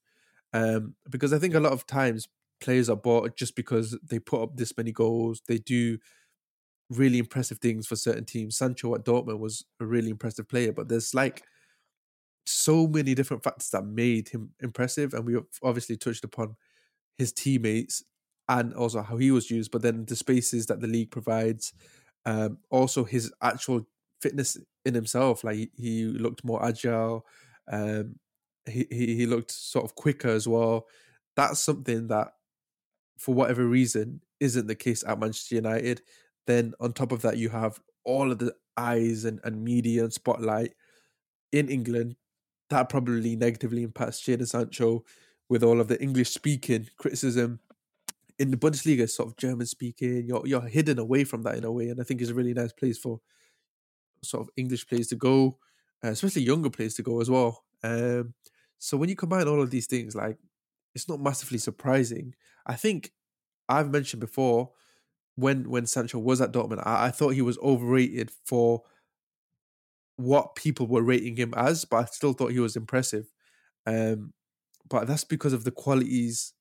Um, 0.52 0.94
because 1.10 1.32
I 1.32 1.38
think 1.38 1.54
a 1.54 1.60
lot 1.60 1.72
of 1.72 1.86
times 1.86 2.28
players 2.60 2.88
are 2.88 2.96
bought 2.96 3.36
just 3.36 3.56
because 3.56 3.98
they 4.08 4.18
put 4.18 4.42
up 4.42 4.56
this 4.56 4.76
many 4.76 4.92
goals, 4.92 5.42
they 5.46 5.58
do 5.58 5.98
really 6.90 7.18
impressive 7.18 7.58
things 7.58 7.86
for 7.86 7.96
certain 7.96 8.24
teams. 8.24 8.56
Sancho 8.56 8.94
at 8.94 9.04
Dortmund 9.04 9.38
was 9.38 9.64
a 9.80 9.86
really 9.86 10.10
impressive 10.10 10.48
player, 10.48 10.72
but 10.72 10.88
there's 10.88 11.14
like 11.14 11.42
so 12.46 12.86
many 12.86 13.14
different 13.14 13.42
factors 13.42 13.70
that 13.70 13.84
made 13.84 14.28
him 14.28 14.50
impressive, 14.60 15.14
and 15.14 15.24
we 15.24 15.36
obviously 15.62 15.96
touched 15.96 16.24
upon 16.24 16.56
his 17.18 17.32
teammates 17.32 18.02
and 18.48 18.74
also 18.74 19.02
how 19.02 19.16
he 19.16 19.30
was 19.30 19.50
used, 19.50 19.70
but 19.70 19.82
then 19.82 20.04
the 20.04 20.16
spaces 20.16 20.66
that 20.66 20.80
the 20.80 20.86
league 20.86 21.10
provides, 21.10 21.72
um, 22.26 22.58
also 22.70 23.04
his 23.04 23.32
actual 23.42 23.86
fitness 24.20 24.58
in 24.84 24.94
himself. 24.94 25.44
Like 25.44 25.70
he, 25.76 26.04
looked 26.04 26.44
more 26.44 26.64
agile, 26.64 27.26
um, 27.70 28.16
he, 28.66 28.86
he 28.90 29.16
he 29.16 29.26
looked 29.26 29.50
sort 29.50 29.84
of 29.84 29.94
quicker 29.94 30.28
as 30.28 30.46
well. 30.46 30.86
That's 31.36 31.60
something 31.60 32.08
that, 32.08 32.32
for 33.18 33.34
whatever 33.34 33.66
reason, 33.66 34.20
isn't 34.40 34.66
the 34.66 34.74
case 34.74 35.02
at 35.06 35.18
Manchester 35.18 35.56
United. 35.56 36.02
Then 36.46 36.74
on 36.80 36.92
top 36.92 37.12
of 37.12 37.22
that, 37.22 37.38
you 37.38 37.48
have 37.48 37.80
all 38.04 38.30
of 38.30 38.38
the 38.38 38.54
eyes 38.76 39.24
and, 39.24 39.40
and 39.44 39.64
media 39.64 40.04
and 40.04 40.12
spotlight 40.12 40.74
in 41.52 41.68
England. 41.68 42.16
That 42.70 42.88
probably 42.88 43.36
negatively 43.36 43.82
impacts 43.82 44.20
Jadon 44.20 44.48
Sancho 44.48 45.04
with 45.48 45.62
all 45.62 45.80
of 45.80 45.88
the 45.88 46.00
English 46.02 46.30
speaking 46.30 46.88
criticism. 46.96 47.60
In 48.38 48.50
the 48.50 48.56
Bundesliga, 48.56 49.08
sort 49.08 49.28
of 49.28 49.36
German 49.36 49.66
speaking, 49.66 50.26
you're 50.26 50.46
you're 50.46 50.62
hidden 50.62 50.98
away 50.98 51.24
from 51.24 51.42
that 51.42 51.56
in 51.56 51.64
a 51.64 51.70
way, 51.70 51.88
and 51.88 52.00
I 52.00 52.04
think 52.04 52.20
it's 52.20 52.30
a 52.30 52.34
really 52.34 52.54
nice 52.54 52.72
place 52.72 52.98
for 52.98 53.20
sort 54.22 54.42
of 54.42 54.50
English 54.56 54.88
players 54.88 55.08
to 55.08 55.16
go, 55.16 55.58
uh, 56.04 56.08
especially 56.08 56.42
younger 56.42 56.70
players 56.70 56.94
to 56.94 57.02
go 57.02 57.20
as 57.20 57.30
well. 57.30 57.64
Um, 57.82 58.34
so 58.78 58.96
when 58.96 59.08
you 59.08 59.16
combine 59.16 59.46
all 59.46 59.62
of 59.62 59.70
these 59.70 59.86
things, 59.86 60.14
like 60.14 60.38
it's 60.94 61.08
not 61.08 61.20
massively 61.20 61.58
surprising. 61.58 62.34
I 62.66 62.74
think 62.74 63.12
I've 63.68 63.90
mentioned 63.90 64.20
before 64.20 64.72
when 65.36 65.68
when 65.70 65.86
Sancho 65.86 66.18
was 66.18 66.40
at 66.40 66.52
Dortmund, 66.52 66.82
I, 66.86 67.06
I 67.06 67.10
thought 67.10 67.30
he 67.30 67.42
was 67.42 67.58
overrated 67.58 68.30
for 68.44 68.82
what 70.16 70.54
people 70.54 70.86
were 70.86 71.02
rating 71.02 71.36
him 71.36 71.52
as, 71.56 71.84
but 71.84 71.96
I 71.96 72.04
still 72.06 72.32
thought 72.32 72.52
he 72.52 72.60
was 72.60 72.76
impressive. 72.76 73.26
Um, 73.86 74.32
but 74.88 75.06
that's 75.06 75.24
because 75.24 75.52
of 75.52 75.64
the 75.64 75.70
qualities 75.70 76.52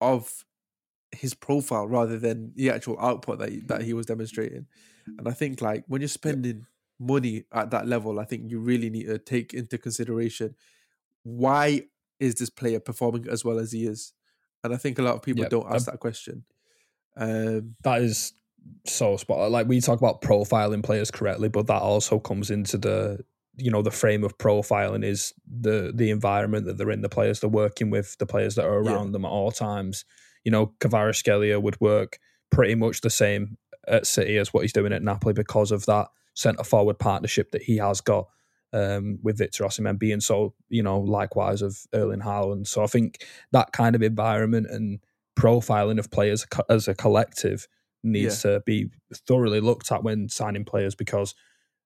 of 0.00 0.44
his 1.12 1.34
profile 1.34 1.86
rather 1.86 2.18
than 2.18 2.52
the 2.56 2.70
actual 2.70 2.98
output 3.00 3.38
that 3.38 3.50
he, 3.50 3.60
that 3.66 3.82
he 3.82 3.92
was 3.92 4.06
demonstrating. 4.06 4.66
And 5.18 5.28
I 5.28 5.32
think 5.32 5.60
like 5.60 5.84
when 5.86 6.00
you're 6.00 6.08
spending 6.08 6.66
money 6.98 7.44
at 7.52 7.70
that 7.70 7.86
level, 7.86 8.18
I 8.18 8.24
think 8.24 8.50
you 8.50 8.58
really 8.58 8.90
need 8.90 9.06
to 9.06 9.18
take 9.18 9.54
into 9.54 9.78
consideration 9.78 10.54
why 11.22 11.82
is 12.20 12.34
this 12.36 12.50
player 12.50 12.80
performing 12.80 13.26
as 13.28 13.44
well 13.44 13.58
as 13.58 13.72
he 13.72 13.86
is. 13.86 14.12
And 14.62 14.72
I 14.72 14.76
think 14.76 14.98
a 14.98 15.02
lot 15.02 15.14
of 15.14 15.22
people 15.22 15.42
yep. 15.42 15.50
don't 15.50 15.72
ask 15.72 15.86
that 15.86 16.00
question. 16.00 16.44
Um, 17.16 17.76
that 17.82 18.02
is 18.02 18.32
so 18.86 19.16
spot. 19.16 19.50
Like 19.50 19.66
we 19.66 19.80
talk 19.80 19.98
about 19.98 20.22
profiling 20.22 20.82
players 20.82 21.10
correctly, 21.10 21.48
but 21.48 21.66
that 21.66 21.82
also 21.82 22.18
comes 22.18 22.50
into 22.50 22.78
the 22.78 23.24
you 23.56 23.70
know 23.70 23.82
the 23.82 23.90
frame 23.90 24.24
of 24.24 24.38
profiling 24.38 25.04
is 25.04 25.32
the 25.46 25.92
the 25.94 26.10
environment 26.10 26.66
that 26.66 26.78
they're 26.78 26.90
in, 26.90 27.02
the 27.02 27.08
players 27.08 27.40
they're 27.40 27.50
working 27.50 27.90
with, 27.90 28.16
the 28.18 28.26
players 28.26 28.54
that 28.56 28.64
are 28.64 28.78
around 28.78 29.06
yeah. 29.06 29.12
them 29.12 29.24
at 29.24 29.30
all 29.30 29.52
times. 29.52 30.04
You 30.44 30.50
know, 30.50 30.74
Kvaratskhelia 30.80 31.60
would 31.62 31.80
work 31.80 32.18
pretty 32.50 32.74
much 32.74 33.00
the 33.00 33.10
same 33.10 33.56
at 33.88 34.06
City 34.06 34.36
as 34.38 34.52
what 34.52 34.62
he's 34.62 34.72
doing 34.72 34.92
at 34.92 35.02
Napoli 35.02 35.34
because 35.34 35.70
of 35.70 35.86
that 35.86 36.08
centre 36.34 36.64
forward 36.64 36.98
partnership 36.98 37.52
that 37.52 37.62
he 37.62 37.76
has 37.78 38.00
got 38.00 38.26
um, 38.72 39.18
with 39.22 39.38
Victor 39.38 39.64
Osimhen 39.64 39.98
being 39.98 40.20
so 40.20 40.54
you 40.68 40.82
know 40.82 41.00
likewise 41.00 41.62
of 41.62 41.78
Erling 41.92 42.20
Haaland. 42.20 42.66
So 42.66 42.82
I 42.82 42.86
think 42.86 43.24
that 43.52 43.72
kind 43.72 43.94
of 43.94 44.02
environment 44.02 44.66
and 44.68 45.00
profiling 45.38 45.98
of 45.98 46.10
players 46.10 46.46
as 46.68 46.88
a 46.88 46.94
collective 46.94 47.68
needs 48.02 48.44
yeah. 48.44 48.52
to 48.52 48.60
be 48.60 48.90
thoroughly 49.26 49.60
looked 49.60 49.90
at 49.90 50.04
when 50.04 50.28
signing 50.28 50.64
players 50.64 50.94
because 50.94 51.34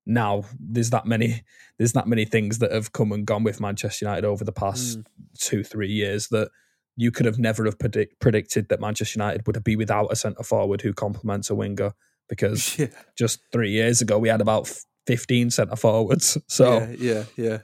now 0.09 0.43
there's 0.59 0.91
that 0.91 1.07
many 1.07 1.43
there's 1.77 1.93
that 1.93 2.09
many 2.09 2.25
things 2.25 2.59
that 2.59 2.73
have 2.73 2.93
come 2.93 3.13
and 3.13 3.27
gone 3.27 3.45
with 3.45 3.61
Manchester 3.61 4.07
United 4.07 4.25
over 4.25 4.43
the 4.43 4.53
past 4.53 4.99
mm. 4.99 5.05
two 5.39 5.63
three 5.63 5.91
years 5.91 6.29
that 6.29 6.49
you 6.97 7.13
could 7.13 7.27
have 7.27 7.39
never 7.39 7.65
have 7.65 7.79
predict, 7.79 8.19
predicted 8.19 8.71
that 8.71 8.81
Manchester 8.81 9.21
United 9.21 9.47
would 9.47 9.63
be 9.63 9.77
without 9.77 10.11
a 10.11 10.17
centre 10.17 10.43
forward 10.43 10.81
who 10.81 10.93
complements 10.93 11.51
a 11.51 11.55
winger 11.55 11.93
because 12.29 12.77
yeah. 12.79 12.89
just 13.17 13.41
three 13.53 13.71
years 13.71 14.01
ago 14.01 14.19
we 14.19 14.29
had 14.29 14.41
about 14.41 14.69
15 15.07 15.51
centre 15.51 15.77
forwards 15.77 16.39
so 16.49 16.79
yeah 16.79 16.95
yeah, 16.99 17.25
yeah. 17.37 17.59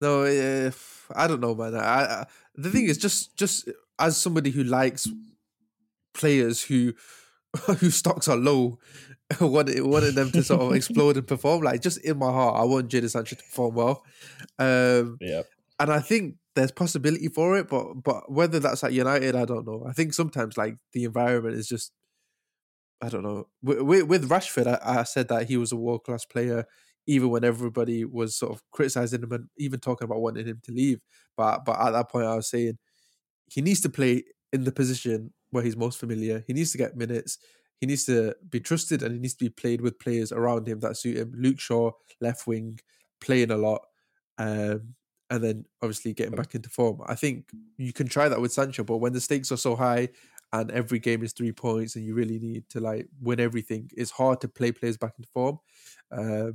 no 0.00 0.24
uh, 0.24 0.70
I 1.14 1.26
don't 1.28 1.40
know 1.40 1.54
man 1.54 1.76
I, 1.76 1.80
I, 1.80 2.26
the 2.56 2.70
thing 2.70 2.86
is 2.86 2.98
just 2.98 3.36
just 3.36 3.68
as 3.98 4.16
somebody 4.16 4.50
who 4.50 4.64
likes 4.64 5.08
players 6.12 6.62
who 6.62 6.94
whose 7.78 7.96
stocks 7.96 8.28
are 8.28 8.36
low, 8.36 8.78
wanted 9.40 9.80
wanted 9.82 10.14
them 10.14 10.30
to 10.32 10.42
sort 10.42 10.60
of 10.60 10.72
explode 10.74 11.16
and 11.16 11.26
perform. 11.26 11.62
Like 11.62 11.80
just 11.80 11.98
in 12.04 12.18
my 12.18 12.30
heart, 12.30 12.60
I 12.60 12.64
want 12.64 12.90
Jadon 12.90 13.10
Sancho 13.10 13.36
to 13.36 13.42
perform 13.42 13.74
well. 13.74 14.04
Um, 14.58 15.18
yeah, 15.20 15.42
and 15.80 15.92
I 15.92 16.00
think 16.00 16.36
there's 16.54 16.72
possibility 16.72 17.28
for 17.28 17.56
it, 17.56 17.68
but 17.68 17.94
but 17.94 18.30
whether 18.30 18.60
that's 18.60 18.84
at 18.84 18.92
United, 18.92 19.34
I 19.34 19.44
don't 19.44 19.66
know. 19.66 19.84
I 19.88 19.92
think 19.92 20.14
sometimes 20.14 20.56
like 20.56 20.76
the 20.92 21.04
environment 21.04 21.56
is 21.56 21.68
just 21.68 21.92
I 23.00 23.08
don't 23.08 23.22
know. 23.22 23.48
With, 23.62 24.04
with 24.04 24.28
Rashford, 24.30 24.66
I, 24.66 25.00
I 25.00 25.02
said 25.02 25.28
that 25.28 25.48
he 25.48 25.56
was 25.56 25.72
a 25.72 25.76
world 25.76 26.04
class 26.04 26.24
player, 26.24 26.64
even 27.06 27.30
when 27.30 27.44
everybody 27.44 28.04
was 28.04 28.36
sort 28.36 28.52
of 28.52 28.62
criticizing 28.70 29.22
him 29.22 29.32
and 29.32 29.48
even 29.58 29.80
talking 29.80 30.06
about 30.06 30.20
wanting 30.20 30.46
him 30.46 30.60
to 30.64 30.72
leave. 30.72 31.00
But 31.36 31.64
but 31.64 31.78
at 31.80 31.90
that 31.90 32.10
point, 32.10 32.26
I 32.26 32.36
was 32.36 32.48
saying 32.48 32.78
he 33.50 33.60
needs 33.60 33.80
to 33.82 33.88
play 33.88 34.24
in 34.52 34.64
the 34.64 34.72
position 34.72 35.32
where 35.50 35.62
he's 35.62 35.76
most 35.76 35.98
familiar. 35.98 36.44
He 36.46 36.52
needs 36.52 36.72
to 36.72 36.78
get 36.78 36.96
minutes. 36.96 37.38
He 37.80 37.86
needs 37.86 38.04
to 38.06 38.34
be 38.48 38.60
trusted, 38.60 39.02
and 39.02 39.12
he 39.12 39.20
needs 39.20 39.34
to 39.34 39.44
be 39.44 39.50
played 39.50 39.80
with 39.80 39.98
players 39.98 40.32
around 40.32 40.68
him 40.68 40.80
that 40.80 40.96
suit 40.96 41.16
him. 41.16 41.32
Luke 41.36 41.60
Shaw, 41.60 41.90
left 42.20 42.46
wing, 42.46 42.80
playing 43.20 43.50
a 43.50 43.56
lot, 43.56 43.86
um, 44.38 44.94
and 45.30 45.42
then 45.42 45.64
obviously 45.82 46.14
getting 46.14 46.34
back 46.34 46.54
into 46.54 46.68
form. 46.68 47.00
I 47.06 47.14
think 47.14 47.50
you 47.76 47.92
can 47.92 48.08
try 48.08 48.28
that 48.28 48.40
with 48.40 48.52
Sancho, 48.52 48.84
but 48.84 48.98
when 48.98 49.12
the 49.12 49.20
stakes 49.20 49.50
are 49.52 49.56
so 49.56 49.76
high 49.76 50.10
and 50.52 50.70
every 50.70 50.98
game 50.98 51.22
is 51.24 51.32
three 51.32 51.52
points 51.52 51.96
and 51.96 52.04
you 52.04 52.14
really 52.14 52.38
need 52.38 52.68
to 52.70 52.80
like 52.80 53.08
win 53.20 53.40
everything, 53.40 53.90
it's 53.96 54.12
hard 54.12 54.40
to 54.42 54.48
play 54.48 54.72
players 54.72 54.96
back 54.96 55.14
into 55.18 55.28
form, 55.32 55.58
um, 56.12 56.54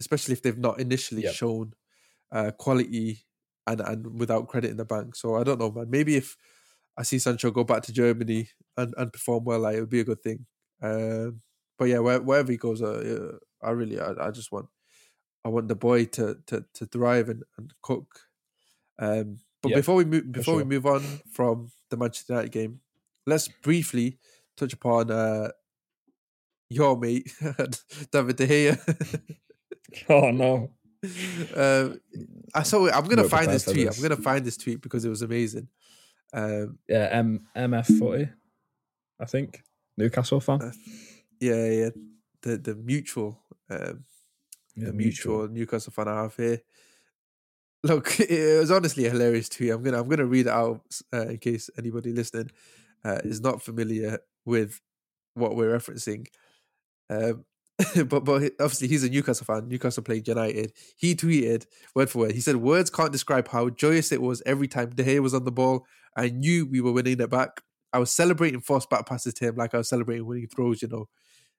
especially 0.00 0.32
if 0.32 0.42
they've 0.42 0.58
not 0.58 0.80
initially 0.80 1.24
shown 1.26 1.72
uh, 2.32 2.50
quality 2.58 3.24
and 3.66 3.80
and 3.80 4.18
without 4.18 4.48
credit 4.48 4.70
in 4.70 4.76
the 4.76 4.84
bank. 4.84 5.14
So 5.16 5.36
I 5.36 5.44
don't 5.44 5.60
know, 5.60 5.70
man. 5.70 5.90
Maybe 5.90 6.16
if 6.16 6.36
I 6.98 7.02
see 7.02 7.18
Sancho 7.18 7.50
go 7.50 7.64
back 7.64 7.82
to 7.84 7.92
Germany 7.92 8.48
and, 8.76 8.94
and 8.96 9.12
perform 9.12 9.44
well, 9.44 9.60
like 9.60 9.76
it 9.76 9.80
would 9.80 9.90
be 9.90 10.00
a 10.00 10.04
good 10.04 10.22
thing. 10.22 10.46
Um, 10.82 11.40
but 11.78 11.86
yeah, 11.86 11.98
where, 11.98 12.20
wherever 12.20 12.50
he 12.50 12.58
goes, 12.58 12.82
uh, 12.82 12.86
uh, 13.32 13.66
I 13.66 13.70
really, 13.70 14.00
I, 14.00 14.12
I 14.28 14.30
just 14.30 14.52
want, 14.52 14.66
I 15.44 15.48
want 15.48 15.68
the 15.68 15.76
boy 15.76 16.06
to 16.06 16.38
to 16.46 16.64
to 16.74 16.86
thrive 16.86 17.28
and, 17.28 17.42
and 17.56 17.72
cook. 17.82 18.20
Um, 18.98 19.38
but 19.62 19.70
Yeah, 19.70 19.76
before 19.76 19.94
we 19.96 20.04
move, 20.04 20.32
before 20.32 20.56
we 20.56 20.64
move 20.64 20.86
on 20.86 21.02
from 21.30 21.70
the 21.90 21.96
Manchester 21.96 22.32
United 22.34 22.52
game, 22.52 22.80
let's 23.26 23.48
briefly 23.48 24.18
touch 24.56 24.72
upon 24.72 25.10
uh, 25.10 25.50
your 26.68 26.98
mate 26.98 27.32
David 28.12 28.36
De 28.36 28.46
Gea. 28.46 29.20
Oh 30.08 30.30
no. 30.30 30.72
um, 31.56 32.00
I 32.54 32.62
saw 32.64 32.86
it. 32.86 32.94
I'm 32.94 33.06
gonna 33.06 33.28
find 33.28 33.50
this 33.50 33.64
tweet. 33.64 33.86
this. 33.86 33.96
I'm 33.96 34.02
gonna 34.02 34.20
find 34.20 34.44
this 34.44 34.56
tweet 34.56 34.82
because 34.82 35.04
it 35.04 35.08
was 35.08 35.22
amazing. 35.22 35.68
Um, 36.32 36.78
Yeah, 36.88 37.08
M 37.12 37.46
MF 37.56 37.98
footy, 37.98 38.28
I 39.20 39.24
think. 39.26 39.62
Newcastle 39.96 40.40
fan. 40.40 40.60
Uh, 40.60 40.72
yeah, 41.40 41.66
yeah, 41.66 41.90
the 42.42 42.58
the 42.58 42.74
mutual, 42.74 43.42
um, 43.70 44.04
Yeah, 44.76 44.86
the 44.86 44.92
mutual 44.92 45.48
Newcastle 45.48 45.92
fan 45.92 46.08
I 46.08 46.22
have 46.22 46.36
here. 46.36 46.60
Look, 47.82 48.18
it 48.20 48.60
was 48.60 48.70
honestly 48.70 49.06
a 49.06 49.10
hilarious 49.10 49.48
tweet. 49.48 49.70
I'm 49.70 49.82
gonna 49.82 50.00
I'm 50.00 50.08
gonna 50.08 50.26
read 50.26 50.46
it 50.46 50.52
out 50.52 50.82
uh, 51.12 51.28
in 51.28 51.38
case 51.38 51.70
anybody 51.78 52.12
listening 52.12 52.50
uh, 53.04 53.20
is 53.24 53.40
not 53.40 53.62
familiar 53.62 54.18
with 54.44 54.80
what 55.34 55.56
we're 55.56 55.76
referencing. 55.76 56.26
Um, 57.10 57.44
but 58.06 58.24
but 58.24 58.52
obviously 58.60 58.88
he's 58.88 59.04
a 59.04 59.10
Newcastle 59.10 59.46
fan. 59.46 59.68
Newcastle 59.68 60.02
played 60.02 60.26
United. 60.28 60.72
He 60.96 61.14
tweeted 61.14 61.66
word 61.94 62.10
for 62.10 62.20
word. 62.20 62.32
He 62.32 62.40
said, 62.40 62.56
"Words 62.56 62.90
can't 62.90 63.12
describe 63.12 63.48
how 63.48 63.70
joyous 63.70 64.12
it 64.12 64.22
was 64.22 64.42
every 64.46 64.68
time 64.68 64.90
De 64.90 65.04
Gea 65.04 65.20
was 65.20 65.34
on 65.34 65.44
the 65.44 65.52
ball. 65.52 65.86
I 66.16 66.30
knew 66.30 66.66
we 66.66 66.80
were 66.80 66.92
winning 66.92 67.20
it 67.20 67.30
back. 67.30 67.62
I 67.92 67.98
was 67.98 68.12
celebrating 68.12 68.60
forced 68.60 68.90
back 68.90 69.06
passes 69.06 69.34
to 69.34 69.46
him 69.48 69.56
like 69.56 69.74
I 69.74 69.78
was 69.78 69.88
celebrating 69.88 70.26
winning 70.26 70.48
throws. 70.48 70.82
You 70.82 70.88
know, 70.88 71.08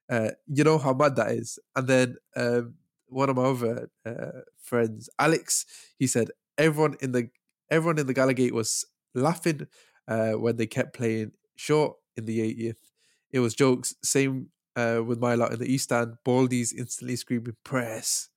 uh, 0.09 0.31
you 0.47 0.63
know 0.63 0.77
how 0.77 0.93
mad 0.93 1.15
that 1.17 1.31
is." 1.31 1.59
And 1.75 1.87
then 1.87 2.17
um, 2.35 2.75
one 3.07 3.29
of 3.29 3.35
my 3.35 3.43
other 3.43 3.89
uh, 4.05 4.41
friends, 4.57 5.09
Alex, 5.19 5.65
he 5.97 6.07
said, 6.07 6.31
"Everyone 6.57 6.95
in 7.01 7.11
the 7.11 7.29
everyone 7.69 7.99
in 7.99 8.07
the 8.07 8.13
Gallowgate 8.13 8.51
was 8.51 8.85
laughing 9.13 9.67
uh, 10.07 10.33
when 10.33 10.57
they 10.57 10.67
kept 10.67 10.95
playing 10.95 11.33
short 11.55 11.97
in 12.15 12.25
the 12.25 12.41
80th. 12.41 12.91
It 13.31 13.39
was 13.39 13.55
jokes. 13.55 13.95
Same 14.03 14.51
uh, 14.75 15.01
with 15.05 15.19
my 15.19 15.35
lot 15.35 15.53
in 15.53 15.59
the 15.59 15.71
East 15.71 15.85
Stand. 15.85 16.15
Baldies 16.25 16.73
instantly 16.73 17.15
screaming 17.15 17.57
press. 17.63 18.29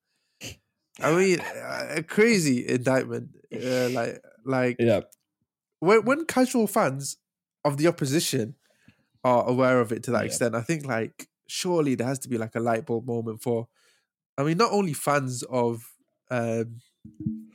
I 1.00 1.14
mean, 1.14 1.40
uh, 1.40 1.86
a 1.96 2.02
crazy 2.02 2.66
indictment. 2.68 3.36
Uh, 3.52 3.88
like, 3.90 4.22
like 4.44 4.78
Yeah, 4.78 5.02
when 5.80 6.04
when 6.04 6.24
casual 6.26 6.66
fans 6.66 7.16
of 7.64 7.76
the 7.76 7.86
opposition 7.86 8.54
are 9.24 9.46
aware 9.48 9.80
of 9.80 9.92
it 9.92 10.02
to 10.04 10.10
that 10.12 10.20
Yeah. 10.22 10.26
extent, 10.26 10.54
I 10.54 10.62
think 10.62 10.86
like 10.86 11.28
surely 11.46 11.94
there 11.94 12.06
has 12.06 12.18
to 12.20 12.28
be 12.28 12.38
like 12.38 12.54
a 12.54 12.60
light 12.60 12.86
bulb 12.86 13.06
moment 13.06 13.42
for. 13.42 13.68
I 14.38 14.42
mean, 14.44 14.56
not 14.56 14.72
only 14.72 14.94
fans 14.94 15.42
of 15.44 15.82
um, 16.30 16.80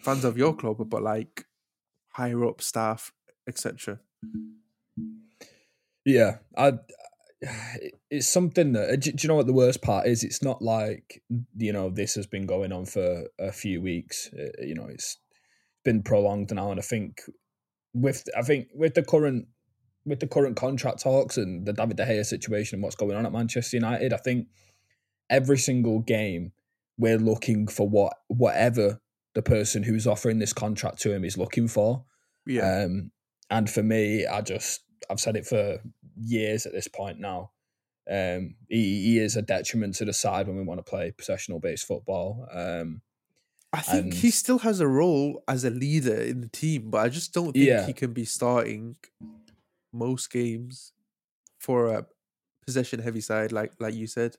fans 0.03 0.23
of 0.25 0.37
your 0.37 0.55
club, 0.55 0.77
but 0.89 1.01
like 1.01 1.45
higher 2.09 2.45
up 2.45 2.61
staff, 2.61 3.11
etc. 3.47 3.99
yeah. 6.05 6.37
I. 6.57 6.73
It's 8.09 8.27
something 8.31 8.71
that 8.73 8.99
do, 9.01 9.11
you 9.19 9.27
know 9.27 9.35
what 9.35 9.45
the 9.45 9.53
worst 9.53 9.81
part 9.81 10.07
is? 10.07 10.23
It's 10.23 10.41
not 10.41 10.61
like 10.61 11.21
you 11.57 11.73
know 11.73 11.89
this 11.89 12.15
has 12.15 12.25
been 12.25 12.45
going 12.45 12.71
on 12.71 12.85
for 12.85 13.25
a 13.39 13.51
few 13.51 13.81
weeks. 13.81 14.29
Uh, 14.33 14.63
You 14.63 14.73
know, 14.75 14.85
it's 14.87 15.17
been 15.83 16.01
prolonged 16.01 16.51
now, 16.53 16.71
and 16.71 16.79
I 16.79 16.83
think 16.83 17.21
with 17.93 18.27
I 18.37 18.41
think 18.41 18.69
with 18.73 18.93
the 18.95 19.03
current 19.03 19.47
with 20.05 20.19
the 20.19 20.27
current 20.27 20.55
contract 20.55 21.01
talks 21.01 21.37
and 21.37 21.65
the 21.65 21.73
David 21.73 21.97
De 21.97 22.05
Gea 22.05 22.25
situation 22.25 22.75
and 22.77 22.83
what's 22.83 22.95
going 22.95 23.15
on 23.15 23.25
at 23.25 23.31
Manchester 23.33 23.77
United, 23.77 24.13
I 24.13 24.17
think 24.17 24.47
every 25.29 25.57
single 25.57 25.99
game 25.99 26.51
we're 26.97 27.17
looking 27.17 27.67
for 27.67 27.89
what 27.89 28.13
whatever 28.27 29.01
the 29.33 29.41
person 29.41 29.83
who's 29.83 30.07
offering 30.07 30.39
this 30.39 30.53
contract 30.53 30.99
to 31.01 31.11
him 31.13 31.25
is 31.25 31.37
looking 31.37 31.67
for. 31.67 32.05
Yeah, 32.45 32.83
Um, 32.83 33.11
and 33.49 33.69
for 33.69 33.83
me, 33.83 34.25
I 34.25 34.41
just 34.41 34.81
I've 35.09 35.19
said 35.19 35.35
it 35.35 35.45
for 35.45 35.79
years 36.21 36.65
at 36.65 36.71
this 36.71 36.87
point 36.87 37.19
now. 37.19 37.51
Um, 38.09 38.55
he, 38.69 39.01
he 39.03 39.19
is 39.19 39.35
a 39.35 39.41
detriment 39.41 39.95
to 39.95 40.05
the 40.05 40.13
side 40.13 40.47
when 40.47 40.55
we 40.55 40.63
want 40.63 40.77
to 40.77 40.89
play 40.89 41.11
possessional 41.11 41.59
based 41.59 41.87
football. 41.87 42.47
Um, 42.51 43.01
I 43.73 43.81
think 43.81 44.13
he 44.13 44.29
still 44.31 44.59
has 44.59 44.79
a 44.79 44.87
role 44.87 45.43
as 45.49 45.65
a 45.65 45.69
leader 45.69 46.15
in 46.15 46.39
the 46.41 46.47
team, 46.47 46.91
but 46.91 46.99
I 46.99 47.09
just 47.09 47.33
don't 47.33 47.51
think 47.51 47.65
Yeah. 47.65 47.85
he 47.85 47.91
can 47.93 48.13
be 48.13 48.23
starting 48.23 48.95
most 49.95 50.31
games 50.31 50.93
for 51.60 51.88
a 51.88 52.05
possession 52.65 52.99
heavy 52.99 53.21
side, 53.21 53.51
like 53.51 53.73
like 53.79 53.93
you 53.95 54.08
said. 54.08 54.36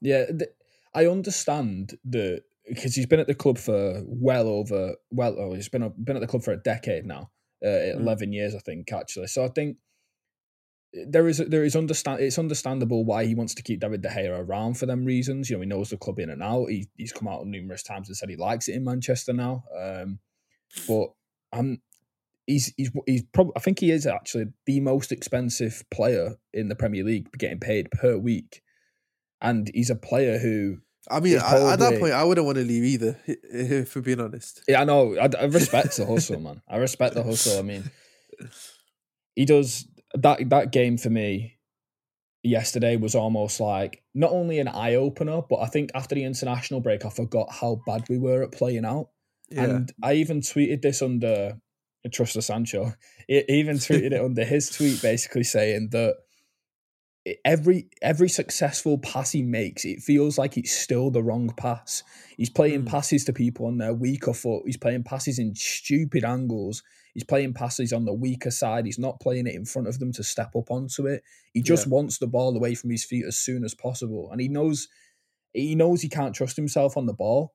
Yeah, 0.00 0.26
th- 0.26 0.50
I 0.94 1.06
understand 1.06 1.98
the 2.04 2.42
because 2.68 2.94
he's 2.94 3.06
been 3.06 3.20
at 3.20 3.26
the 3.28 3.34
club 3.34 3.58
for 3.58 4.02
well 4.06 4.48
over 4.48 4.96
well, 5.10 5.36
oh, 5.38 5.54
he's 5.54 5.68
been 5.68 5.92
been 6.02 6.16
at 6.16 6.20
the 6.20 6.26
club 6.26 6.42
for 6.42 6.52
a 6.52 6.62
decade 6.62 7.06
now, 7.06 7.30
uh, 7.64 7.68
Mm. 7.68 8.00
eleven 8.00 8.32
years, 8.32 8.54
I 8.54 8.58
think, 8.58 8.92
actually. 8.92 9.28
So 9.28 9.44
I 9.44 9.48
think 9.48 9.78
there 10.92 11.28
is 11.28 11.38
there 11.38 11.64
is 11.64 11.76
understand 11.76 12.20
it's 12.20 12.38
understandable 12.38 13.04
why 13.04 13.26
he 13.26 13.34
wants 13.34 13.54
to 13.54 13.62
keep 13.62 13.80
David 13.80 14.02
De 14.02 14.08
Gea 14.08 14.30
around 14.38 14.74
for 14.78 14.86
them 14.86 15.04
reasons. 15.04 15.50
You 15.50 15.56
know, 15.56 15.62
he 15.62 15.66
knows 15.68 15.90
the 15.90 15.96
club 15.98 16.18
in 16.18 16.30
and 16.30 16.42
out. 16.42 16.66
He, 16.70 16.88
he's 16.96 17.12
come 17.12 17.28
out 17.28 17.46
numerous 17.46 17.82
times 17.82 18.08
and 18.08 18.16
said 18.16 18.30
he 18.30 18.36
likes 18.36 18.68
it 18.68 18.74
in 18.76 18.84
Manchester 18.84 19.32
now. 19.32 19.64
Um, 19.78 20.18
but 20.88 21.08
um, 21.52 21.82
he's 22.46 22.72
he's 22.76 22.90
he's 23.06 23.22
probably 23.32 23.52
I 23.56 23.60
think 23.60 23.80
he 23.80 23.90
is 23.90 24.06
actually 24.06 24.46
the 24.66 24.80
most 24.80 25.12
expensive 25.12 25.84
player 25.90 26.36
in 26.52 26.68
the 26.68 26.76
Premier 26.76 27.04
League, 27.04 27.28
getting 27.38 27.60
paid 27.60 27.90
per 27.90 28.16
week, 28.16 28.62
and 29.40 29.70
he's 29.74 29.90
a 29.90 29.96
player 29.96 30.38
who 30.38 30.78
I 31.10 31.20
mean, 31.20 31.38
I, 31.38 31.72
at 31.72 31.78
that 31.78 32.00
point, 32.00 32.12
I 32.12 32.24
wouldn't 32.24 32.46
want 32.46 32.58
to 32.58 32.64
leave 32.64 32.82
either, 32.82 33.20
if 33.26 33.94
we're 33.94 34.02
being 34.02 34.20
honest. 34.20 34.62
Yeah, 34.66 34.80
I 34.80 34.84
know. 34.84 35.16
I, 35.16 35.28
I 35.38 35.44
respect 35.44 35.96
the 35.96 36.06
hustle, 36.06 36.40
man. 36.40 36.62
I 36.68 36.78
respect 36.78 37.14
the 37.14 37.22
hustle. 37.22 37.58
I 37.58 37.62
mean, 37.62 37.90
he 39.34 39.44
does 39.44 39.86
that. 40.14 40.48
That 40.50 40.72
game 40.72 40.98
for 40.98 41.10
me 41.10 41.58
yesterday 42.42 42.96
was 42.96 43.14
almost 43.14 43.60
like 43.60 44.02
not 44.14 44.32
only 44.32 44.58
an 44.58 44.68
eye 44.68 44.94
opener, 44.94 45.42
but 45.48 45.60
I 45.60 45.66
think 45.66 45.90
after 45.94 46.14
the 46.14 46.24
international 46.24 46.80
break, 46.80 47.04
I 47.04 47.10
forgot 47.10 47.52
how 47.52 47.80
bad 47.86 48.04
we 48.08 48.18
were 48.18 48.42
at 48.42 48.52
playing 48.52 48.84
out. 48.84 49.10
Yeah, 49.48 49.62
And 49.62 49.92
I 50.02 50.14
even 50.14 50.40
tweeted 50.40 50.82
this 50.82 51.02
under 51.02 51.60
Trust 52.12 52.34
the 52.34 52.42
Sancho. 52.42 52.94
He 53.28 53.42
even 53.48 53.76
tweeted 53.76 54.12
it 54.12 54.20
under 54.20 54.44
his 54.44 54.70
tweet, 54.70 55.02
basically 55.02 55.44
saying 55.44 55.88
that 55.92 56.16
every 57.44 57.88
every 58.02 58.28
successful 58.28 58.98
pass 58.98 59.32
he 59.32 59.42
makes, 59.42 59.84
it 59.84 60.00
feels 60.00 60.38
like 60.38 60.56
it's 60.56 60.72
still 60.72 61.10
the 61.10 61.22
wrong 61.22 61.52
pass. 61.56 62.02
He's 62.36 62.50
playing 62.50 62.82
Mm. 62.82 62.86
passes 62.86 63.24
to 63.24 63.32
people 63.32 63.66
on 63.66 63.78
their 63.78 63.94
weaker 63.94 64.32
foot. 64.32 64.62
He's 64.66 64.76
playing 64.76 65.02
passes 65.02 65.38
in 65.38 65.54
stupid 65.56 66.24
angles. 66.24 66.82
He's 67.14 67.24
playing 67.24 67.54
passes 67.54 67.92
on 67.92 68.04
the 68.04 68.12
weaker 68.12 68.50
side. 68.50 68.84
He's 68.84 68.98
not 68.98 69.20
playing 69.20 69.46
it 69.46 69.54
in 69.54 69.64
front 69.64 69.88
of 69.88 69.98
them 69.98 70.12
to 70.12 70.22
step 70.22 70.54
up 70.54 70.70
onto 70.70 71.06
it. 71.06 71.22
He 71.54 71.62
just 71.62 71.86
wants 71.88 72.18
the 72.18 72.26
ball 72.26 72.54
away 72.54 72.74
from 72.74 72.90
his 72.90 73.04
feet 73.04 73.24
as 73.26 73.38
soon 73.38 73.64
as 73.64 73.74
possible, 73.74 74.30
and 74.30 74.40
he 74.40 74.48
knows 74.48 74.88
he 75.52 75.74
knows 75.74 76.02
he 76.02 76.08
can't 76.10 76.34
trust 76.34 76.54
himself 76.56 76.96
on 76.96 77.06
the 77.06 77.14
ball. 77.14 77.54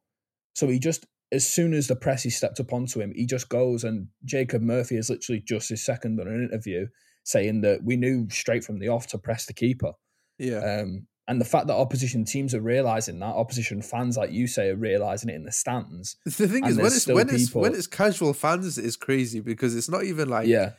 So 0.56 0.68
he 0.68 0.80
just, 0.80 1.06
as 1.32 1.48
soon 1.48 1.74
as 1.74 1.88
the 1.88 1.96
press 1.96 2.26
is 2.26 2.36
stepped 2.36 2.60
up 2.60 2.74
onto 2.74 3.00
him, 3.00 3.14
he 3.16 3.26
just 3.26 3.50
goes. 3.50 3.84
And 3.84 4.08
Jacob 4.26 4.62
Murphy 4.62 4.98
is 4.98 5.10
literally 5.10 5.42
just 5.42 5.70
his 5.70 5.84
second 5.84 6.20
on 6.20 6.28
an 6.28 6.50
interview 6.50 6.88
saying 7.24 7.62
that 7.62 7.84
we 7.84 7.96
knew 7.96 8.28
straight 8.30 8.64
from 8.64 8.80
the 8.80 8.90
off 8.90 9.08
to 9.08 9.18
press 9.18 9.46
the 9.46 9.54
keeper. 9.54 9.94
yeah. 10.38 10.82
Um, 10.82 11.08
and 11.28 11.40
the 11.40 11.46
fact 11.46 11.68
that 11.68 11.76
opposition 11.76 12.26
teams 12.26 12.54
are 12.54 12.62
realizing 12.62 13.20
that, 13.20 13.28
opposition 13.28 13.82
fans, 13.82 14.18
like 14.18 14.32
you 14.32 14.48
say, 14.48 14.70
are 14.70 14.76
realizing 14.76 15.30
it 15.30 15.36
in 15.36 15.46
the 15.46 15.52
stands. 15.52 16.18
the 16.26 16.48
thing 16.48 16.66
is, 16.66 16.76
when 16.76 16.88
it's 16.88 17.08
when 17.08 17.30
it's 17.30 17.56
when 17.56 17.74
it's 17.74 17.88
casual 17.88 18.34
fans, 18.34 18.78
is 18.78 18.98
crazy 18.98 19.40
because 19.40 19.76
it's 19.76 19.88
not 19.88 20.04
even 20.04 20.28
like 20.28 20.48
yeah, 20.48 20.72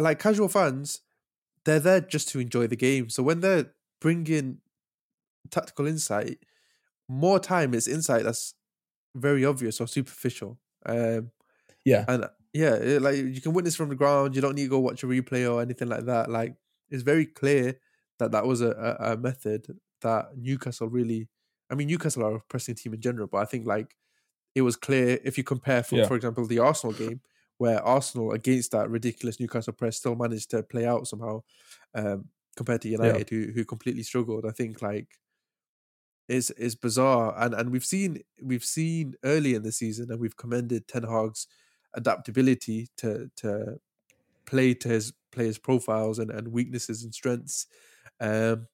like 0.00 0.18
casual 0.18 0.48
fans 0.48 1.02
they're 1.64 1.80
there 1.80 2.00
just 2.00 2.28
to 2.28 2.40
enjoy 2.40 2.66
the 2.66 2.76
game. 2.76 3.08
So 3.08 3.22
when 3.22 3.40
they're 3.40 3.72
bringing 4.00 4.58
tactical 5.50 5.86
insight, 5.86 6.38
more 7.08 7.38
time 7.38 7.74
it's 7.74 7.88
insight 7.88 8.24
that's 8.24 8.54
very 9.14 9.44
obvious 9.44 9.80
or 9.80 9.86
superficial. 9.86 10.58
Um, 10.86 11.30
yeah, 11.84 12.04
and 12.08 12.26
yeah, 12.52 12.74
it, 12.74 13.02
like 13.02 13.16
you 13.16 13.40
can 13.40 13.52
witness 13.52 13.76
from 13.76 13.88
the 13.88 13.94
ground. 13.96 14.34
You 14.34 14.42
don't 14.42 14.54
need 14.54 14.64
to 14.64 14.68
go 14.70 14.78
watch 14.80 15.02
a 15.02 15.06
replay 15.06 15.50
or 15.52 15.60
anything 15.62 15.88
like 15.88 16.06
that. 16.06 16.30
Like 16.30 16.56
it's 16.90 17.02
very 17.02 17.26
clear 17.26 17.80
that 18.18 18.32
that 18.32 18.46
was 18.46 18.60
a, 18.60 18.70
a, 19.00 19.12
a 19.12 19.16
method 19.16 19.78
that 20.02 20.36
Newcastle 20.36 20.88
really. 20.88 21.28
I 21.70 21.74
mean, 21.74 21.88
Newcastle 21.88 22.24
are 22.24 22.36
a 22.36 22.40
pressing 22.40 22.74
team 22.74 22.94
in 22.94 23.00
general, 23.00 23.26
but 23.26 23.38
I 23.38 23.46
think 23.46 23.66
like 23.66 23.96
it 24.54 24.62
was 24.62 24.76
clear 24.76 25.18
if 25.24 25.38
you 25.38 25.44
compare, 25.44 25.82
for, 25.82 25.96
Yeah. 25.96 26.06
for 26.06 26.16
example, 26.16 26.46
the 26.46 26.58
Arsenal 26.60 26.94
game 26.94 27.20
where 27.58 27.82
Arsenal 27.82 28.32
against 28.32 28.72
that 28.72 28.90
ridiculous 28.90 29.40
Newcastle 29.40 29.72
press 29.72 29.96
still 29.96 30.16
managed 30.16 30.50
to 30.50 30.62
play 30.62 30.86
out 30.86 31.06
somehow, 31.06 31.42
um, 31.94 32.28
compared 32.56 32.82
to 32.82 32.88
United 32.88 33.30
who 33.30 33.52
who 33.52 33.64
completely 33.64 34.02
struggled. 34.02 34.46
I 34.46 34.50
think 34.50 34.82
like 34.82 35.08
is 36.28 36.50
is 36.52 36.74
bizarre, 36.74 37.34
and 37.36 37.54
and 37.54 37.70
we've 37.70 37.84
seen 37.84 38.22
we've 38.42 38.64
seen 38.64 39.14
early 39.24 39.54
in 39.54 39.62
the 39.62 39.72
season, 39.72 40.10
and 40.10 40.20
we've 40.20 40.36
commended 40.36 40.88
Ten 40.88 41.04
Hag's 41.04 41.46
adaptability 41.94 42.88
to 42.98 43.30
to 43.36 43.80
play 44.46 44.74
to 44.74 44.88
his 44.88 45.12
players' 45.32 45.58
profiles 45.58 46.18
and, 46.18 46.30
and 46.30 46.48
weaknesses 46.48 47.02
and 47.02 47.14
strengths. 47.14 47.66
Um, 48.20 48.68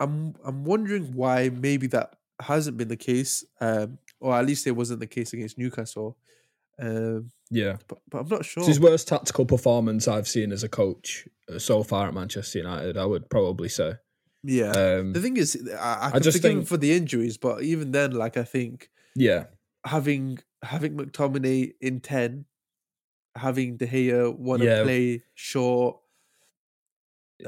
I'm 0.00 0.34
I'm 0.44 0.64
wondering 0.64 1.14
why 1.14 1.48
maybe 1.48 1.86
that 1.88 2.16
hasn't 2.40 2.76
been 2.76 2.88
the 2.88 2.96
case, 2.96 3.44
um, 3.60 3.98
or 4.20 4.34
at 4.34 4.46
least 4.46 4.66
it 4.66 4.72
wasn't 4.72 5.00
the 5.00 5.06
case 5.06 5.32
against 5.32 5.58
Newcastle. 5.58 6.16
Um, 6.80 7.30
yeah. 7.50 7.76
but, 7.86 7.98
but 8.08 8.18
I'm 8.18 8.28
not 8.28 8.44
sure. 8.44 8.62
It's 8.62 8.68
his 8.68 8.80
worst 8.80 9.08
tactical 9.08 9.44
performance 9.44 10.08
I've 10.08 10.26
seen 10.26 10.52
as 10.52 10.64
a 10.64 10.68
coach 10.68 11.28
uh, 11.52 11.58
so 11.58 11.82
far 11.82 12.08
at 12.08 12.14
Manchester 12.14 12.58
United. 12.58 12.96
I 12.96 13.04
would 13.04 13.30
probably 13.30 13.68
say. 13.68 13.94
Yeah. 14.44 14.70
Um, 14.72 15.12
the 15.12 15.20
thing 15.20 15.36
is, 15.36 15.56
I, 15.78 16.06
I 16.08 16.10
can 16.12 16.22
just 16.22 16.38
forgive 16.38 16.50
him 16.50 16.58
think- 16.58 16.68
for 16.68 16.76
the 16.76 16.92
injuries, 16.92 17.36
but 17.38 17.62
even 17.62 17.92
then, 17.92 18.12
like 18.12 18.36
I 18.36 18.44
think 18.44 18.90
yeah, 19.14 19.44
having 19.86 20.38
having 20.62 20.96
McTominay 20.96 21.72
in 21.80 22.00
ten, 22.00 22.46
having 23.36 23.76
De 23.76 23.86
Gea 23.86 24.36
want 24.36 24.62
to 24.62 24.66
Yeah. 24.68 24.82
play 24.82 25.22
short. 25.34 25.98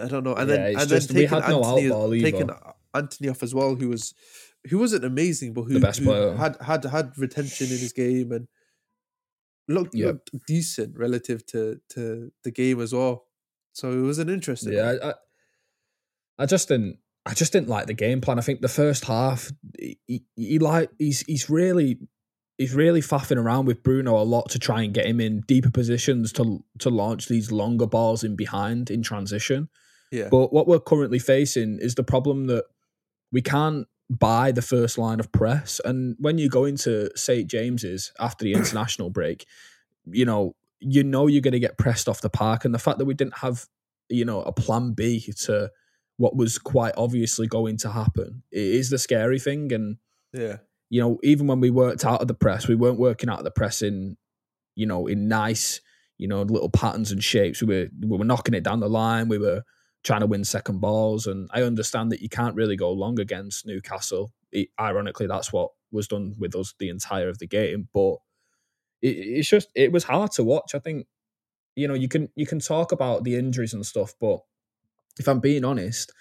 I 0.00 0.08
don't 0.08 0.24
know, 0.24 0.34
and 0.34 0.48
Yeah, 0.50 0.56
then 0.56 0.66
and 0.66 0.76
then 0.80 0.88
just 0.88 1.08
we 1.10 1.14
taking 1.22 1.28
had 1.40 1.48
no 1.48 1.64
Antony, 1.64 2.22
taking 2.22 2.50
Antony 2.94 3.28
off 3.28 3.42
as 3.42 3.54
well, 3.54 3.74
who 3.76 3.88
was 3.88 4.14
who 4.70 4.78
wasn't 4.78 5.04
amazing, 5.04 5.52
but 5.52 5.62
who, 5.64 5.74
The 5.74 5.80
best 5.80 6.00
who 6.00 6.10
had 6.10 6.56
had 6.60 6.84
had 6.84 7.16
retention 7.18 7.66
in 7.66 7.78
his 7.78 7.92
game 7.92 8.32
and 8.32 8.48
looked, 9.68 9.94
Yeah. 9.94 10.06
looked 10.06 10.30
decent 10.46 10.96
relative 10.98 11.44
to 11.46 11.80
to 11.90 12.32
the 12.44 12.50
game 12.50 12.80
as 12.80 12.92
well. 12.92 13.26
So 13.72 13.92
it 13.92 14.00
was 14.02 14.18
an 14.18 14.28
interesting. 14.28 14.72
yeah. 14.74 14.94
I, 15.02 15.10
I, 15.10 15.14
I 16.38 16.46
just 16.46 16.68
didn't. 16.68 16.98
I 17.26 17.32
just 17.32 17.52
didn't 17.52 17.68
like 17.68 17.86
the 17.86 17.94
game 17.94 18.20
plan. 18.20 18.38
I 18.38 18.42
think 18.42 18.60
the 18.60 18.68
first 18.68 19.06
half, 19.06 19.50
he, 19.78 19.98
he, 20.06 20.24
he 20.36 20.58
like 20.58 20.90
he's 20.98 21.20
he's 21.22 21.48
really 21.48 21.98
he's 22.58 22.74
really 22.74 23.00
faffing 23.00 23.38
around 23.38 23.66
with 23.66 23.82
Bruno 23.82 24.16
a 24.20 24.22
lot 24.22 24.50
to 24.50 24.58
try 24.58 24.82
and 24.82 24.92
get 24.92 25.06
him 25.06 25.20
in 25.20 25.40
deeper 25.42 25.70
positions 25.70 26.32
to 26.32 26.64
to 26.78 26.90
launch 26.90 27.28
these 27.28 27.50
longer 27.50 27.86
balls 27.86 28.24
in 28.24 28.36
behind 28.36 28.90
in 28.90 29.02
transition. 29.02 29.68
yeah, 30.10 30.28
But 30.30 30.52
what 30.52 30.66
we're 30.66 30.80
currently 30.80 31.18
facing 31.18 31.78
is 31.80 31.94
the 31.94 32.04
problem 32.04 32.46
that 32.46 32.64
we 33.32 33.42
can't 33.42 33.86
buy 34.10 34.52
the 34.52 34.62
first 34.62 34.98
line 34.98 35.20
of 35.20 35.32
press. 35.32 35.80
And 35.84 36.16
when 36.18 36.38
you 36.38 36.48
go 36.48 36.64
into 36.64 37.10
St. 37.16 37.48
James's 37.48 38.12
after 38.20 38.44
the 38.44 38.52
international 38.54 39.10
break, 39.10 39.46
you 40.06 40.24
know, 40.24 40.54
you 40.80 41.02
know 41.02 41.26
you're 41.26 41.40
going 41.40 41.52
to 41.52 41.60
get 41.60 41.78
pressed 41.78 42.08
off 42.08 42.20
the 42.20 42.30
park. 42.30 42.64
And 42.64 42.74
the 42.74 42.78
fact 42.78 42.98
that 42.98 43.06
we 43.06 43.14
didn't 43.14 43.38
have, 43.38 43.66
you 44.08 44.24
know, 44.24 44.42
a 44.42 44.52
plan 44.52 44.92
B 44.92 45.20
to 45.44 45.70
what 46.16 46.36
was 46.36 46.58
quite 46.58 46.94
obviously 46.96 47.46
going 47.46 47.76
to 47.76 47.90
happen 47.90 48.42
it 48.52 48.58
is 48.58 48.90
the 48.90 48.98
scary 48.98 49.38
thing. 49.38 49.72
And, 49.72 49.96
yeah, 50.32 50.58
you 50.90 51.00
know, 51.00 51.18
even 51.22 51.46
when 51.46 51.60
we 51.60 51.70
worked 51.70 52.04
out 52.04 52.20
of 52.20 52.28
the 52.28 52.34
press, 52.34 52.68
we 52.68 52.74
weren't 52.74 52.98
working 52.98 53.28
out 53.28 53.38
of 53.38 53.44
the 53.44 53.50
press 53.50 53.82
in, 53.82 54.16
you 54.76 54.86
know, 54.86 55.06
in 55.06 55.28
nice, 55.28 55.80
you 56.18 56.28
know, 56.28 56.42
little 56.42 56.70
patterns 56.70 57.10
and 57.10 57.22
shapes. 57.22 57.62
We 57.62 57.66
were 57.66 57.88
we 58.00 58.16
were 58.16 58.24
knocking 58.24 58.54
it 58.54 58.62
down 58.62 58.80
the 58.80 58.88
line. 58.88 59.28
We 59.28 59.38
were 59.38 59.62
trying 60.04 60.20
to 60.20 60.26
win 60.26 60.44
second 60.44 60.80
balls, 60.80 61.26
and 61.26 61.48
I 61.52 61.62
understand 61.62 62.12
that 62.12 62.20
you 62.20 62.28
can't 62.28 62.54
really 62.54 62.76
go 62.76 62.92
long 62.92 63.18
against 63.18 63.66
Newcastle. 63.66 64.32
It, 64.52 64.68
ironically, 64.78 65.26
that's 65.26 65.52
what 65.52 65.70
was 65.90 66.08
done 66.08 66.34
with 66.38 66.54
us 66.54 66.74
the 66.78 66.90
entire 66.90 67.28
of 67.28 67.38
the 67.38 67.46
game. 67.46 67.88
But 67.92 68.16
it, 69.02 69.16
it's 69.16 69.48
just 69.48 69.68
it 69.74 69.92
was 69.92 70.04
hard 70.04 70.32
to 70.32 70.44
watch. 70.44 70.74
I 70.74 70.78
think 70.78 71.06
you 71.74 71.88
know 71.88 71.94
you 71.94 72.08
can 72.08 72.28
you 72.36 72.46
can 72.46 72.60
talk 72.60 72.92
about 72.92 73.24
the 73.24 73.36
injuries 73.36 73.74
and 73.74 73.84
stuff, 73.84 74.14
but 74.20 74.40
if 75.18 75.28
I'm 75.28 75.40
being 75.40 75.64
honest, 75.64 76.12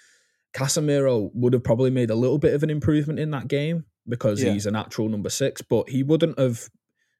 Casemiro 0.54 1.30
would 1.34 1.52
have 1.52 1.64
probably 1.64 1.90
made 1.90 2.10
a 2.10 2.14
little 2.14 2.38
bit 2.38 2.54
of 2.54 2.62
an 2.62 2.70
improvement 2.70 3.18
in 3.18 3.30
that 3.32 3.48
game 3.48 3.84
because 4.08 4.42
Yeah. 4.42 4.52
he's 4.52 4.66
a 4.66 4.70
natural 4.70 5.08
number 5.08 5.30
six, 5.30 5.62
but 5.62 5.88
he 5.88 6.02
wouldn't 6.02 6.38
have 6.38 6.68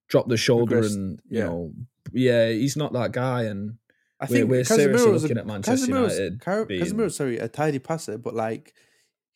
dropped 0.09 0.29
the 0.29 0.37
shoulder 0.37 0.83
Regressed, 0.83 0.95
and 0.95 1.21
you 1.29 1.39
yeah. 1.39 1.45
know, 1.47 1.73
yeah, 2.13 2.49
he's 2.51 2.77
not 2.77 2.93
that 2.93 3.13
guy. 3.13 3.45
And 3.45 3.79
I 4.21 4.27
we're, 4.27 4.37
think 4.37 4.51
we're 4.51 4.65
seriously 4.65 5.13
looking 5.13 5.37
a, 5.37 5.41
at 5.41 5.47
Manchester 5.47 5.87
Casemiro's, 5.93 6.13
United. 6.19 6.41
Car- 6.41 6.65
being- 6.67 6.85
Casemiro's 6.85 7.17
sorry, 7.17 7.39
a 7.39 7.49
tidy 7.49 7.79
passer, 7.79 8.19
but 8.19 8.35
like 8.35 8.73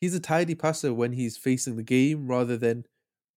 he's 0.01 0.14
a 0.14 0.20
tidy 0.20 0.55
passer 0.55 0.94
when 0.94 1.12
he's 1.12 1.37
facing 1.37 1.77
the 1.77 1.83
game 1.83 2.29
rather 2.29 2.57
than 2.57 2.85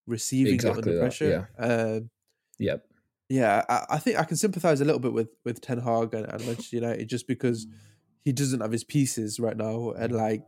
receiving 0.06 0.54
it 0.54 0.64
under 0.64 0.92
that, 0.92 1.00
pressure. 1.00 1.48
Um, 1.58 2.10
Yep. 2.58 2.84
yeah, 3.30 3.64
I, 3.68 3.84
I 3.96 3.98
think 3.98 4.18
I 4.18 4.24
can 4.24 4.36
sympathize 4.36 4.80
a 4.80 4.84
little 4.84 5.00
bit 5.00 5.12
with 5.12 5.30
with 5.44 5.60
Ten 5.60 5.78
Hag 5.78 6.14
and, 6.14 6.26
and 6.26 6.46
Manchester 6.46 6.76
United 6.76 7.08
just 7.08 7.26
because 7.26 7.66
he 8.24 8.32
doesn't 8.32 8.60
have 8.60 8.72
his 8.72 8.84
pieces 8.84 9.40
right 9.40 9.56
now, 9.56 9.90
and 9.92 10.12
like 10.12 10.42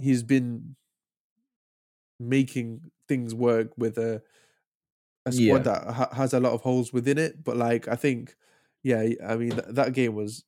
he's 0.00 0.22
been 0.22 0.76
making 2.20 2.90
things 3.08 3.34
work 3.34 3.72
with 3.76 3.98
a 3.98 4.22
a 5.26 5.32
squad 5.32 5.64
Yeah. 5.64 5.64
that 5.64 5.92
ha- 5.94 6.14
has 6.14 6.32
a 6.34 6.40
lot 6.40 6.52
of 6.52 6.60
holes 6.62 6.92
within 6.92 7.18
it. 7.18 7.42
But 7.44 7.56
like 7.56 7.88
I 7.88 7.96
think, 7.96 8.36
yeah, 8.82 9.06
I 9.26 9.36
mean 9.36 9.50
th- 9.52 9.68
that 9.70 9.92
game 9.94 10.14
was, 10.14 10.44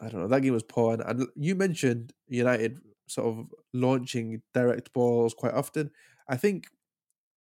I 0.00 0.08
don't 0.10 0.22
know, 0.22 0.28
that 0.28 0.42
game 0.42 0.54
was 0.54 0.64
poor. 0.64 0.94
And, 0.94 1.02
and 1.02 1.28
you 1.36 1.54
mentioned 1.56 2.14
United 2.28 2.80
sort 3.08 3.28
of 3.28 3.54
launching 3.74 4.42
direct 4.54 4.92
balls 4.92 5.34
quite 5.34 5.54
often. 5.54 5.90
I 6.28 6.36
think 6.36 6.68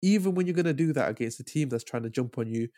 even 0.02 0.34
when 0.34 0.46
you're 0.46 0.54
going 0.54 0.66
to 0.66 0.74
do 0.74 0.92
that 0.94 1.10
against 1.10 1.40
a 1.40 1.44
team 1.44 1.68
that's 1.70 1.84
trying 1.84 2.04
to 2.04 2.10
jump 2.10 2.38
on 2.38 2.48
you, 2.48 2.68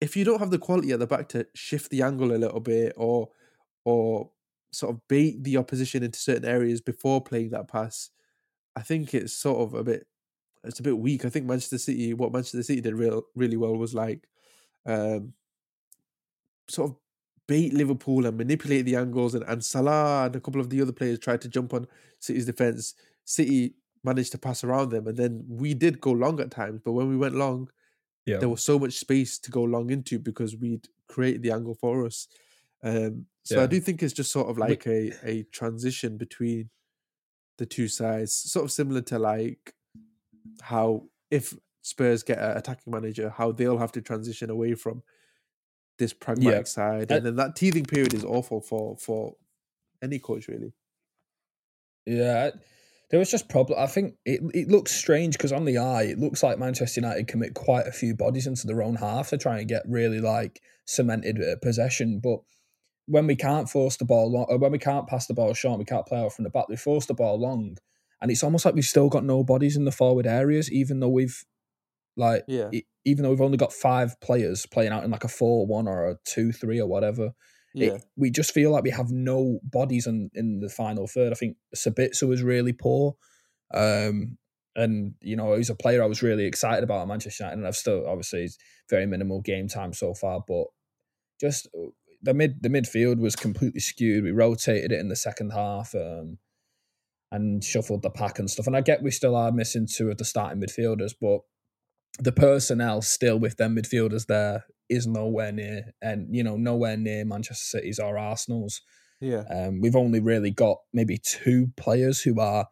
if 0.00 0.16
you 0.16 0.24
don't 0.24 0.38
have 0.38 0.50
the 0.50 0.58
quality 0.58 0.92
at 0.92 0.98
the 0.98 1.06
back 1.06 1.28
to 1.30 1.46
shift 1.54 1.90
the 1.90 2.02
angle 2.02 2.32
a 2.32 2.38
little 2.38 2.60
bit 2.60 2.92
or 2.96 3.30
or 3.84 4.30
sort 4.70 4.94
of 4.94 5.00
bait 5.08 5.42
the 5.44 5.56
opposition 5.56 6.02
into 6.02 6.18
certain 6.18 6.44
areas 6.44 6.80
before 6.80 7.20
playing 7.22 7.50
that 7.50 7.68
pass, 7.68 8.10
I 8.76 8.82
think 8.82 9.14
it's 9.14 9.32
sort 9.32 9.60
of 9.60 9.74
a 9.74 9.82
bit 9.84 10.06
it's 10.64 10.80
a 10.80 10.82
bit 10.82 10.98
weak. 10.98 11.24
I 11.24 11.30
think 11.30 11.46
Manchester 11.46 11.78
City 11.78 12.14
what 12.14 12.32
Manchester 12.32 12.62
City 12.62 12.80
did 12.80 12.94
real 12.94 13.22
really 13.34 13.56
well 13.56 13.76
was 13.76 13.94
like 13.94 14.28
um 14.86 15.34
sort 16.68 16.90
of 16.90 16.96
bait 17.46 17.72
Liverpool 17.72 18.26
and 18.26 18.36
manipulate 18.36 18.84
the 18.84 18.96
angles 18.96 19.34
and, 19.34 19.44
and 19.44 19.64
Salah 19.64 20.26
and 20.26 20.36
a 20.36 20.40
couple 20.40 20.60
of 20.60 20.68
the 20.70 20.82
other 20.82 20.92
players 20.92 21.18
tried 21.18 21.40
to 21.42 21.48
jump 21.48 21.72
on 21.72 21.86
City's 22.18 22.44
defense. 22.46 22.94
City 23.24 23.74
managed 24.04 24.32
to 24.32 24.38
pass 24.38 24.62
around 24.64 24.90
them 24.90 25.06
and 25.06 25.16
then 25.16 25.44
we 25.48 25.74
did 25.74 26.00
go 26.00 26.12
long 26.12 26.40
at 26.40 26.50
times, 26.50 26.80
but 26.84 26.92
when 26.92 27.08
we 27.08 27.16
went 27.16 27.34
long, 27.34 27.70
Yeah. 28.26 28.38
there 28.38 28.48
was 28.50 28.62
so 28.62 28.78
much 28.78 28.94
space 28.94 29.38
to 29.38 29.50
go 29.50 29.62
long 29.62 29.90
into 29.90 30.18
because 30.18 30.56
we'd 30.56 30.88
created 31.08 31.42
the 31.42 31.50
angle 31.52 31.74
for 31.74 32.04
us. 32.04 32.28
Um, 32.82 33.26
so 33.56 33.62
I 33.62 33.66
do 33.66 33.80
think 33.80 34.02
it's 34.02 34.12
just 34.12 34.30
sort 34.32 34.48
of 34.48 34.58
like 34.58 34.86
a, 34.86 35.12
a 35.24 35.42
transition 35.52 36.16
between 36.16 36.70
the 37.58 37.66
two 37.66 37.88
sides, 37.88 38.32
sort 38.32 38.64
of 38.64 38.70
similar 38.72 39.00
to 39.02 39.18
like 39.18 39.74
how 40.62 41.04
if 41.30 41.54
Spurs 41.82 42.22
get 42.22 42.38
an 42.38 42.56
attacking 42.56 42.92
manager, 42.92 43.30
how 43.30 43.52
they'll 43.52 43.78
have 43.78 43.92
to 43.92 44.00
transition 44.02 44.50
away 44.50 44.74
from 44.74 45.02
this 45.98 46.12
pragmatic 46.12 46.66
side, 46.66 47.10
I- 47.12 47.16
and 47.16 47.26
then 47.26 47.36
that 47.36 47.56
teething 47.56 47.84
period 47.84 48.14
is 48.14 48.24
awful 48.24 48.60
for 48.60 48.96
for 48.98 49.34
any 50.02 50.18
coach 50.18 50.46
really. 50.48 50.72
Yeah, 52.06 52.50
there 53.10 53.18
was 53.18 53.30
just 53.30 53.48
problem. 53.48 53.78
I 53.78 53.86
think 53.86 54.14
it 54.24 54.40
it 54.54 54.68
looks 54.68 54.92
strange 54.92 55.36
because 55.36 55.52
on 55.52 55.64
the 55.64 55.78
eye, 55.78 56.04
it 56.04 56.18
looks 56.18 56.42
like 56.42 56.58
Manchester 56.58 57.00
United 57.00 57.26
commit 57.28 57.54
quite 57.54 57.86
a 57.86 57.92
few 57.92 58.14
bodies 58.14 58.46
into 58.46 58.66
their 58.66 58.82
own 58.82 58.96
half 58.96 59.30
to 59.30 59.38
try 59.38 59.58
and 59.58 59.68
get 59.68 59.82
really 59.88 60.20
like 60.20 60.60
cemented 60.86 61.40
uh, 61.42 61.56
possession. 61.62 62.20
But 62.22 62.40
when 63.08 63.26
we 63.26 63.34
can't 63.36 63.68
force 63.68 63.96
the 63.96 64.04
ball 64.04 64.30
long, 64.30 64.46
or 64.48 64.58
when 64.58 64.72
we 64.72 64.78
can't 64.78 65.06
pass 65.08 65.26
the 65.26 65.34
ball 65.34 65.52
short, 65.54 65.78
we 65.78 65.84
can't 65.84 66.06
play 66.06 66.20
out 66.20 66.32
from 66.34 66.44
the 66.44 66.50
back. 66.50 66.68
We 66.68 66.76
force 66.76 67.06
the 67.06 67.14
ball 67.14 67.38
long, 67.40 67.76
and 68.20 68.30
it's 68.30 68.44
almost 68.44 68.64
like 68.64 68.74
we've 68.74 68.84
still 68.84 69.08
got 69.08 69.24
no 69.24 69.42
bodies 69.42 69.76
in 69.76 69.84
the 69.84 69.92
forward 69.92 70.26
areas, 70.26 70.70
even 70.70 71.00
though 71.00 71.08
we've 71.08 71.44
like 72.16 72.44
Yeah, 72.48 72.70
e- 72.72 72.86
even 73.04 73.22
though 73.22 73.30
we've 73.30 73.40
only 73.40 73.56
got 73.56 73.72
five 73.72 74.20
players 74.20 74.66
playing 74.66 74.92
out 74.92 75.04
in 75.04 75.10
like 75.10 75.24
a 75.24 75.28
four-one 75.28 75.88
or 75.88 76.08
a 76.10 76.16
two-three 76.24 76.80
or 76.80 76.86
whatever. 76.88 77.32
it- 77.74 77.92
yeah, 77.92 77.98
we 78.16 78.30
just 78.30 78.52
feel 78.52 78.70
like 78.72 78.82
we 78.84 78.90
have 78.90 79.10
no 79.10 79.60
bodies 79.62 80.06
in, 80.06 80.30
in 80.34 80.60
the 80.60 80.68
final 80.68 81.06
third. 81.06 81.32
I 81.32 81.36
think 81.36 81.56
Sabitzer 81.76 82.26
was 82.28 82.42
really 82.42 82.72
poor. 82.72 83.16
Um, 83.72 84.38
and, 84.74 85.14
you 85.20 85.36
know, 85.36 85.54
he's 85.54 85.70
a 85.70 85.74
player 85.74 86.02
I 86.02 86.06
was 86.06 86.22
really 86.22 86.44
excited 86.46 86.82
about 86.84 87.02
at 87.02 87.08
Manchester 87.08 87.44
United. 87.44 87.58
And 87.58 87.66
I've 87.66 87.76
still, 87.76 88.06
obviously, 88.06 88.48
very 88.90 89.06
minimal 89.06 89.40
game 89.40 89.68
time 89.68 89.92
so 89.92 90.14
far. 90.14 90.42
But 90.46 90.66
just 91.40 91.66
uh, 91.76 91.90
the 92.22 92.34
mid 92.34 92.62
the 92.62 92.68
midfield 92.68 93.18
was 93.18 93.36
completely 93.36 93.80
skewed. 93.80 94.24
We 94.24 94.30
rotated 94.32 94.92
it 94.92 95.00
in 95.00 95.08
the 95.08 95.16
second 95.16 95.50
half 95.50 95.94
um, 95.94 96.38
and 97.30 97.62
shuffled 97.62 98.02
the 98.02 98.10
pack 98.10 98.38
and 98.38 98.50
stuff. 98.50 98.66
And 98.66 98.76
I 98.76 98.80
get 98.80 99.02
we 99.02 99.10
still 99.10 99.36
are 99.36 99.52
missing 99.52 99.86
two 99.86 100.10
of 100.10 100.18
the 100.18 100.24
starting 100.24 100.60
midfielders, 100.60 101.12
but 101.20 101.40
the 102.18 102.32
personnel 102.32 103.02
still 103.02 103.38
with 103.38 103.56
them 103.56 103.76
midfielders 103.76 104.26
there 104.26 104.64
is 104.88 105.06
nowhere 105.06 105.52
near, 105.52 105.92
and 106.02 106.34
you 106.34 106.42
know 106.42 106.56
nowhere 106.56 106.96
near 106.96 107.24
Manchester 107.24 107.78
City's 107.78 107.98
or 107.98 108.18
Arsenal's. 108.18 108.80
Yeah, 109.20 109.42
Um, 109.50 109.80
we've 109.80 109.96
only 109.96 110.20
really 110.20 110.52
got 110.52 110.78
maybe 110.92 111.18
two 111.18 111.72
players 111.76 112.20
who 112.22 112.38
are 112.40 112.68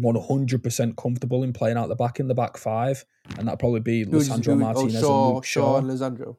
100% 0.00 0.96
comfortable 0.96 1.42
in 1.42 1.52
playing 1.52 1.76
out 1.76 1.88
the 1.88 1.94
back 1.94 2.18
in 2.18 2.28
the 2.28 2.34
back 2.34 2.56
five, 2.56 3.04
and 3.38 3.46
that'd 3.46 3.60
probably 3.60 3.80
be 3.80 4.04
Who's- 4.04 4.28
Lisandro 4.28 4.58
Martinez 4.58 4.96
oh, 4.96 5.00
Shaw, 5.00 5.26
and 5.26 5.34
Luke 5.34 5.44
Shaw 5.44 5.60
Shaw. 5.60 5.76
and 5.78 5.90
Lisandro. 5.90 6.36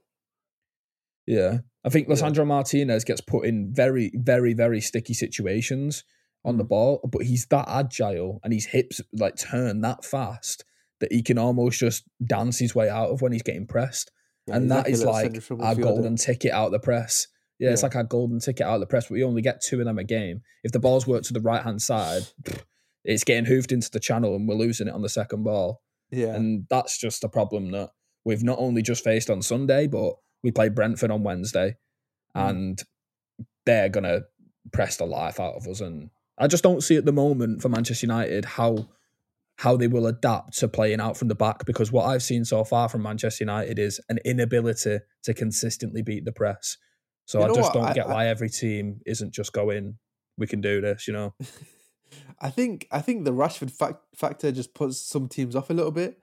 Yeah. 1.25 1.59
I 1.85 1.89
think 1.89 2.07
Yeah. 2.07 2.43
Martinez 2.43 3.03
gets 3.03 3.21
put 3.21 3.45
in 3.45 3.73
very, 3.73 4.11
very, 4.15 4.53
very 4.53 4.81
sticky 4.81 5.13
situations 5.13 6.03
on 6.45 6.57
the 6.57 6.63
Mm. 6.65 6.69
ball, 6.69 7.09
but 7.11 7.23
he's 7.23 7.45
that 7.47 7.65
agile 7.67 8.39
and 8.43 8.53
his 8.53 8.67
hips 8.67 9.01
like 9.13 9.35
turn 9.37 9.81
that 9.81 10.03
fast 10.03 10.65
that 10.99 11.11
he 11.11 11.21
can 11.21 11.37
almost 11.37 11.79
just 11.79 12.03
dance 12.25 12.59
his 12.59 12.73
way 12.75 12.89
out 12.89 13.09
of 13.09 13.21
when 13.21 13.31
he's 13.31 13.43
getting 13.43 13.67
pressed. 13.67 14.11
Yeah, 14.47 14.57
and 14.57 14.71
that 14.71 14.87
a 14.89 14.95
like 15.05 15.41
our 15.59 15.75
golden 15.75 16.15
ticket 16.17 16.51
out 16.51 16.67
of 16.67 16.71
the 16.73 16.79
press. 16.79 17.27
Yeah, 17.59 17.71
it's 17.71 17.83
like 17.83 17.95
our 17.95 18.03
golden 18.03 18.39
ticket 18.39 18.65
out 18.65 18.75
of 18.75 18.79
the 18.81 18.85
press, 18.87 19.05
but 19.07 19.13
we 19.13 19.23
only 19.23 19.41
get 19.41 19.61
two 19.61 19.79
of 19.79 19.85
them 19.85 19.97
a 19.97 20.03
game. 20.03 20.41
If 20.63 20.71
the 20.73 20.79
balls 20.79 21.07
work 21.07 21.23
to 21.23 21.33
the 21.33 21.39
right 21.39 21.63
hand 21.63 21.81
side, 21.81 22.23
it's 23.05 23.23
getting 23.23 23.45
hoofed 23.45 23.71
into 23.71 23.89
the 23.91 23.99
channel 23.99 24.35
and 24.35 24.47
we're 24.47 24.55
losing 24.55 24.87
it 24.87 24.93
on 24.93 25.01
the 25.01 25.09
second 25.09 25.43
ball. 25.43 25.81
Yeah, 26.11 26.35
And 26.35 26.65
that's 26.69 26.97
just 26.99 27.23
a 27.23 27.29
problem 27.29 27.71
that 27.71 27.91
we've 28.25 28.43
not 28.43 28.59
only 28.59 28.81
just 28.81 29.03
faced 29.03 29.29
on 29.29 29.41
Sunday, 29.41 29.87
but 29.87 30.15
we 30.43 30.51
play 30.51 30.69
Brentford 30.69 31.11
on 31.11 31.23
Wednesday, 31.23 31.77
Mm. 32.35 32.49
and 32.49 32.83
they're 33.65 33.89
gonna 33.89 34.21
press 34.71 34.97
the 34.97 35.05
life 35.05 35.39
out 35.39 35.55
of 35.55 35.67
us. 35.67 35.81
And 35.81 36.09
I 36.37 36.47
just 36.47 36.63
don't 36.63 36.81
see 36.81 36.95
at 36.97 37.05
the 37.05 37.11
moment 37.13 37.61
for 37.61 37.69
Manchester 37.69 38.05
United 38.05 38.45
how 38.45 38.89
how 39.57 39.77
they 39.77 39.87
will 39.87 40.07
adapt 40.07 40.57
to 40.57 40.67
playing 40.67 40.99
out 40.99 41.15
from 41.15 41.27
the 41.27 41.35
back 41.35 41.63
because 41.65 41.91
what 41.91 42.05
I've 42.07 42.23
seen 42.23 42.43
so 42.43 42.63
far 42.63 42.89
from 42.89 43.03
Manchester 43.03 43.43
United 43.43 43.77
is 43.77 44.01
an 44.09 44.17
inability 44.25 44.97
to 45.21 45.33
consistently 45.35 46.01
beat 46.01 46.25
the 46.25 46.31
press. 46.31 46.77
So 47.25 47.37
You 47.39 47.45
I 47.45 47.47
just 47.49 47.59
what? 47.61 47.73
don't 47.73 47.85
I- 47.85 47.93
get 47.93 48.07
I- 48.09 48.13
why 48.13 48.27
every 48.27 48.49
team 48.49 48.99
isn't 49.05 49.31
just 49.31 49.53
going, 49.53 49.99
we 50.39 50.47
can 50.47 50.59
do 50.59 50.81
this, 50.81 51.07
you 51.07 51.13
know? 51.13 51.35
I 52.41 52.49
think 52.49 52.87
I 52.91 52.99
think 53.01 53.25
the 53.25 53.31
Rashford 53.33 53.69
fac- 53.71 54.01
factor 54.15 54.51
just 54.51 54.73
puts 54.73 54.97
some 54.99 55.27
teams 55.29 55.55
off 55.55 55.69
a 55.69 55.73
little 55.73 55.91
bit, 55.91 56.17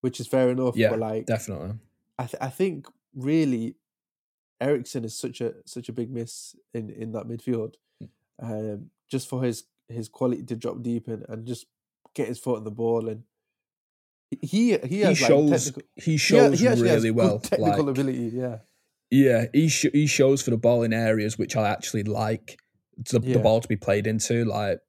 which 0.00 0.20
is 0.20 0.26
fair 0.28 0.48
enough. 0.50 0.76
Yeah, 0.76 0.90
but 0.90 1.00
like, 1.00 1.26
Definitely. 1.26 1.72
I 2.18 2.26
th- 2.26 2.40
I 2.40 2.48
think 2.50 2.86
really, 3.16 3.74
Eriksen 4.60 5.04
is 5.04 5.18
such 5.18 5.40
a 5.40 5.54
such 5.66 5.88
a 5.88 5.92
big 5.92 6.10
miss 6.10 6.54
in 6.72 6.90
in 6.90 7.12
that 7.12 7.26
midfield, 7.26 7.74
Mm. 8.02 8.08
um, 8.42 8.90
just 9.10 9.28
for 9.28 9.42
his 9.42 9.64
his 9.88 10.08
quality 10.08 10.42
to 10.44 10.56
drop 10.56 10.82
deep 10.82 11.08
and, 11.08 11.24
and 11.28 11.46
just 11.46 11.66
get 12.14 12.28
his 12.28 12.38
foot 12.38 12.58
on 12.58 12.64
the 12.64 12.70
ball 12.70 13.08
and 13.08 13.22
he 14.30 14.76
he 14.78 14.78
He 14.88 15.00
has 15.00 15.16
shows 15.18 15.50
like 15.50 15.60
technical, 15.60 15.82
he 15.96 16.10
he, 16.12 16.16
shows 16.16 16.60
he 16.60 16.68
really 16.68 17.10
well. 17.10 17.38
technical 17.38 17.84
like- 17.84 17.90
ability. 17.98 18.30
Yeah, 18.34 18.58
Yeah, 19.10 19.46
he 19.52 19.68
sh- 19.68 19.92
he 19.92 20.06
shows 20.06 20.42
for 20.42 20.50
the 20.50 20.56
ball 20.56 20.82
in 20.82 20.92
areas 20.92 21.38
which 21.38 21.54
I 21.56 21.68
actually 21.68 22.02
like 22.02 22.58
the, 23.10 23.20
the 23.20 23.38
ball 23.38 23.60
to 23.60 23.68
be 23.68 23.76
played 23.76 24.06
into. 24.06 24.44
Like 24.44 24.80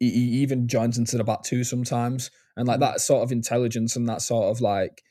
he, 0.00 0.10
he 0.10 0.20
even 0.42 0.66
joins 0.68 0.96
into 0.98 1.18
the 1.18 1.24
back 1.24 1.42
two 1.42 1.62
sometimes, 1.64 2.30
and 2.56 2.66
like 2.66 2.78
Mm. 2.78 2.80
that 2.88 3.00
sort 3.00 3.22
of 3.22 3.32
intelligence 3.32 3.96
and 3.96 4.08
that 4.08 4.22
sort 4.22 4.50
of 4.50 4.60
like 4.62 5.02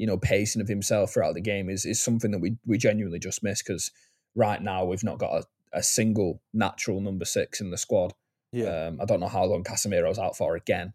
you 0.00 0.06
know 0.06 0.16
pacing 0.16 0.62
of 0.62 0.68
himself 0.68 1.12
throughout 1.12 1.34
the 1.34 1.42
game 1.42 1.68
is 1.68 1.84
is 1.84 2.02
something 2.02 2.30
that 2.30 2.40
we 2.40 2.56
we 2.64 2.78
genuinely 2.78 3.18
just 3.18 3.42
miss 3.42 3.62
because 3.62 3.90
right 4.34 4.62
now 4.62 4.82
we've 4.82 5.04
not 5.04 5.18
got 5.18 5.42
a, 5.42 5.44
a 5.74 5.82
single 5.82 6.40
natural 6.54 7.02
number 7.02 7.26
six 7.26 7.60
in 7.60 7.70
the 7.70 7.76
squad. 7.76 8.14
yeah, 8.50 8.86
Um, 8.86 8.98
I 8.98 9.04
don't 9.04 9.20
know 9.20 9.28
how 9.28 9.44
long 9.44 9.62
Casemiro's 9.62 10.18
out 10.18 10.38
for 10.38 10.56
again, 10.56 10.94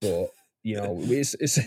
but 0.00 0.30
you 0.64 0.76
know 0.76 0.98
it's 0.98 1.34
it's 1.34 1.60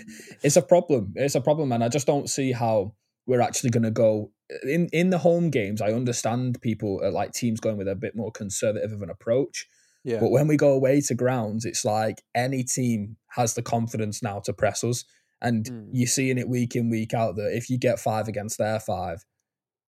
it's 0.43 0.57
a 0.57 0.61
problem. 0.61 1.13
It's 1.15 1.35
a 1.35 1.41
problem, 1.41 1.71
and 1.71 1.85
I 1.85 1.87
just 1.87 2.05
don't 2.05 2.29
see 2.29 2.51
how 2.51 2.95
we're 3.25 3.39
actually 3.39 3.69
going 3.69 3.83
to 3.83 3.91
go 3.91 4.31
in 4.63 4.89
in 4.91 5.09
the 5.09 5.19
home 5.19 5.51
games. 5.51 5.81
I 5.81 5.93
understand 5.93 6.61
people 6.61 6.99
uh, 7.01 7.11
like 7.11 7.31
teams 7.31 7.61
going 7.61 7.77
with 7.77 7.87
a 7.87 7.95
bit 7.95 8.13
more 8.13 8.31
conservative 8.31 8.91
of 8.91 9.01
an 9.01 9.09
approach, 9.09 9.67
yeah, 10.03 10.19
but 10.19 10.31
when 10.31 10.47
we 10.47 10.57
go 10.57 10.73
away 10.73 10.99
to 10.99 11.15
grounds, 11.15 11.63
it's 11.63 11.85
like 11.85 12.23
any 12.35 12.61
team 12.65 13.15
has 13.37 13.53
the 13.53 13.61
confidence 13.61 14.21
now 14.21 14.41
to 14.41 14.51
press 14.51 14.83
us, 14.83 15.05
and 15.43 15.65
Mm. 15.65 15.89
you're 15.91 16.07
seeing 16.07 16.37
it 16.39 16.47
week 16.49 16.75
in 16.75 16.89
week 16.89 17.13
out 17.13 17.35
that 17.35 17.55
if 17.55 17.69
you 17.69 17.77
get 17.77 17.99
five 17.99 18.27
against 18.27 18.57
their 18.57 18.79
five, 18.79 19.23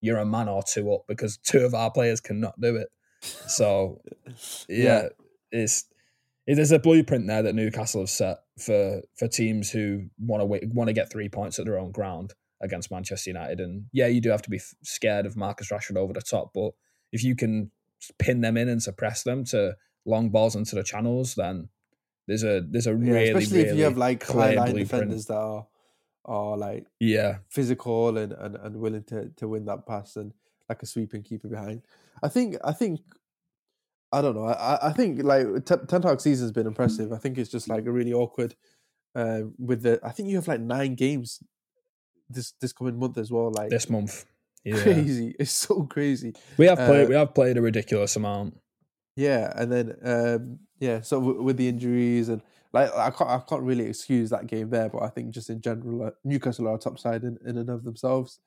you're 0.01 0.17
a 0.19 0.25
man 0.25 0.47
or 0.49 0.61
two 0.61 0.93
up 0.93 1.05
because 1.07 1.37
two 1.37 1.59
of 1.65 1.73
our 1.73 1.89
players 1.89 2.19
cannot 2.21 2.59
do 2.61 2.75
it. 2.75 2.89
So 3.47 4.01
yeah, 4.69 5.07
it's 5.51 5.85
it- 6.47 6.55
there's 6.55 6.71
a 6.71 6.77
blueprint 6.79 7.25
there 7.27 7.41
that 7.41 7.55
Newcastle 7.55 8.01
have 8.01 8.09
set 8.09 8.37
for 8.59 9.01
for 9.17 9.27
teams 9.27 9.71
who 9.71 10.09
want 10.19 10.41
to 10.41 10.67
want 10.73 10.89
to 10.89 10.93
get 10.93 11.11
three 11.11 11.29
points 11.29 11.57
at 11.57 11.65
their 11.65 11.79
own 11.79 11.91
ground 11.91 12.33
against 12.61 12.91
Manchester 12.91 13.29
United. 13.31 13.59
And 13.59 13.85
yeah, 13.91 14.07
you 14.07 14.21
do 14.21 14.29
have 14.29 14.41
to 14.43 14.49
be 14.49 14.57
f- 14.57 14.75
scared 14.83 15.25
of 15.25 15.35
Marcus 15.35 15.69
Rashford 15.69 15.97
over 15.97 16.13
the 16.13 16.21
top, 16.21 16.51
but 16.53 16.71
if 17.11 17.23
you 17.23 17.35
can 17.35 17.71
pin 18.19 18.41
them 18.41 18.57
in 18.57 18.69
and 18.69 18.81
suppress 18.83 19.23
them 19.23 19.43
to 19.45 19.75
long 20.05 20.29
balls 20.29 20.55
into 20.55 20.75
the 20.75 20.83
channels, 20.83 21.35
then 21.35 21.69
there's 22.27 22.43
a 22.43 22.61
there's 22.69 22.87
a 22.87 22.91
yeah. 22.91 22.95
really 22.95 23.29
Especially 23.29 23.59
if 23.61 23.65
really 23.67 23.77
you 23.79 23.83
have 23.85 23.97
like 23.97 24.25
high 24.25 24.53
line 24.53 24.75
defenders 24.75 25.25
that 25.27 25.37
are 25.37 25.67
are 26.25 26.57
like 26.57 26.87
Yeah, 26.99 27.37
physical 27.49 28.17
and, 28.17 28.33
and, 28.33 28.55
and 28.55 28.75
willing 28.77 29.03
to, 29.05 29.29
to 29.37 29.47
win 29.47 29.65
that 29.65 29.85
pass 29.85 30.15
and 30.15 30.33
like 30.67 30.81
a 30.81 30.85
sweeping 30.87 31.21
keeper 31.21 31.47
behind. 31.47 31.83
I 32.23 32.29
think 32.29 32.57
I 32.63 32.71
think 32.71 33.01
I 34.11 34.21
don't 34.21 34.35
know. 34.35 34.45
I 34.45 34.87
I- 34.89 34.93
think 34.93 35.23
like 35.23 35.45
Ten 35.65 35.85
Ten 35.87 36.01
Hag 36.01 36.19
season's 36.21 36.51
been 36.51 36.67
impressive. 36.67 37.11
I 37.11 37.17
think 37.17 37.37
it's 37.37 37.51
just 37.51 37.67
like 37.69 37.85
a 37.85 37.91
really 37.91 38.13
awkward 38.13 38.55
uh, 39.13 39.41
with 39.59 39.83
the. 39.83 39.99
I 40.03 40.11
think 40.11 40.29
you 40.29 40.35
have 40.37 40.47
like 40.47 40.61
nine 40.61 40.95
games 40.95 41.43
this 42.29 42.53
this 42.61 42.73
coming 42.73 42.97
month 42.97 43.17
as 43.17 43.31
well. 43.31 43.51
Like 43.51 43.69
this 43.69 43.89
month. 43.89 44.25
Yeah, 44.67 44.81
crazy. 44.81 45.35
It's 45.39 45.51
so 45.51 45.83
crazy. 45.83 46.33
we 46.57 46.65
have 46.65 46.79
played 46.79 47.05
Uh, 47.05 47.09
we 47.09 47.13
have 47.13 47.35
played 47.35 47.55
a 47.55 47.61
ridiculous 47.61 48.15
amount. 48.15 48.57
Yeah, 49.15 49.51
and 49.55 49.71
then 49.71 49.95
um, 50.03 50.59
yeah, 50.79 51.01
so 51.01 51.19
w- 51.19 51.41
with 51.41 51.57
the 51.57 51.67
injuries 51.69 52.27
and 52.29 52.41
like 52.73 52.93
I 52.93 53.09
can't 53.11 53.29
I 53.29 53.39
can't 53.47 53.61
really 53.63 53.85
excuse 53.85 54.29
that 54.31 54.47
game 54.47 54.69
there, 54.69 54.89
but 54.89 55.03
I 55.03 55.09
think 55.09 55.31
just 55.31 55.49
in 55.49 55.61
general, 55.61 56.07
uh, 56.07 56.11
Newcastle 56.23 56.67
are 56.67 56.77
top 56.77 56.99
side 56.99 57.23
in, 57.23 57.37
in 57.45 57.57
and 57.57 57.69
of 57.69 57.83
themselves. 57.83 58.39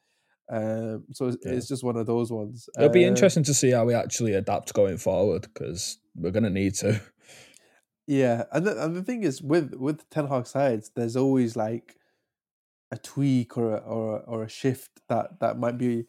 Um, 0.50 1.04
so 1.12 1.28
it's, 1.28 1.36
Yeah. 1.44 1.52
it's 1.52 1.68
just 1.68 1.82
one 1.84 1.96
of 1.96 2.06
those 2.06 2.30
ones. 2.32 2.68
It'll 2.76 2.88
be 2.90 3.04
Uh, 3.04 3.08
interesting 3.08 3.42
to 3.44 3.54
see 3.54 3.70
how 3.70 3.84
we 3.86 3.94
actually 3.94 4.32
adapt 4.34 4.72
going 4.74 4.96
forward 4.98 5.42
because 5.42 5.98
we're 6.14 6.30
gonna 6.30 6.50
need 6.50 6.74
to. 6.76 7.00
Yeah, 8.06 8.44
and 8.52 8.66
the, 8.66 8.82
and 8.84 8.96
the 8.96 9.02
thing 9.02 9.22
is 9.22 9.42
with 9.42 9.74
with 9.74 10.08
Ten 10.10 10.26
Hag 10.28 10.46
sides, 10.46 10.90
there's 10.96 11.16
always 11.16 11.56
like 11.56 11.96
a 12.90 12.96
tweak 12.96 13.58
or 13.58 13.74
a, 13.74 13.78
or 13.78 14.16
a, 14.16 14.20
or 14.20 14.42
a 14.44 14.48
shift 14.48 14.90
that 15.08 15.40
that 15.40 15.58
might 15.58 15.76
be 15.76 16.06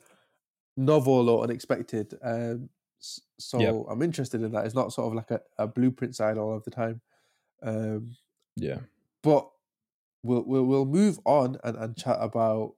novel 0.78 1.30
or 1.30 1.44
unexpected. 1.44 2.18
Um, 2.24 2.70
so 3.40 3.60
Yep. 3.60 3.76
I'm 3.90 4.02
interested 4.02 4.42
in 4.44 4.52
that. 4.52 4.66
It's 4.66 4.76
not 4.76 4.94
sort 4.94 5.08
of 5.08 5.14
like 5.16 5.32
a, 5.32 5.42
a 5.58 5.68
blueprint 5.68 6.16
side 6.16 6.38
all 6.38 6.56
of 6.56 6.64
the 6.64 6.72
time. 6.72 7.02
Um, 7.64 8.16
Yeah. 8.56 8.80
but 9.24 9.50
we'll 10.24 10.44
we'll, 10.46 10.66
we'll 10.66 10.86
move 10.86 11.20
on 11.26 11.58
and, 11.64 11.78
and 11.78 11.98
chat 11.98 12.18
about 12.20 12.74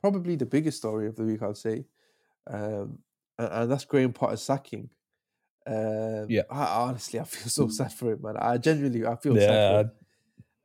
probably 0.00 0.36
the 0.36 0.46
biggest 0.46 0.78
story 0.78 1.06
of 1.08 1.16
the 1.16 1.24
week, 1.24 1.42
I'd 1.42 1.56
say, 1.56 1.84
um, 2.48 2.98
and, 3.38 3.48
and 3.52 3.70
that's 3.70 3.84
Graham 3.84 4.12
Potter's 4.12 4.42
sacking. 4.42 4.90
Um, 5.66 6.26
Yeah. 6.28 6.42
I, 6.50 6.64
honestly, 6.88 7.18
I 7.20 7.24
feel 7.24 7.48
so 7.48 7.68
sad 7.68 7.92
for 7.92 8.12
him, 8.12 8.22
man. 8.22 8.36
I 8.36 8.58
genuinely, 8.58 9.04
I 9.06 9.16
feel 9.16 9.34
sad 9.36 9.42
Yeah, 9.42 9.68
for 9.70 9.80
him. 9.80 9.90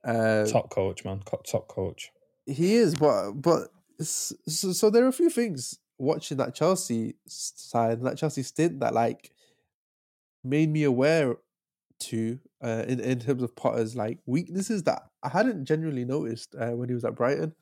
Uh, 0.04 0.46
top 0.46 0.70
coach, 0.70 1.06
man. 1.06 1.22
Top 1.46 1.68
coach. 1.68 2.12
he 2.46 2.76
is, 2.76 2.96
but 2.96 3.32
but 3.34 3.70
so, 4.00 4.36
so 4.48 4.90
there 4.90 5.06
are 5.06 5.10
a 5.10 5.14
few 5.14 5.30
things 5.30 5.78
watching 6.02 6.38
that 6.38 6.56
Chelsea 6.56 7.16
side 7.28 8.02
that 8.04 8.18
Chelsea 8.18 8.44
stint 8.44 8.80
that 8.82 8.94
like 8.94 9.32
made 10.44 10.70
me 10.70 10.84
aware 10.84 11.38
to 12.00 12.40
uh, 12.64 12.86
in 12.88 13.00
in 13.00 13.20
terms 13.20 13.44
of 13.44 13.56
Potter's 13.56 13.96
like 13.96 14.20
weaknesses 14.26 14.84
that 14.84 15.04
I 15.24 15.30
hadn't 15.30 15.66
genuinely 15.66 16.06
noticed 16.06 16.56
uh, 16.56 16.72
when 16.72 16.90
he 16.90 16.96
was 16.96 17.06
at 17.06 17.16
Brighton. 17.16 17.56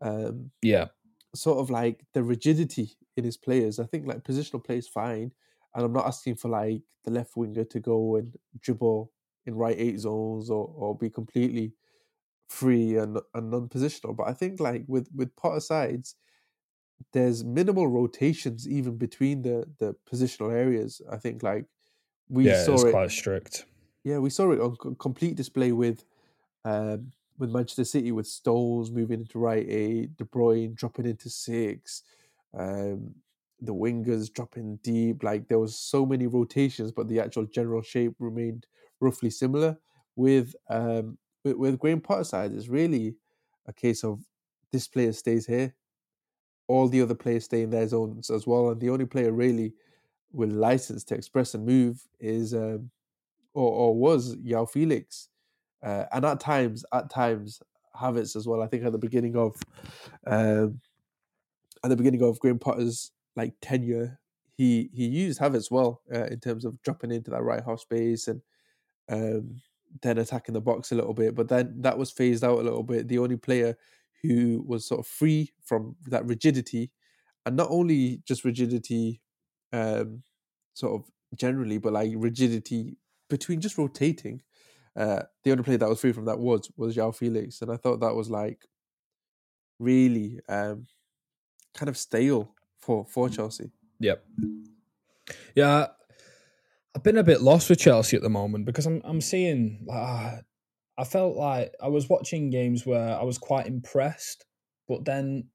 Um, 0.00 0.50
Yeah. 0.62 0.88
sort 1.34 1.58
of 1.58 1.70
like 1.70 2.04
the 2.14 2.22
rigidity 2.22 2.92
in 3.16 3.24
his 3.24 3.36
players. 3.36 3.78
I 3.78 3.86
think 3.86 4.06
like 4.06 4.24
positional 4.24 4.64
play 4.64 4.78
is 4.78 4.88
fine, 4.88 5.32
and 5.74 5.84
I'm 5.84 5.92
not 5.92 6.06
asking 6.06 6.36
for 6.36 6.48
like 6.50 6.82
the 7.04 7.10
left 7.10 7.36
winger 7.36 7.64
to 7.64 7.80
go 7.80 8.16
and 8.16 8.36
dribble 8.60 9.12
in 9.46 9.54
right 9.56 9.76
eight 9.78 9.98
zones 10.00 10.50
or 10.50 10.72
or 10.76 10.96
be 10.96 11.10
completely 11.10 11.74
free 12.48 12.96
and 12.96 13.18
and 13.34 13.50
non-positional. 13.50 14.16
But 14.16 14.28
I 14.28 14.34
think 14.34 14.60
like 14.60 14.84
with 14.88 15.08
with 15.14 15.36
Potter 15.36 15.60
sides, 15.60 16.16
there's 17.12 17.44
minimal 17.44 17.88
rotations 17.88 18.68
even 18.68 18.96
between 18.96 19.42
the 19.42 19.66
the 19.78 19.94
positional 20.10 20.52
areas. 20.52 21.00
I 21.10 21.16
think 21.16 21.42
like 21.42 21.66
we 22.28 22.46
yeah, 22.46 22.64
saw 22.64 22.74
it's 22.74 22.84
it. 22.84 22.90
quite 22.92 23.10
strict. 23.10 23.66
Yeah, 24.04 24.18
we 24.18 24.30
saw 24.30 24.52
it 24.52 24.60
on 24.60 24.96
complete 24.96 25.36
display 25.36 25.72
with 25.72 26.04
um 26.64 27.12
with 27.38 27.50
Manchester 27.50 27.84
City 27.84 28.12
with 28.12 28.26
Stones 28.26 28.90
moving 28.90 29.20
into 29.20 29.38
right 29.38 29.66
eight, 29.68 30.16
De 30.16 30.24
Bruyne 30.24 30.74
dropping 30.74 31.06
into 31.06 31.28
six, 31.30 32.02
um 32.54 33.14
the 33.60 33.74
wingers 33.74 34.32
dropping 34.32 34.76
deep. 34.82 35.22
Like 35.22 35.48
there 35.48 35.58
was 35.58 35.76
so 35.76 36.04
many 36.04 36.26
rotations, 36.26 36.92
but 36.92 37.08
the 37.08 37.20
actual 37.20 37.46
general 37.46 37.82
shape 37.82 38.14
remained 38.18 38.66
roughly 39.00 39.30
similar. 39.30 39.78
With 40.16 40.54
um 40.68 41.18
with, 41.44 41.56
with 41.56 41.78
Graham 41.78 42.00
Potter 42.00 42.24
side, 42.24 42.52
it's 42.52 42.68
really 42.68 43.16
a 43.66 43.72
case 43.72 44.04
of 44.04 44.24
this 44.72 44.88
player 44.88 45.12
stays 45.12 45.46
here, 45.46 45.74
all 46.72 46.88
the 46.88 47.02
other 47.02 47.14
players 47.14 47.44
stay 47.44 47.62
in 47.62 47.70
their 47.70 47.86
zones 47.86 48.30
as 48.30 48.46
well, 48.46 48.70
and 48.70 48.80
the 48.80 48.88
only 48.88 49.04
player 49.04 49.30
really 49.30 49.74
with 50.32 50.50
license 50.50 51.04
to 51.04 51.14
express 51.14 51.52
and 51.52 51.66
move 51.66 52.00
is 52.18 52.54
um, 52.54 52.90
or, 53.52 53.70
or 53.70 53.94
was 53.94 54.36
João 54.36 54.68
Felix, 54.68 55.28
uh, 55.82 56.04
and 56.12 56.24
at 56.24 56.40
times, 56.40 56.82
at 56.94 57.10
times 57.10 57.60
Havertz 57.94 58.36
as 58.36 58.46
well. 58.46 58.62
I 58.62 58.66
think 58.68 58.84
at 58.84 58.92
the 58.92 58.98
beginning 58.98 59.36
of 59.36 59.54
um, 60.26 60.80
at 61.84 61.90
the 61.90 61.96
beginning 61.96 62.22
of 62.22 62.40
Graham 62.40 62.58
Potter's 62.58 63.12
like 63.36 63.52
tenure, 63.60 64.18
he 64.56 64.88
he 64.94 65.04
used 65.06 65.40
Havertz 65.40 65.70
well 65.70 66.00
uh, 66.14 66.24
in 66.24 66.40
terms 66.40 66.64
of 66.64 66.80
dropping 66.82 67.12
into 67.12 67.30
that 67.32 67.42
right 67.42 67.62
half 67.62 67.80
space 67.80 68.28
and 68.28 68.40
um, 69.10 69.60
then 70.00 70.16
attacking 70.16 70.54
the 70.54 70.60
box 70.60 70.90
a 70.90 70.94
little 70.94 71.12
bit. 71.12 71.34
But 71.34 71.48
then 71.48 71.82
that 71.82 71.98
was 71.98 72.10
phased 72.10 72.44
out 72.44 72.60
a 72.60 72.62
little 72.62 72.82
bit. 72.82 73.08
The 73.08 73.18
only 73.18 73.36
player 73.36 73.76
who 74.22 74.62
was 74.66 74.86
sort 74.86 75.00
of 75.00 75.06
free 75.06 75.52
from 75.64 75.96
that 76.06 76.24
rigidity, 76.26 76.90
and 77.44 77.56
not 77.56 77.68
only 77.70 78.22
just 78.26 78.44
rigidity, 78.44 79.20
um, 79.72 80.22
sort 80.74 81.00
of 81.00 81.10
generally, 81.36 81.78
but 81.78 81.92
like 81.92 82.12
rigidity 82.14 82.96
between 83.28 83.60
just 83.60 83.78
rotating. 83.78 84.42
Uh, 84.94 85.22
the 85.42 85.50
only 85.50 85.64
player 85.64 85.78
that 85.78 85.88
was 85.88 86.00
free 86.00 86.12
from 86.12 86.26
that 86.26 86.38
was 86.38 86.70
was 86.76 86.96
João 86.96 87.14
Felix, 87.14 87.62
and 87.62 87.70
I 87.70 87.76
thought 87.76 88.00
that 88.00 88.14
was 88.14 88.30
like 88.30 88.66
really 89.78 90.40
um, 90.48 90.86
kind 91.74 91.88
of 91.88 91.96
stale 91.96 92.54
for 92.78 93.06
for 93.06 93.28
Chelsea. 93.28 93.72
Yep. 94.00 94.24
Yeah, 95.54 95.86
I've 96.94 97.02
been 97.02 97.16
a 97.16 97.24
bit 97.24 97.40
lost 97.40 97.70
with 97.70 97.78
Chelsea 97.78 98.16
at 98.16 98.22
the 98.22 98.30
moment 98.30 98.66
because 98.66 98.86
I'm 98.86 99.00
I'm 99.04 99.20
seeing. 99.20 99.86
Uh, 99.90 100.38
I 100.98 101.04
felt 101.04 101.36
like 101.36 101.72
I 101.82 101.88
was 101.88 102.08
watching 102.08 102.50
games 102.50 102.84
where 102.84 103.18
I 103.18 103.22
was 103.22 103.38
quite 103.38 103.66
impressed, 103.66 104.44
but 104.88 105.04
then 105.04 105.48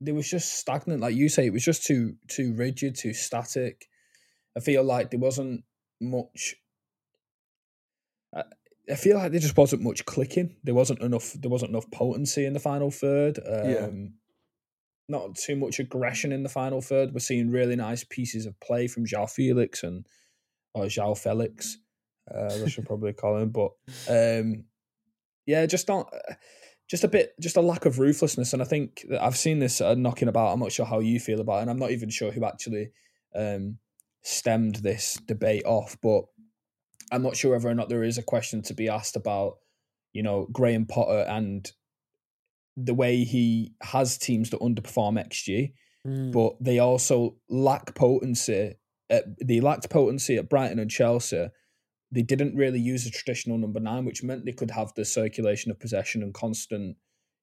there 0.00 0.14
was 0.14 0.28
just 0.28 0.54
stagnant. 0.54 1.00
Like 1.00 1.14
you 1.14 1.28
say, 1.28 1.46
it 1.46 1.52
was 1.52 1.64
just 1.64 1.84
too 1.84 2.16
too 2.28 2.54
rigid, 2.54 2.96
too 2.96 3.12
static. 3.14 3.86
I 4.56 4.60
feel 4.60 4.82
like 4.82 5.10
there 5.10 5.20
wasn't 5.20 5.64
much. 6.00 6.56
I, 8.34 8.42
I 8.90 8.94
feel 8.94 9.16
like 9.16 9.30
there 9.32 9.40
just 9.40 9.56
wasn't 9.56 9.82
much 9.82 10.04
clicking. 10.04 10.56
There 10.64 10.74
wasn't 10.74 11.00
enough. 11.00 11.32
There 11.34 11.50
wasn't 11.50 11.70
enough 11.70 11.90
potency 11.90 12.44
in 12.44 12.52
the 12.52 12.60
final 12.60 12.90
third. 12.90 13.38
Um, 13.38 13.70
Yeah. 13.70 13.88
Not 15.08 15.36
too 15.36 15.54
much 15.54 15.78
aggression 15.78 16.32
in 16.32 16.42
the 16.42 16.48
final 16.48 16.80
third. 16.80 17.14
We're 17.14 17.20
seeing 17.20 17.50
really 17.52 17.76
nice 17.76 18.02
pieces 18.02 18.44
of 18.44 18.58
play 18.58 18.88
from 18.88 19.06
João 19.06 19.30
Felix 19.30 19.84
and 19.84 20.04
or 20.74 20.86
João 20.86 21.16
Felix. 21.16 21.78
Uh, 22.32 22.64
I 22.64 22.68
should 22.68 22.86
probably 22.86 23.12
call 23.12 23.36
him, 23.38 23.50
but 23.50 23.72
um, 24.08 24.64
yeah, 25.46 25.66
just 25.66 25.88
not. 25.88 26.12
Just 26.88 27.02
a 27.02 27.08
bit, 27.08 27.34
just 27.40 27.56
a 27.56 27.60
lack 27.60 27.84
of 27.84 27.98
ruthlessness, 27.98 28.52
and 28.52 28.62
I 28.62 28.64
think 28.64 29.04
that 29.08 29.20
I've 29.20 29.36
seen 29.36 29.58
this 29.58 29.80
uh, 29.80 29.94
knocking 29.96 30.28
about. 30.28 30.52
I'm 30.52 30.60
not 30.60 30.70
sure 30.70 30.86
how 30.86 31.00
you 31.00 31.18
feel 31.18 31.40
about 31.40 31.58
it, 31.58 31.62
and 31.62 31.70
I'm 31.70 31.80
not 31.80 31.90
even 31.90 32.10
sure 32.10 32.30
who 32.30 32.44
actually 32.44 32.90
um, 33.34 33.78
stemmed 34.22 34.76
this 34.76 35.18
debate 35.26 35.64
off, 35.64 35.96
but 36.00 36.26
I'm 37.10 37.22
not 37.22 37.36
sure 37.36 37.52
whether 37.52 37.68
or 37.68 37.74
not 37.74 37.88
there 37.88 38.04
is 38.04 38.18
a 38.18 38.22
question 38.22 38.62
to 38.62 38.74
be 38.74 38.88
asked 38.88 39.16
about, 39.16 39.56
you 40.12 40.22
know, 40.22 40.46
Graham 40.52 40.86
Potter 40.86 41.24
and 41.28 41.68
the 42.76 42.94
way 42.94 43.24
he 43.24 43.72
has 43.82 44.16
teams 44.16 44.50
that 44.50 44.60
underperform 44.60 45.20
XG, 45.24 45.72
Mm. 46.06 46.30
but 46.30 46.54
they 46.60 46.78
also 46.78 47.36
lack 47.48 47.96
potency. 47.96 48.74
At, 49.10 49.24
they 49.44 49.60
lacked 49.60 49.90
potency 49.90 50.36
at 50.36 50.48
Brighton 50.48 50.78
and 50.78 50.90
Chelsea. 50.90 51.48
They 52.12 52.22
didn't 52.22 52.54
really 52.56 52.80
use 52.80 53.06
a 53.06 53.10
traditional 53.10 53.58
number 53.58 53.80
nine, 53.80 54.04
which 54.04 54.22
meant 54.22 54.44
they 54.44 54.52
could 54.52 54.70
have 54.70 54.92
the 54.94 55.04
circulation 55.04 55.70
of 55.70 55.80
possession 55.80 56.22
and 56.22 56.32
constant, 56.32 56.96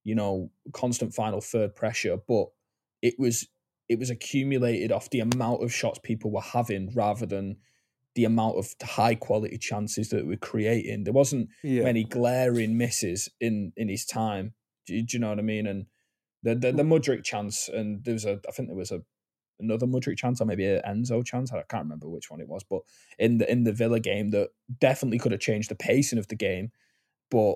you 0.04 0.16
know, 0.16 0.52
constant 0.72 1.14
final 1.14 1.42
third 1.42 1.76
pressure. 1.76 2.18
But 2.28 2.48
it 3.02 3.16
was 3.20 3.48
it 3.90 4.00
was 4.00 4.10
accumulated 4.10 4.92
off 4.92 5.10
the 5.10 5.20
amount 5.20 5.64
of 5.64 5.74
shots 5.74 6.00
people 6.02 6.32
were 6.32 6.42
having 6.42 6.92
rather 6.96 7.26
than 7.26 7.58
the 8.16 8.24
amount 8.26 8.58
of 8.58 8.74
high 8.82 9.16
quality 9.16 9.58
chances 9.58 10.10
that 10.10 10.26
we're 10.26 10.38
creating. 10.38 11.04
There 11.04 11.14
wasn't 11.14 11.50
yeah, 11.64 11.84
many 11.84 12.04
glaring 12.06 12.78
misses 12.78 13.30
in 13.42 13.74
in 13.76 13.90
his 13.90 14.06
time. 14.06 14.54
Do, 14.86 14.96
you- 14.96 15.04
do 15.04 15.18
you 15.18 15.20
know 15.22 15.30
what 15.30 15.40
I 15.40 15.44
mean? 15.44 15.68
And 15.68 15.86
the 16.42 16.56
the, 16.56 16.72
the 16.72 16.84
Mudryk 16.84 17.24
chance, 17.24 17.68
and 17.68 18.04
there 18.06 18.14
was 18.14 18.26
a 18.26 18.40
I 18.48 18.52
think 18.52 18.70
there 18.70 18.78
was 18.78 18.92
a 18.92 19.02
another 19.60 19.88
Mudryk 19.88 20.18
chance 20.18 20.42
or 20.42 20.46
maybe 20.46 20.66
an 20.66 20.82
Enzo 20.88 21.26
chance. 21.26 21.52
I 21.52 21.64
can't 21.70 21.84
remember 21.84 22.10
which 22.10 22.30
one 22.30 22.42
it 22.42 22.48
was, 22.48 22.64
but 22.64 22.82
in 23.18 23.38
the 23.38 23.52
in 23.52 23.64
the 23.64 23.74
Villa 23.74 24.00
game 24.00 24.32
that 24.32 24.50
definitely 24.80 25.20
could 25.20 25.32
have 25.32 25.42
changed 25.42 25.70
the 25.70 25.76
pacing 25.76 26.20
of 26.20 26.28
the 26.28 26.36
game. 26.36 26.72
But 27.30 27.56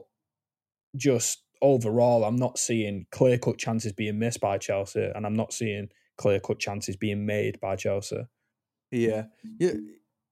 just 0.95 1.43
overall, 1.61 2.23
I'm 2.23 2.35
not 2.35 2.57
seeing 2.57 3.05
clear 3.11 3.37
cut 3.37 3.57
chances 3.57 3.93
being 3.93 4.19
missed 4.19 4.41
by 4.41 4.57
Chelsea, 4.57 5.11
and 5.13 5.25
I'm 5.25 5.35
not 5.35 5.53
seeing 5.53 5.89
clear 6.17 6.39
cut 6.39 6.59
chances 6.59 6.95
being 6.95 7.25
made 7.25 7.59
by 7.59 7.75
Chelsea. 7.75 8.25
yeah, 8.91 9.25
yeah, 9.59 9.73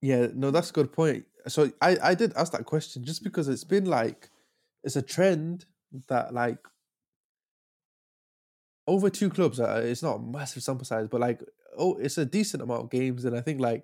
yeah. 0.01 0.27
No, 0.33 0.51
that's 0.51 0.69
a 0.69 0.73
good 0.73 0.91
point. 0.91 1.25
So 1.47 1.71
I 1.81 1.97
I 2.01 2.15
did 2.15 2.33
ask 2.35 2.51
that 2.53 2.65
question 2.65 3.03
just 3.03 3.23
because 3.23 3.47
it's 3.47 3.63
been 3.63 3.85
like 3.85 4.29
it's 4.83 4.95
a 4.95 5.01
trend 5.01 5.65
that 6.07 6.33
like 6.33 6.59
over 8.87 9.09
two 9.09 9.29
clubs. 9.29 9.59
Uh, 9.59 9.81
it's 9.83 10.03
not 10.03 10.17
a 10.17 10.21
massive 10.21 10.63
sample 10.63 10.85
size, 10.85 11.07
but 11.07 11.21
like 11.21 11.41
oh, 11.77 11.95
it's 11.95 12.17
a 12.17 12.25
decent 12.25 12.63
amount 12.63 12.83
of 12.83 12.89
games, 12.89 13.25
and 13.25 13.35
I 13.35 13.41
think 13.41 13.59
like 13.59 13.83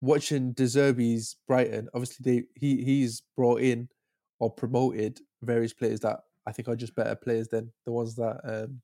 watching 0.00 0.52
De 0.52 0.64
Zerbi's 0.64 1.36
Brighton. 1.46 1.88
Obviously, 1.94 2.22
they 2.22 2.46
he 2.54 2.84
he's 2.84 3.22
brought 3.36 3.60
in 3.60 3.88
or 4.38 4.50
promoted 4.50 5.20
various 5.42 5.72
players 5.72 6.00
that 6.00 6.20
I 6.46 6.52
think 6.52 6.68
are 6.68 6.76
just 6.76 6.94
better 6.94 7.14
players 7.14 7.48
than 7.48 7.72
the 7.84 7.92
ones 7.92 8.16
that 8.16 8.40
um 8.44 8.80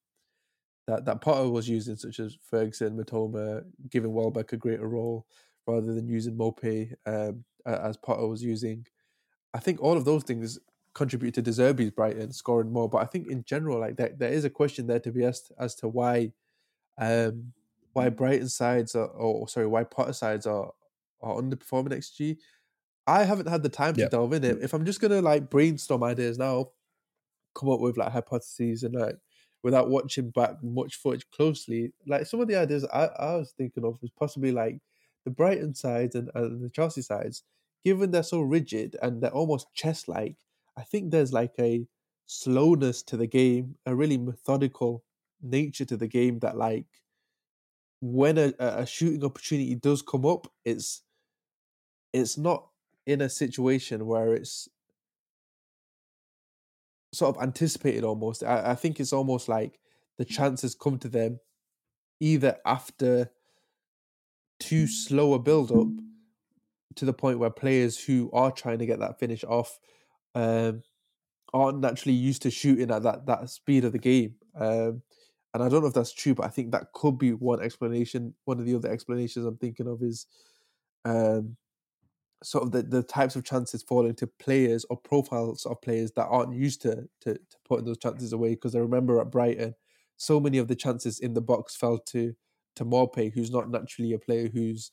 that 0.86 1.04
that 1.04 1.20
Potter 1.20 1.48
was 1.48 1.68
using, 1.68 1.96
such 1.96 2.20
as 2.20 2.36
Ferguson, 2.50 2.96
Mitoma, 2.96 3.64
giving 3.90 4.12
Welbeck 4.12 4.52
a 4.52 4.56
greater 4.56 4.88
role 4.88 5.26
rather 5.66 5.94
than 5.94 6.08
using 6.08 6.36
Maupay 6.36 6.92
um, 7.06 7.44
as 7.64 7.96
Potter 7.96 8.26
was 8.26 8.42
using. 8.42 8.84
I 9.54 9.60
think 9.60 9.80
all 9.80 9.96
of 9.96 10.04
those 10.04 10.24
things 10.24 10.58
contribute 10.94 11.34
to 11.34 11.42
De 11.42 11.50
Zerbi's 11.50 11.90
Brighton 11.90 12.32
scoring 12.32 12.72
more. 12.72 12.88
But 12.88 12.98
I 12.98 13.06
think 13.06 13.28
in 13.28 13.44
general, 13.44 13.80
like 13.80 13.96
there, 13.96 14.14
there 14.16 14.32
is 14.32 14.44
a 14.44 14.50
question 14.50 14.86
there 14.86 15.00
to 15.00 15.12
be 15.12 15.24
asked 15.24 15.52
as 15.58 15.74
to 15.76 15.88
why 15.88 16.32
um 16.98 17.52
why 17.92 18.08
Brighton 18.08 18.48
sides 18.48 18.94
are 18.94 19.08
or 19.08 19.48
sorry, 19.48 19.66
why 19.66 19.84
Potter 19.84 20.12
sides 20.12 20.46
are 20.46 20.72
are 21.22 21.36
underperforming 21.36 21.92
XG. 21.92 22.38
I 23.06 23.24
haven't 23.24 23.48
had 23.48 23.62
the 23.62 23.68
time 23.68 23.96
to 23.96 24.00
Yep. 24.02 24.10
delve 24.10 24.32
in 24.34 24.44
it. 24.44 24.62
If 24.62 24.74
I'm 24.74 24.84
just 24.84 25.00
gonna 25.00 25.22
like 25.22 25.50
brainstorm 25.50 26.02
ideas 26.04 26.38
now, 26.38 26.70
come 27.54 27.68
up 27.70 27.80
with 27.80 27.96
like 27.96 28.12
hypotheses 28.12 28.82
and 28.82 28.94
like 28.94 29.16
without 29.62 29.90
watching 29.90 30.30
back 30.30 30.62
much 30.62 30.96
footage 30.96 31.28
closely, 31.30 31.92
like 32.06 32.26
some 32.26 32.40
of 32.40 32.48
the 32.48 32.56
ideas 32.56 32.84
I, 32.92 33.06
I 33.06 33.36
was 33.36 33.52
thinking 33.52 33.84
of 33.84 34.00
was 34.02 34.10
possibly 34.10 34.52
like 34.52 34.80
the 35.24 35.30
Brighton 35.30 35.74
sides 35.74 36.14
and, 36.16 36.30
and 36.34 36.62
the 36.64 36.70
Chelsea 36.70 37.02
sides, 37.02 37.44
given 37.84 38.10
they're 38.10 38.22
so 38.24 38.40
rigid 38.40 38.96
and 39.02 39.22
they're 39.22 39.30
almost 39.32 39.72
chess 39.74 40.08
like, 40.08 40.36
I 40.76 40.82
think 40.82 41.10
there's 41.10 41.32
like 41.32 41.54
a 41.58 41.86
slowness 42.26 43.02
to 43.04 43.16
the 43.16 43.26
game, 43.26 43.76
a 43.86 43.94
really 43.94 44.18
methodical 44.18 45.04
nature 45.42 45.84
to 45.84 45.96
the 45.96 46.06
game 46.06 46.38
that 46.40 46.56
like 46.56 46.86
when 48.00 48.38
a, 48.38 48.52
a 48.58 48.86
shooting 48.86 49.24
opportunity 49.24 49.74
does 49.74 50.02
come 50.02 50.24
up, 50.26 50.48
it's 50.64 51.02
it's 52.12 52.36
not 52.36 52.68
in 53.06 53.20
a 53.20 53.28
situation 53.28 54.06
where 54.06 54.34
it's 54.34 54.68
sort 57.12 57.36
of 57.36 57.42
anticipated 57.42 58.04
almost. 58.04 58.42
I, 58.42 58.72
I 58.72 58.74
think 58.74 59.00
it's 59.00 59.12
almost 59.12 59.48
like 59.48 59.78
the 60.18 60.24
mm. 60.24 60.30
chances 60.30 60.74
come 60.74 60.98
to 60.98 61.08
them 61.08 61.40
either 62.20 62.56
after 62.64 63.30
too 64.60 64.84
mm. 64.84 64.88
slow 64.88 65.34
a 65.34 65.38
build 65.38 65.72
up 65.72 65.88
to 66.96 67.04
the 67.04 67.12
point 67.12 67.38
where 67.38 67.50
players 67.50 67.98
who 67.98 68.30
are 68.32 68.50
trying 68.50 68.78
to 68.78 68.86
get 68.86 68.98
that 68.98 69.18
finish 69.18 69.44
off 69.44 69.78
um, 70.34 70.82
aren't 71.52 71.80
naturally 71.80 72.14
used 72.16 72.42
to 72.42 72.50
shooting 72.50 72.90
at 72.90 73.02
that 73.02 73.26
that 73.26 73.50
speed 73.50 73.84
of 73.84 73.92
the 73.92 73.98
game. 73.98 74.36
Um, 74.54 75.02
and 75.54 75.62
I 75.62 75.68
don't 75.68 75.82
know 75.82 75.88
if 75.88 75.94
that's 75.94 76.14
true, 76.14 76.34
but 76.34 76.46
I 76.46 76.48
think 76.48 76.72
that 76.72 76.92
could 76.94 77.18
be 77.18 77.32
one 77.32 77.62
explanation. 77.62 78.34
One 78.46 78.58
of 78.58 78.64
the 78.66 78.74
other 78.74 78.90
explanations 78.90 79.44
I'm 79.44 79.58
thinking 79.58 79.86
of 79.86 80.02
is 80.02 80.26
um, 81.04 81.56
sort 82.42 82.64
of 82.64 82.72
the, 82.72 82.82
the 82.82 83.02
types 83.02 83.36
of 83.36 83.44
chances 83.44 83.82
falling 83.82 84.14
to 84.16 84.26
players 84.26 84.84
or 84.90 84.96
profiles 84.96 85.66
of 85.66 85.80
players 85.82 86.12
that 86.12 86.26
aren't 86.26 86.54
used 86.54 86.82
to 86.82 87.08
to, 87.20 87.34
to 87.34 87.56
putting 87.68 87.84
those 87.84 87.98
chances 87.98 88.32
away. 88.32 88.50
Because 88.50 88.74
I 88.74 88.80
remember 88.80 89.20
at 89.20 89.30
Brighton, 89.30 89.74
so 90.16 90.40
many 90.40 90.58
of 90.58 90.68
the 90.68 90.76
chances 90.76 91.20
in 91.20 91.34
the 91.34 91.40
box 91.42 91.76
fell 91.76 91.98
to 91.98 92.34
to 92.76 92.84
Maupay, 92.84 93.32
who's 93.32 93.50
not 93.50 93.70
naturally 93.70 94.12
a 94.14 94.18
player 94.18 94.48
who's 94.48 94.90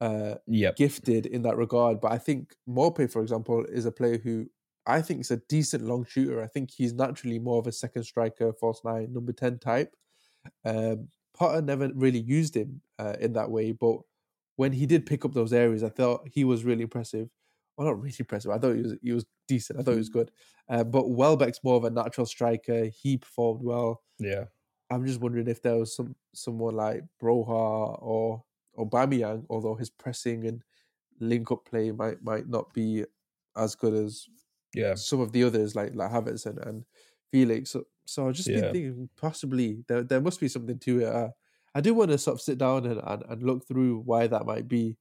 uh, 0.00 0.34
Yep. 0.46 0.76
gifted 0.76 1.26
in 1.26 1.42
that 1.42 1.56
regard. 1.56 2.00
But 2.00 2.12
I 2.12 2.18
think 2.18 2.54
Maupay, 2.68 3.10
for 3.10 3.22
example, 3.22 3.64
is 3.66 3.86
a 3.86 3.92
player 3.92 4.18
who 4.18 4.50
I 4.86 5.00
think 5.00 5.20
is 5.20 5.30
a 5.30 5.38
decent 5.48 5.84
long 5.84 6.04
shooter. 6.04 6.42
I 6.42 6.46
think 6.46 6.70
he's 6.70 6.92
naturally 6.92 7.38
more 7.38 7.58
of 7.58 7.66
a 7.66 7.72
second 7.72 8.04
striker, 8.04 8.52
false 8.52 8.82
nine, 8.84 9.12
number 9.12 9.32
10 9.32 9.58
type. 9.58 9.94
Um, 10.64 11.08
Potter 11.36 11.62
never 11.62 11.90
really 11.94 12.20
used 12.20 12.56
him 12.56 12.80
uh, 12.98 13.14
in 13.20 13.32
that 13.32 13.50
way, 13.50 13.72
but 13.72 13.98
when 14.56 14.72
he 14.72 14.86
did 14.86 15.06
pick 15.06 15.24
up 15.24 15.32
those 15.32 15.52
areas, 15.52 15.82
I 15.82 15.88
thought 15.88 16.28
he 16.30 16.44
was 16.44 16.64
really 16.64 16.82
impressive. 16.82 17.28
Well, 17.76 17.88
not 17.88 18.00
really 18.00 18.14
impressive. 18.18 18.50
I 18.50 18.58
thought 18.58 18.76
he 18.76 18.82
was 18.82 18.94
he 19.02 19.12
was 19.12 19.26
decent. 19.48 19.80
I 19.80 19.82
thought 19.82 19.92
he 19.92 19.98
was 19.98 20.08
good. 20.08 20.30
Uh, 20.68 20.84
but 20.84 21.10
Welbeck's 21.10 21.64
more 21.64 21.76
of 21.76 21.84
a 21.84 21.90
natural 21.90 22.26
striker. 22.26 22.84
He 22.84 23.16
performed 23.16 23.62
well. 23.64 24.02
Yeah. 24.18 24.44
I'm 24.90 25.04
just 25.06 25.20
wondering 25.20 25.48
if 25.48 25.60
there 25.60 25.76
was 25.76 25.96
some 25.96 26.14
someone 26.34 26.76
like 26.76 27.02
Broja 27.20 28.00
or 28.00 28.44
Aubameyang, 28.78 29.46
although 29.50 29.74
his 29.74 29.90
pressing 29.90 30.46
and 30.46 30.62
link 31.18 31.50
up 31.50 31.64
play 31.64 31.90
might 31.90 32.22
might 32.22 32.48
not 32.48 32.72
be 32.72 33.04
as 33.56 33.74
good 33.74 33.94
as 33.94 34.28
Yeah. 34.74 34.94
some 34.94 35.20
of 35.20 35.32
the 35.32 35.44
others 35.44 35.74
like 35.74 35.94
like 35.94 36.10
Havertz 36.10 36.46
and, 36.46 36.58
and 36.58 36.84
Felix. 37.30 37.70
So 37.70 37.84
so 38.06 38.28
I 38.28 38.32
just 38.32 38.48
been 38.48 38.72
thinking 38.72 39.08
possibly 39.16 39.84
there 39.88 40.02
there 40.02 40.20
must 40.20 40.40
be 40.40 40.48
something 40.48 40.78
to 40.80 41.00
it. 41.00 41.08
Uh, 41.08 41.28
I 41.74 41.80
do 41.80 41.94
want 41.94 42.10
to 42.10 42.18
sort 42.18 42.34
of 42.34 42.40
sit 42.40 42.58
down 42.58 42.86
and, 42.86 43.00
and, 43.02 43.22
and 43.28 43.42
look 43.42 43.66
through 43.66 44.02
why 44.04 44.26
that 44.26 44.46
might 44.46 44.68
be. 44.68 44.96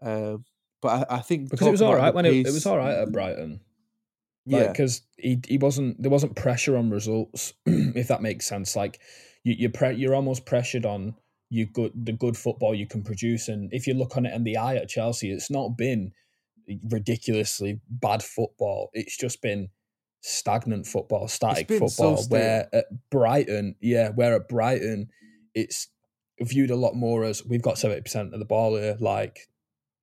Um, 0.00 0.44
but 0.80 1.10
I, 1.10 1.16
I 1.16 1.20
think 1.20 1.50
Because 1.50 1.66
it 1.66 1.70
was 1.70 1.82
all 1.82 1.94
right 1.94 2.14
when 2.14 2.26
it, 2.26 2.46
it 2.46 2.52
was 2.52 2.66
all 2.66 2.78
right 2.78 2.94
at 2.94 3.12
Brighton. 3.12 3.60
Yeah, 4.46 4.68
because 4.68 5.02
he 5.16 5.40
he 5.46 5.58
wasn't 5.58 6.00
there 6.00 6.10
wasn't 6.10 6.36
pressure 6.36 6.76
on 6.76 6.90
results 6.90 7.52
if 7.66 8.08
that 8.08 8.22
makes 8.22 8.46
sense 8.46 8.76
like 8.76 9.00
you 9.42 9.54
you're 9.58 9.70
pre- 9.70 9.96
you're 9.96 10.14
almost 10.14 10.46
pressured 10.46 10.86
on 10.86 11.16
you 11.50 11.66
good 11.66 11.90
the 11.94 12.12
good 12.12 12.36
football 12.36 12.72
you 12.72 12.86
can 12.86 13.02
produce 13.02 13.48
and 13.48 13.72
if 13.72 13.88
you 13.88 13.94
look 13.94 14.16
on 14.16 14.24
it 14.24 14.32
in 14.32 14.44
the 14.44 14.56
eye 14.56 14.76
at 14.76 14.88
Chelsea 14.88 15.32
it's 15.32 15.50
not 15.50 15.76
been 15.76 16.12
ridiculously 16.88 17.80
bad 17.88 18.22
football 18.22 18.90
it's 18.92 19.16
just 19.16 19.40
been 19.42 19.68
stagnant 20.20 20.86
football 20.86 21.28
static 21.28 21.68
so 21.68 21.78
football 21.78 22.16
stale. 22.16 22.28
where 22.28 22.68
at 22.72 22.86
Brighton 23.10 23.76
yeah 23.80 24.10
where 24.10 24.34
at 24.34 24.48
Brighton 24.48 25.08
it's 25.54 25.88
viewed 26.40 26.70
a 26.70 26.76
lot 26.76 26.94
more 26.94 27.24
as 27.24 27.44
we've 27.44 27.62
got 27.62 27.76
70% 27.76 28.32
of 28.32 28.38
the 28.38 28.44
ball 28.44 28.76
here 28.76 28.96
like 29.00 29.48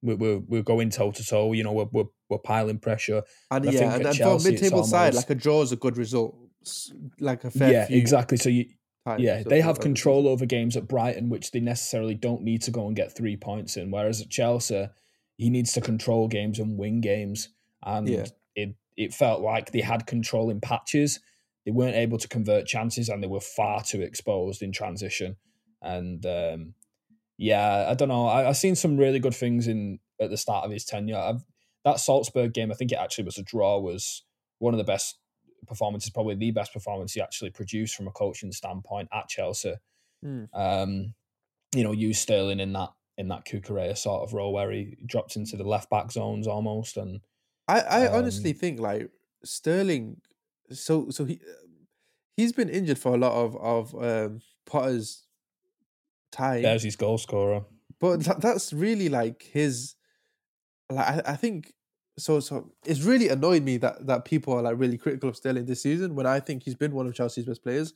we're, 0.01 0.15
we're, 0.15 0.39
we're 0.39 0.63
going 0.63 0.89
toe 0.89 1.11
to 1.11 1.25
toe 1.25 1.51
you 1.53 1.63
know 1.63 1.73
we're, 1.73 1.89
we're, 1.91 2.05
we're 2.29 2.39
piling 2.39 2.79
pressure 2.79 3.23
and 3.51 3.65
think 3.65 3.75
yeah, 3.75 3.93
and, 3.93 3.93
and 3.93 4.03
for 4.03 4.09
a 4.09 4.13
Chelsea, 4.13 4.53
it's 4.53 4.61
mid-table 4.61 4.83
side, 4.83 5.13
like 5.13 5.29
a 5.29 5.35
draw 5.35 5.61
is 5.61 5.71
a 5.71 5.75
good 5.75 5.97
result. 5.97 6.35
Like 7.19 7.43
a 7.43 7.51
fair 7.51 7.71
yeah, 7.71 7.87
exactly. 7.89 8.37
So 8.37 8.49
you, 8.49 8.65
times, 9.05 9.21
yeah, 9.21 9.43
so- 9.43 9.49
they 9.49 9.61
have 9.61 9.79
control 9.79 10.27
over 10.27 10.45
games 10.45 10.75
at 10.75 10.87
Brighton, 10.87 11.29
which 11.29 11.51
they 11.51 11.59
necessarily 11.59 12.15
don't 12.15 12.41
need 12.41 12.61
to 12.63 12.71
go 12.71 12.87
and 12.87 12.95
get 12.95 13.15
three 13.15 13.37
points 13.37 13.77
in. 13.77 13.91
Whereas 13.91 14.21
at 14.21 14.29
Chelsea, 14.29 14.89
he 15.37 15.49
needs 15.49 15.73
to 15.73 15.81
control 15.81 16.27
games 16.27 16.59
and 16.59 16.77
win 16.77 17.01
games, 17.01 17.49
and 17.83 18.07
Yeah. 18.07 18.25
it 18.55 18.75
it 18.95 19.13
felt 19.13 19.41
like 19.41 19.71
they 19.71 19.81
had 19.81 20.05
control 20.05 20.49
in 20.49 20.61
patches. 20.61 21.19
They 21.65 21.71
weren't 21.71 21.95
able 21.95 22.17
to 22.19 22.27
convert 22.27 22.67
chances, 22.67 23.09
and 23.09 23.23
they 23.23 23.27
were 23.27 23.39
far 23.39 23.83
too 23.83 24.01
exposed 24.01 24.61
in 24.61 24.71
transition. 24.71 25.37
And 25.81 26.25
um, 26.25 26.73
yeah, 27.37 27.87
I 27.89 27.93
don't 27.95 28.09
know. 28.09 28.27
I, 28.27 28.47
I've 28.47 28.57
seen 28.57 28.75
some 28.75 28.97
really 28.97 29.19
good 29.19 29.35
things 29.35 29.67
in 29.67 29.99
at 30.21 30.29
the 30.29 30.37
start 30.37 30.65
of 30.65 30.71
his 30.71 30.85
tenure. 30.85 31.17
I've, 31.17 31.43
that 31.83 31.99
Salzburg 31.99 32.53
game, 32.53 32.71
I 32.71 32.75
think 32.75 32.91
it 32.91 32.99
actually 32.99 33.25
was 33.25 33.37
a 33.37 33.43
draw, 33.43 33.79
was 33.79 34.23
one 34.59 34.73
of 34.73 34.77
the 34.77 34.83
best 34.83 35.17
performances, 35.67 36.09
probably 36.11 36.35
the 36.35 36.51
best 36.51 36.71
performance 36.71 37.13
he 37.13 37.21
actually 37.21 37.49
produced 37.49 37.95
from 37.95 38.07
a 38.07 38.11
coaching 38.11 38.51
standpoint 38.51 39.09
at 39.11 39.27
Chelsea. 39.27 39.73
Hmm. 40.21 40.43
Um, 40.53 41.13
you 41.75 41.83
know, 41.83 41.91
use 41.91 42.19
Sterling 42.19 42.59
in 42.59 42.73
that 42.73 42.89
in 43.17 43.27
that 43.27 43.45
Cucurella 43.45 43.97
sort 43.97 44.23
of 44.23 44.33
role 44.33 44.53
where 44.53 44.71
he 44.71 44.97
dropped 45.05 45.35
into 45.35 45.55
the 45.57 45.63
left 45.63 45.89
back 45.89 46.11
zones 46.11 46.47
almost, 46.47 46.97
and 46.97 47.21
I, 47.67 47.79
I 47.81 48.07
honestly 48.07 48.51
Um, 48.51 48.57
think 48.57 48.79
like 48.79 49.11
Sterling. 49.43 50.21
So 50.71 51.09
so 51.09 51.25
he 51.25 51.39
he's 52.37 52.53
been 52.53 52.69
injured 52.69 52.97
for 52.99 53.13
a 53.13 53.17
lot 53.17 53.33
of 53.33 53.55
of 53.57 53.95
um, 54.03 54.41
Potter's 54.65 55.27
time, 56.31 56.61
there's 56.63 56.83
his 56.83 56.95
goal 56.95 57.17
scorer. 57.17 57.63
but 57.99 58.21
that, 58.23 58.41
that's 58.41 58.73
really 58.73 59.09
like 59.09 59.43
his. 59.43 59.95
Like 60.89 61.07
I, 61.07 61.33
I 61.33 61.35
think 61.35 61.73
so. 62.17 62.39
So 62.39 62.71
it's 62.85 63.01
really 63.01 63.29
annoyed 63.29 63.63
me 63.63 63.77
that 63.77 64.05
that 64.07 64.25
people 64.25 64.53
are 64.53 64.61
like 64.61 64.77
really 64.79 64.97
critical 64.97 65.29
of 65.29 65.35
Sterling 65.37 65.65
this 65.65 65.81
season 65.81 66.15
when 66.15 66.25
I 66.25 66.39
think 66.39 66.63
he's 66.63 66.75
been 66.75 66.93
one 66.93 67.07
of 67.07 67.13
Chelsea's 67.13 67.45
best 67.45 67.63
players, 67.63 67.93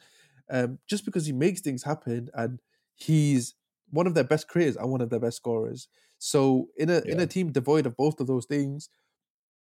um, 0.50 0.80
just 0.88 1.06
because 1.06 1.26
he 1.26 1.34
makes 1.34 1.62
things 1.62 1.84
happen 1.84 2.30
and 2.34 2.60
he's 2.96 3.56
one 3.90 4.08
of 4.08 4.14
their 4.14 4.24
best 4.24 4.48
creators 4.48 4.76
and 4.76 4.92
one 4.92 5.02
of 5.02 5.10
their 5.10 5.20
best 5.20 5.38
scorers. 5.38 5.88
So 6.20 6.70
in 6.78 6.90
a 6.90 7.02
in 7.02 7.20
a 7.20 7.28
team 7.28 7.52
devoid 7.52 7.86
of 7.86 7.96
both 7.96 8.20
of 8.20 8.28
those 8.28 8.46
things, 8.46 8.90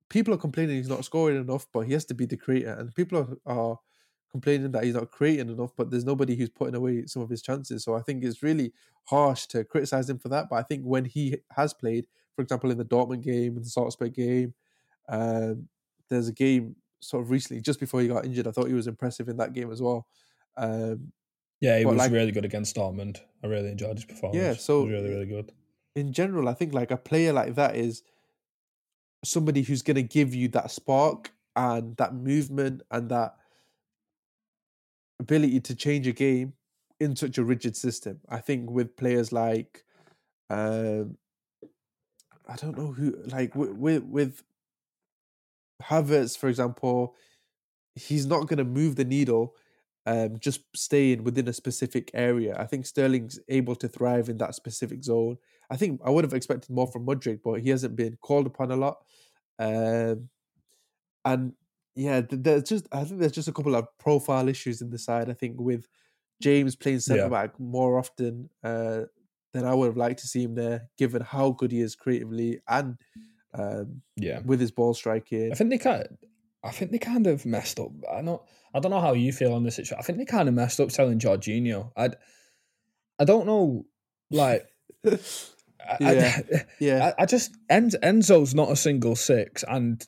people 0.08 0.34
are 0.34 0.38
complaining 0.38 0.76
he's 0.76 0.88
not 0.88 1.04
scoring 1.04 1.40
enough, 1.40 1.66
but 1.72 1.86
he 1.86 1.92
has 1.94 2.04
to 2.06 2.14
be 2.14 2.26
the 2.26 2.36
creator, 2.36 2.72
and 2.72 2.94
people 2.94 3.18
are, 3.18 3.36
are 3.46 3.78
complaining 4.30 4.72
that 4.72 4.84
he's 4.84 4.94
not 4.94 5.10
creating 5.10 5.50
enough, 5.50 5.72
but 5.76 5.90
there's 5.90 6.04
nobody 6.04 6.34
who's 6.34 6.48
putting 6.48 6.74
away 6.74 7.06
some 7.06 7.22
of 7.22 7.28
his 7.30 7.42
chances. 7.42 7.84
So 7.84 7.94
I 7.94 8.00
think 8.00 8.24
it's 8.24 8.42
really 8.42 8.72
harsh 9.04 9.46
to 9.46 9.62
criticize 9.62 10.08
him 10.08 10.18
for 10.18 10.30
that. 10.30 10.48
But 10.48 10.56
I 10.56 10.62
think 10.62 10.84
when 10.84 11.04
he 11.04 11.36
has 11.54 11.74
played, 11.74 12.06
for 12.34 12.42
example, 12.42 12.70
in 12.70 12.78
the 12.78 12.84
Dortmund 12.84 13.22
game, 13.22 13.56
in 13.56 13.62
the 13.62 13.68
Salzburg 13.68 14.14
game, 14.14 14.54
um, 15.08 15.68
there's 16.08 16.28
a 16.28 16.32
game 16.32 16.76
sort 17.00 17.22
of 17.22 17.30
recently, 17.30 17.60
just 17.60 17.80
before 17.80 18.00
he 18.00 18.08
got 18.08 18.24
injured. 18.24 18.46
I 18.46 18.52
thought 18.52 18.68
he 18.68 18.74
was 18.74 18.86
impressive 18.86 19.28
in 19.28 19.36
that 19.36 19.52
game 19.52 19.70
as 19.70 19.82
well. 19.82 20.06
Um, 20.56 21.12
Yeah, 21.62 21.78
he 21.78 21.84
But 21.84 21.90
was 21.90 21.98
like- 21.98 22.12
really 22.12 22.32
good 22.32 22.44
against 22.44 22.74
Dortmund. 22.76 23.20
I 23.42 23.46
really 23.46 23.70
enjoyed 23.70 23.96
his 23.96 24.04
performance. 24.04 24.42
Yeah, 24.42 24.54
so- 24.54 24.84
really 24.84 25.08
really 25.08 25.26
good. 25.26 25.52
in 25.94 26.12
general, 26.12 26.48
I 26.48 26.54
think 26.54 26.72
like 26.74 26.90
a 26.90 26.96
player 26.96 27.32
like 27.32 27.54
that 27.54 27.76
is 27.76 28.02
somebody 29.24 29.62
who's 29.62 29.82
going 29.82 29.94
to 29.96 30.02
give 30.02 30.34
you 30.34 30.48
that 30.48 30.70
spark 30.70 31.30
and 31.54 31.94
that 31.98 32.14
movement 32.14 32.82
and 32.90 33.08
that 33.10 33.36
ability 35.20 35.60
to 35.60 35.74
change 35.74 36.06
a 36.06 36.12
game 36.12 36.54
in 36.98 37.14
such 37.14 37.36
a 37.38 37.44
rigid 37.44 37.76
system. 37.76 38.20
I 38.28 38.38
think 38.38 38.70
with 38.70 38.96
players 38.96 39.32
like, 39.32 39.84
um, 40.50 41.18
I 42.48 42.56
don't 42.56 42.76
know 42.76 42.92
who, 42.92 43.16
like 43.26 43.54
with 43.54 43.70
with, 43.72 44.02
with 44.04 44.42
Havertz, 45.82 46.36
for 46.38 46.48
example, 46.48 47.14
he's 47.94 48.26
not 48.26 48.48
going 48.48 48.58
to 48.58 48.64
move 48.64 48.96
the 48.96 49.04
needle. 49.04 49.54
Um, 50.04 50.40
just 50.40 50.62
staying 50.74 51.22
within 51.22 51.46
a 51.46 51.52
specific 51.52 52.10
area. 52.12 52.56
I 52.58 52.66
think 52.66 52.86
Sterling's 52.86 53.38
able 53.48 53.76
to 53.76 53.86
thrive 53.86 54.28
in 54.28 54.36
that 54.38 54.56
specific 54.56 55.04
zone. 55.04 55.36
I 55.70 55.76
think 55.76 56.00
I 56.04 56.10
would 56.10 56.24
have 56.24 56.34
expected 56.34 56.70
more 56.70 56.88
from 56.88 57.06
Mudryk, 57.06 57.38
but 57.44 57.60
he 57.60 57.70
hasn't 57.70 57.94
been 57.94 58.16
called 58.20 58.46
upon 58.48 58.72
a 58.72 58.76
lot. 58.76 58.96
Um, 59.60 60.28
and 61.24 61.52
yeah, 61.94 62.22
there's 62.28 62.64
just 62.64 62.88
I 62.90 63.04
think 63.04 63.20
there's 63.20 63.32
just 63.32 63.46
a 63.48 63.52
couple 63.52 63.76
of 63.76 63.86
profile 63.98 64.48
issues 64.48 64.82
in 64.82 64.90
the 64.90 64.98
side. 64.98 65.30
I 65.30 65.34
think 65.34 65.60
with 65.60 65.86
James 66.42 66.74
playing 66.74 67.00
centre 67.00 67.22
Yeah. 67.22 67.28
back 67.28 67.60
more 67.60 67.96
often 67.96 68.50
uh, 68.64 69.02
than 69.52 69.64
I 69.64 69.72
would 69.74 69.86
have 69.86 69.96
liked 69.96 70.18
to 70.20 70.26
see 70.26 70.42
him 70.42 70.56
there, 70.56 70.88
given 70.98 71.22
how 71.22 71.50
good 71.52 71.70
he 71.70 71.80
is 71.80 71.94
creatively 71.94 72.60
and 72.66 72.96
um, 73.54 74.02
Yeah, 74.16 74.40
with 74.40 74.58
his 74.58 74.72
ball 74.72 74.94
striking. 74.94 75.52
I 75.52 75.54
think 75.54 75.70
they 75.70 75.78
kind. 75.78 76.18
I 76.64 76.70
think 76.70 76.92
they 76.92 76.98
kind 76.98 77.26
of 77.26 77.44
messed 77.44 77.80
up. 77.80 77.90
I 78.12 78.20
know. 78.20 78.44
I 78.74 78.80
don't 78.80 78.90
know 78.90 79.00
how 79.00 79.12
you 79.12 79.32
feel 79.32 79.52
on 79.52 79.64
this 79.64 79.76
situation. 79.76 79.98
I 79.98 80.02
think 80.02 80.18
they 80.18 80.24
kind 80.24 80.48
of 80.48 80.54
messed 80.54 80.80
up 80.80 80.90
selling 80.90 81.18
Jorginho. 81.18 81.90
I. 81.96 82.10
I 83.18 83.24
don't 83.24 83.46
know. 83.46 83.86
Like. 84.30 84.66
I, 85.04 85.96
Yeah. 86.00 86.40
I, 86.52 86.64
yeah, 86.78 87.12
I, 87.18 87.22
I 87.22 87.26
just 87.26 87.56
Enzo, 87.68 87.96
Enzo's 88.00 88.54
not 88.54 88.70
a 88.70 88.76
single 88.76 89.16
six, 89.16 89.64
and 89.66 90.06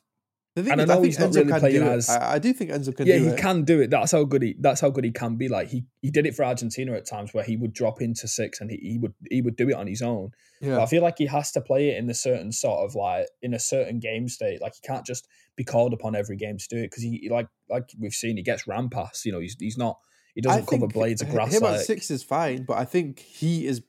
the 0.55 0.63
thing 0.63 0.71
and 0.71 0.81
I 0.81 0.83
is, 0.85 0.89
I, 0.89 0.93
know 0.95 1.01
think 1.01 1.05
he's 1.05 1.19
not 1.19 1.29
Enzo 1.31 1.35
really 1.47 1.59
playing 1.59 1.75
do 1.81 1.87
as- 1.89 2.09
I, 2.09 2.33
I 2.33 2.39
do 2.39 2.53
think 2.53 2.71
Enzo 2.71 2.95
can 2.95 3.07
yeah, 3.07 3.17
do 3.17 3.23
he 3.25 3.29
it. 3.31 3.37
can 3.37 3.63
do 3.65 3.81
it. 3.81 3.89
That's 3.89 4.11
how 4.13 4.23
good 4.23 4.41
he. 4.41 4.55
That's 4.59 4.79
how 4.81 4.89
good 4.89 5.03
he 5.03 5.11
can 5.11 5.35
be. 5.35 5.47
Like 5.49 5.67
he 5.69 5.85
he 6.01 6.09
did 6.11 6.25
it 6.25 6.35
for 6.35 6.45
Argentina 6.45 6.93
at 6.93 7.05
times 7.07 7.33
where 7.33 7.43
he 7.43 7.57
would 7.57 7.73
drop 7.73 8.01
into 8.01 8.27
six 8.27 8.61
and 8.61 8.71
he, 8.71 8.77
he 8.77 8.97
would 8.99 9.13
he 9.29 9.41
would 9.41 9.55
do 9.57 9.67
it 9.69 9.75
on 9.75 9.85
his 9.87 10.01
own. 10.01 10.31
But 10.61 10.67
Yeah, 10.67 10.79
I 10.81 10.85
feel 10.85 11.03
like 11.03 11.17
he 11.17 11.25
has 11.25 11.51
to 11.51 11.61
play 11.61 11.89
it 11.89 11.97
in 11.97 12.09
a 12.09 12.13
certain 12.13 12.51
sort 12.53 12.85
of 12.89 12.95
like 12.95 13.27
in 13.41 13.53
a 13.53 13.59
certain 13.59 13.99
game 13.99 14.27
state. 14.29 14.61
Like 14.61 14.73
he 14.75 14.87
can't 14.87 15.05
just 15.05 15.27
be 15.57 15.63
called 15.63 15.93
upon 15.93 16.15
every 16.15 16.37
game 16.37 16.57
to 16.57 16.67
do 16.69 16.77
it 16.77 16.89
because 16.89 17.03
he 17.03 17.27
like 17.31 17.47
like 17.69 17.89
we've 17.99 18.13
seen 18.13 18.37
he 18.37 18.43
gets 18.43 18.65
ram 18.67 18.89
pass. 18.89 19.23
You 19.25 19.33
know 19.33 19.39
he's 19.39 19.57
he's 19.59 19.77
not 19.77 19.99
he 20.35 20.41
doesn't 20.41 20.67
cover 20.67 20.87
blades 20.87 21.21
of 21.21 21.29
grass 21.29 21.53
Him 21.53 21.63
like 21.63 21.75
at 21.79 21.85
six 21.85 22.09
is 22.11 22.23
fine, 22.23 22.63
but 22.63 22.77
I 22.77 22.85
think 22.85 23.19
he 23.19 23.67
is 23.67 23.81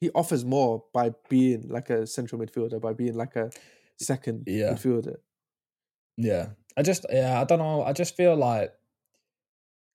he 0.00 0.10
offers 0.14 0.44
more 0.44 0.84
by 0.94 1.10
being 1.28 1.68
like 1.68 1.90
a 1.90 2.06
central 2.06 2.40
midfielder, 2.40 2.80
by 2.80 2.92
being 2.92 3.14
like 3.14 3.34
a 3.36 3.50
second 3.98 4.44
Yeah. 4.46 4.72
midfielder. 4.72 5.16
Yeah, 6.20 6.48
I 6.76 6.82
just 6.82 7.06
yeah, 7.10 7.40
I 7.40 7.44
don't 7.44 7.58
know. 7.58 7.82
I 7.82 7.92
just 7.92 8.16
feel 8.16 8.36
like 8.36 8.72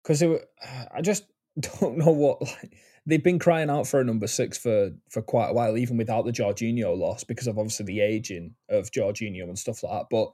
because 0.03 0.23
I 0.23 1.01
just 1.01 1.25
don't 1.79 1.97
know 1.97 2.11
what 2.11 2.41
like 2.41 2.75
they've 3.05 3.23
been 3.23 3.39
crying 3.39 3.69
out 3.69 3.87
for 3.87 3.99
a 3.99 4.03
number 4.03 4.27
six 4.27 4.57
for 4.57 4.91
for 5.09 5.21
quite 5.21 5.49
a 5.49 5.53
while, 5.53 5.77
even 5.77 5.97
without 5.97 6.25
the 6.25 6.31
Jorginho 6.31 6.97
loss 6.97 7.23
because 7.23 7.47
of 7.47 7.57
obviously 7.57 7.85
the 7.85 8.01
aging 8.01 8.55
of 8.69 8.91
Jorginho 8.91 9.43
and 9.43 9.59
stuff 9.59 9.83
like 9.83 9.93
that. 9.93 10.07
But 10.09 10.33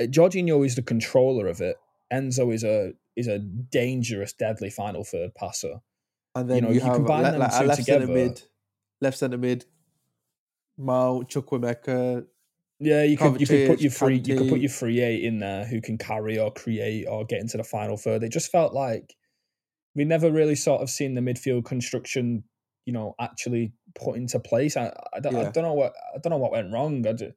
uh, 0.00 0.06
Jorginho 0.06 0.64
is 0.64 0.74
the 0.74 0.82
controller 0.82 1.46
of 1.46 1.60
it. 1.60 1.76
Enzo 2.12 2.52
is 2.52 2.64
a 2.64 2.92
is 3.16 3.28
a 3.28 3.38
dangerous, 3.38 4.32
deadly 4.32 4.70
final 4.70 5.04
third 5.04 5.34
passer. 5.34 5.80
And 6.34 6.48
then 6.48 6.56
you, 6.56 6.62
know, 6.62 6.68
you, 6.68 6.74
you 6.74 6.80
have 6.80 6.94
combine 6.94 7.24
them 7.24 7.38
like 7.40 7.52
a 7.52 7.60
two 7.60 7.66
left 7.66 7.84
centre 7.84 8.06
together. 8.06 8.12
mid, 8.28 8.42
left 9.00 9.18
centre 9.18 9.38
mid, 9.38 9.64
Mount, 10.78 11.28
Chukwuemeka. 11.28 12.26
Yeah, 12.84 13.04
you 13.04 13.16
could 13.16 13.40
you 13.40 13.46
could 13.46 13.68
put 13.68 13.80
your 13.80 13.90
free 13.92 14.20
you 14.24 14.36
could 14.36 14.48
put 14.48 14.60
your 14.60 14.70
free 14.70 15.00
eight 15.00 15.24
in 15.24 15.38
there 15.38 15.64
who 15.64 15.80
can 15.80 15.98
carry 15.98 16.38
or 16.38 16.52
create 16.52 17.06
or 17.08 17.24
get 17.24 17.40
into 17.40 17.56
the 17.56 17.64
final 17.64 17.96
third. 17.96 18.22
It 18.22 18.32
just 18.32 18.50
felt 18.50 18.74
like 18.74 19.14
we 19.94 20.04
never 20.04 20.30
really 20.32 20.54
sort 20.56 20.82
of 20.82 20.90
seen 20.90 21.14
the 21.14 21.20
midfield 21.20 21.64
construction, 21.64 22.44
you 22.86 22.92
know, 22.92 23.14
actually 23.20 23.72
put 23.94 24.16
into 24.16 24.40
place. 24.40 24.76
I, 24.76 24.92
I, 25.14 25.20
don't, 25.20 25.36
I 25.36 25.50
don't 25.50 25.64
know 25.64 25.74
what 25.74 25.92
I 26.14 26.18
don't 26.18 26.30
know 26.30 26.38
what 26.38 26.50
went 26.52 26.72
wrong. 26.72 27.06
I 27.06 27.12
ju- 27.12 27.32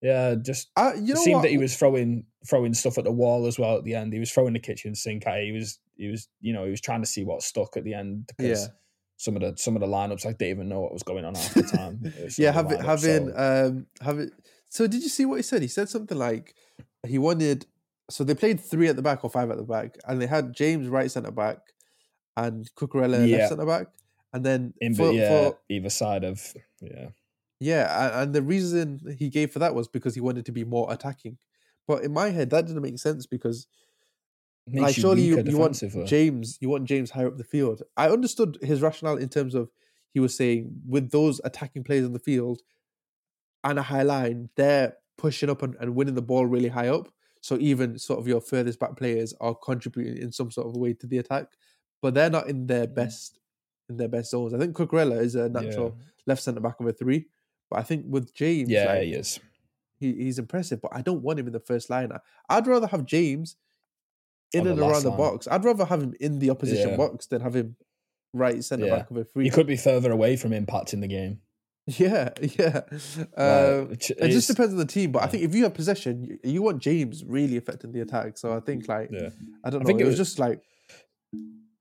yeah, 0.00 0.34
just 0.34 0.70
Uh, 0.76 0.92
you 0.96 1.12
it 1.12 1.14
know 1.16 1.22
seemed 1.22 1.34
what? 1.36 1.42
that 1.42 1.50
he 1.50 1.58
was 1.58 1.76
throwing 1.76 2.24
throwing 2.48 2.74
stuff 2.74 2.98
at 2.98 3.04
the 3.04 3.12
wall 3.12 3.46
as 3.46 3.58
well 3.58 3.76
at 3.76 3.84
the 3.84 3.94
end. 3.94 4.12
He 4.12 4.18
was 4.20 4.32
throwing 4.32 4.52
the 4.54 4.58
kitchen 4.58 4.94
sink 4.94 5.26
at 5.26 5.38
it. 5.38 5.46
He 5.46 5.52
was 5.52 5.78
he 5.96 6.08
was 6.08 6.28
you 6.40 6.52
know 6.52 6.64
he 6.64 6.70
was 6.70 6.80
trying 6.80 7.02
to 7.02 7.06
see 7.06 7.24
what 7.24 7.42
stuck 7.42 7.76
at 7.76 7.84
the 7.84 7.94
end 7.94 8.26
because 8.26 8.62
Yeah. 8.62 8.72
some 9.16 9.36
of 9.36 9.42
the 9.42 9.54
some 9.56 9.76
of 9.76 9.80
the 9.80 9.86
lineups 9.86 10.24
I 10.26 10.30
didn't 10.32 10.48
even 10.56 10.68
know 10.68 10.80
what 10.80 10.92
was 10.92 11.02
going 11.04 11.24
on 11.24 11.34
half 11.34 11.54
the 11.54 11.62
time. 11.62 12.12
yeah, 12.38 12.52
having 12.52 12.80
having 12.80 13.30
so- 13.32 13.66
um 13.68 13.86
having. 14.00 14.30
So 14.72 14.86
did 14.86 15.02
you 15.02 15.10
see 15.10 15.26
what 15.26 15.36
he 15.36 15.42
said? 15.42 15.60
He 15.60 15.68
said 15.68 15.90
something 15.90 16.16
like 16.16 16.54
he 17.06 17.18
wanted. 17.18 17.66
So 18.08 18.24
they 18.24 18.34
played 18.34 18.58
three 18.58 18.88
at 18.88 18.96
the 18.96 19.02
back 19.02 19.22
or 19.22 19.28
five 19.28 19.50
at 19.50 19.58
the 19.58 19.64
back, 19.64 19.98
and 20.08 20.20
they 20.20 20.26
had 20.26 20.54
James 20.54 20.88
right 20.88 21.10
centre 21.10 21.30
back, 21.30 21.58
and 22.38 22.70
Cucurella 22.74 23.28
Yeah. 23.28 23.36
left 23.36 23.48
centre 23.50 23.66
back, 23.66 23.88
and 24.32 24.42
then 24.46 24.72
in 24.80 24.94
for, 24.94 25.12
yeah 25.12 25.28
for 25.28 25.58
either 25.68 25.90
side 25.90 26.24
of 26.24 26.54
yeah 26.80 27.10
Yeah, 27.60 28.22
and 28.22 28.34
the 28.34 28.40
reason 28.40 29.14
he 29.18 29.28
gave 29.28 29.52
for 29.52 29.58
that 29.58 29.74
was 29.74 29.88
because 29.88 30.14
he 30.14 30.22
wanted 30.22 30.46
to 30.46 30.52
be 30.52 30.64
more 30.64 30.90
attacking. 30.90 31.36
But 31.86 32.02
in 32.02 32.12
my 32.14 32.30
head, 32.30 32.48
that 32.50 32.66
didn't 32.66 32.80
make 32.80 32.98
sense 32.98 33.26
because, 33.26 33.66
makes 34.66 34.82
like, 34.82 34.96
you 34.96 35.02
surely 35.02 35.22
you, 35.22 35.42
you 35.44 35.58
want. 35.58 35.82
James, 36.06 36.56
you 36.62 36.70
want 36.70 36.86
James 36.86 37.10
higher 37.10 37.26
up 37.26 37.36
the 37.36 37.44
field. 37.44 37.82
I 37.98 38.08
understood 38.08 38.56
his 38.62 38.80
rationale 38.80 39.18
in 39.18 39.28
terms 39.28 39.54
of 39.54 39.70
he 40.14 40.20
was 40.20 40.34
saying 40.34 40.80
with 40.88 41.10
those 41.10 41.42
attacking 41.44 41.84
players 41.84 42.06
on 42.06 42.14
the 42.14 42.18
field 42.30 42.62
and 43.64 43.78
a 43.78 43.82
high 43.82 44.02
line, 44.02 44.48
they're 44.56 44.96
pushing 45.18 45.50
up 45.50 45.62
and, 45.62 45.74
and 45.80 45.94
winning 45.94 46.14
the 46.14 46.22
ball 46.22 46.46
really 46.46 46.68
high 46.68 46.88
up. 46.88 47.08
So 47.40 47.56
even 47.60 47.98
sort 47.98 48.18
of 48.20 48.28
your 48.28 48.40
furthest 48.40 48.78
back 48.78 48.96
players 48.96 49.34
are 49.40 49.54
contributing 49.54 50.22
in 50.22 50.32
some 50.32 50.50
sort 50.50 50.66
of 50.68 50.76
way 50.76 50.94
to 50.94 51.06
the 51.06 51.18
attack, 51.18 51.46
but 52.00 52.14
they're 52.14 52.30
not 52.30 52.48
in 52.48 52.66
their 52.66 52.86
Mhm. 52.86 52.94
best 52.94 53.38
in 53.88 53.96
their 53.96 54.08
best 54.08 54.30
zones. 54.30 54.54
I 54.54 54.58
think 54.58 54.74
Cucurella 54.76 55.20
is 55.20 55.34
a 55.34 55.40
yeah, 55.42 55.48
natural 55.60 55.98
left 56.26 56.40
centre 56.42 56.60
back 56.60 56.78
of 56.80 56.86
a 56.86 56.92
three. 56.92 57.26
But 57.68 57.80
I 57.80 57.82
think 57.82 58.06
with 58.08 58.32
James, 58.32 58.70
yeah 58.70 58.86
like, 58.86 59.02
he 59.02 59.12
is. 59.14 59.40
he, 59.98 60.12
he's 60.14 60.38
impressive, 60.38 60.80
but 60.80 60.92
I 60.94 61.02
don't 61.02 61.20
want 61.22 61.38
him 61.40 61.46
in 61.48 61.52
the 61.52 61.60
first 61.60 61.90
line. 61.90 62.10
I- 62.12 62.20
I'd 62.48 62.66
rather 62.66 62.86
have 62.86 63.04
James 63.04 63.56
in 64.52 64.66
and 64.66 64.78
around 64.78 65.02
the 65.02 65.10
box. 65.10 65.48
I'd 65.50 65.64
rather 65.64 65.84
have 65.84 66.02
him 66.02 66.14
in 66.20 66.38
the 66.38 66.50
opposition 66.50 66.90
Yeah. 66.90 66.96
box 66.96 67.26
than 67.26 67.40
have 67.42 67.54
him 67.56 67.76
right 68.32 68.62
centre 68.62 68.86
Yeah. 68.86 68.96
back 68.98 69.10
of 69.10 69.16
a 69.16 69.24
three. 69.24 69.44
He 69.44 69.50
could 69.50 69.66
be 69.66 69.76
further 69.76 70.12
away 70.12 70.36
from 70.36 70.52
impacting 70.52 71.00
the 71.00 71.08
game. 71.08 71.40
Yeah, 71.86 72.30
yeah. 72.40 72.80
Like, 73.36 73.38
Um, 73.38 73.88
which 73.88 74.10
it 74.10 74.30
just 74.30 74.48
depends 74.48 74.72
on 74.72 74.78
the 74.78 74.86
team, 74.86 75.10
but 75.12 75.22
I 75.22 75.26
think 75.26 75.42
if 75.42 75.54
you 75.54 75.64
have 75.64 75.74
possession, 75.74 76.22
you, 76.24 76.38
you 76.44 76.62
want 76.62 76.80
James 76.80 77.24
really 77.24 77.56
affecting 77.56 77.92
the 77.92 78.00
attack. 78.02 78.38
So 78.38 78.56
I 78.56 78.60
think 78.60 78.88
like 78.88 79.10
yeah. 79.12 79.30
I 79.64 79.70
don't 79.70 79.82
I 79.82 79.84
think 79.84 80.00
it 80.00 80.04
it 80.04 80.06
was 80.06 80.18
was- 80.18 80.28
just 80.28 80.38
like 80.38 80.60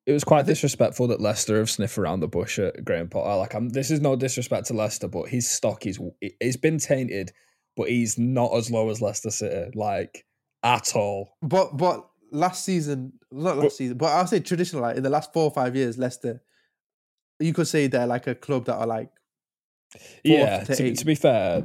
It 0.07 0.11
was 0.13 0.23
quite 0.23 0.47
disrespectful 0.47 1.07
that 1.09 1.21
Leicester 1.21 1.57
have 1.57 1.69
sniffed 1.69 1.97
around 1.99 2.21
the 2.21 2.27
bush 2.27 2.57
at 2.57 2.83
Graham 2.83 3.07
Potter. 3.09 3.35
Like, 3.37 3.53
I'm, 3.53 3.69
this 3.69 3.91
is 3.91 3.99
no 4.01 4.15
disrespect 4.15 4.65
to 4.67 4.73
Leicester, 4.73 5.07
but 5.07 5.29
his 5.29 5.47
stock 5.47 5.85
is 5.85 5.99
it's 6.19 6.57
been 6.57 6.79
tainted, 6.79 7.31
but 7.77 7.87
he's 7.89 8.17
not 8.17 8.55
as 8.55 8.71
low 8.71 8.89
as 8.89 9.01
Leicester 9.01 9.29
City, 9.29 9.69
like 9.75 10.25
at 10.63 10.95
all. 10.95 11.37
But 11.43 11.77
but 11.77 12.07
last 12.31 12.65
season, 12.65 13.13
not 13.31 13.57
last 13.57 13.63
But- 13.65 13.71
season, 13.73 13.97
but 13.97 14.07
I'll 14.07 14.25
say 14.25 14.39
traditional. 14.39 14.81
Like 14.81 14.97
in 14.97 15.03
the 15.03 15.09
last 15.11 15.31
four 15.31 15.43
or 15.43 15.51
five 15.51 15.75
years, 15.75 15.99
Leicester, 15.99 16.41
you 17.39 17.53
could 17.53 17.67
say 17.67 17.85
they're 17.85 18.07
like 18.07 18.25
a 18.25 18.33
club 18.33 18.65
that 18.65 18.77
are 18.77 18.87
like 18.87 19.11
yeah, 20.23 20.63
to 20.63 20.75
to, 20.75 20.95
to 20.95 21.05
be 21.05 21.15
fair, 21.15 21.63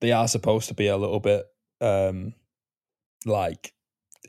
they 0.00 0.12
are 0.12 0.28
supposed 0.28 0.68
to 0.68 0.74
be 0.74 0.86
a 0.88 0.96
little 0.96 1.20
bit 1.20 1.46
um 1.80 2.34
like 3.24 3.72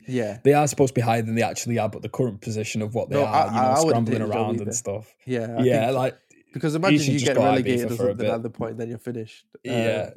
yeah, 0.08 0.38
they 0.44 0.54
are 0.54 0.66
supposed 0.66 0.94
to 0.94 0.98
be 0.98 1.02
higher 1.04 1.22
than 1.22 1.34
they 1.34 1.42
actually 1.42 1.78
are, 1.78 1.88
but 1.88 2.02
the 2.02 2.08
current 2.08 2.40
position 2.40 2.82
of 2.82 2.94
what 2.94 3.10
they 3.10 3.16
No, 3.16 3.24
are, 3.24 3.34
I- 3.34 3.44
you 3.46 3.50
know, 3.52 3.58
I- 3.58 3.72
I 3.72 3.80
scrambling 3.80 4.04
take 4.18 4.28
the 4.28 4.32
job 4.34 4.36
around 4.46 4.60
and 4.60 4.74
stuff. 4.74 5.14
yeah, 5.26 5.56
I 5.58 5.62
yeah, 5.62 5.86
think- 5.86 5.96
like 5.98 6.18
because 6.52 6.74
imagine 6.74 6.98
should 6.98 7.14
you 7.14 7.20
get 7.20 7.36
relegated 7.36 7.92
or 7.92 7.96
something 7.96 8.26
at 8.26 8.42
the 8.42 8.50
point, 8.50 8.76
then 8.78 8.88
you're 8.88 8.98
finished. 8.98 9.44
Uh, 9.56 9.70
yeah. 9.70 10.10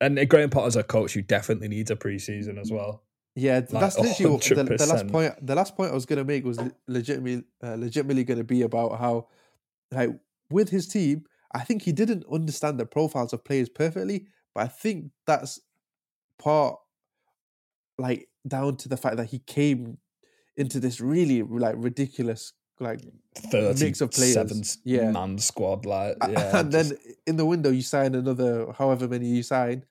And 0.00 0.18
uh, 0.18 0.24
Graham 0.26 0.50
Potter's 0.50 0.76
a 0.76 0.82
coach 0.82 1.14
who 1.14 1.22
definitely 1.22 1.68
needs 1.68 1.90
a 1.90 1.96
preseason 1.96 2.58
as 2.60 2.70
well. 2.70 3.02
Yeah, 3.34 3.60
Like, 3.60 3.68
that's 3.68 3.98
literally 3.98 4.32
what- 4.32 4.42
the, 4.42 4.54
the 4.76 4.86
last 4.86 5.06
point. 5.08 5.46
The 5.46 5.54
last 5.54 5.74
point 5.76 5.90
I 5.90 5.94
was 5.94 6.04
gonna 6.06 6.24
make 6.24 6.44
was 6.44 6.58
legitimately, 6.86 7.44
uh, 7.62 7.76
legitimately 7.76 8.24
gonna 8.24 8.44
be 8.44 8.62
about 8.62 8.98
how, 8.98 9.28
like, 9.90 10.10
with 10.50 10.68
his 10.68 10.86
team, 10.86 11.24
I 11.52 11.60
think 11.60 11.82
he 11.82 11.92
didn't 11.92 12.24
understand 12.30 12.78
the 12.78 12.86
profiles 12.86 13.32
of 13.32 13.44
players 13.44 13.68
perfectly, 13.68 14.26
but 14.54 14.64
I 14.64 14.68
think 14.68 15.10
that's 15.26 15.60
part, 16.38 16.76
like, 17.98 18.28
down 18.46 18.76
to 18.76 18.88
the 18.88 18.96
fact 18.96 19.16
that 19.16 19.26
he 19.26 19.38
came 19.40 19.98
into 20.56 20.80
this 20.80 21.00
really 21.00 21.42
like 21.42 21.74
ridiculous 21.78 22.52
like 22.80 23.00
Mix 23.52 24.00
of 24.00 24.10
players, 24.12 24.34
seven 24.34 24.62
yeah. 24.84 25.10
man 25.10 25.38
squad, 25.38 25.84
like 25.84 26.16
yeah, 26.28 26.58
and 26.58 26.70
just- 26.70 26.90
then 26.90 26.98
in 27.26 27.36
the 27.36 27.44
window 27.44 27.70
you 27.70 27.82
sign 27.82 28.14
another 28.14 28.72
however 28.72 29.08
many 29.08 29.26
you 29.26 29.42
sign. 29.42 29.84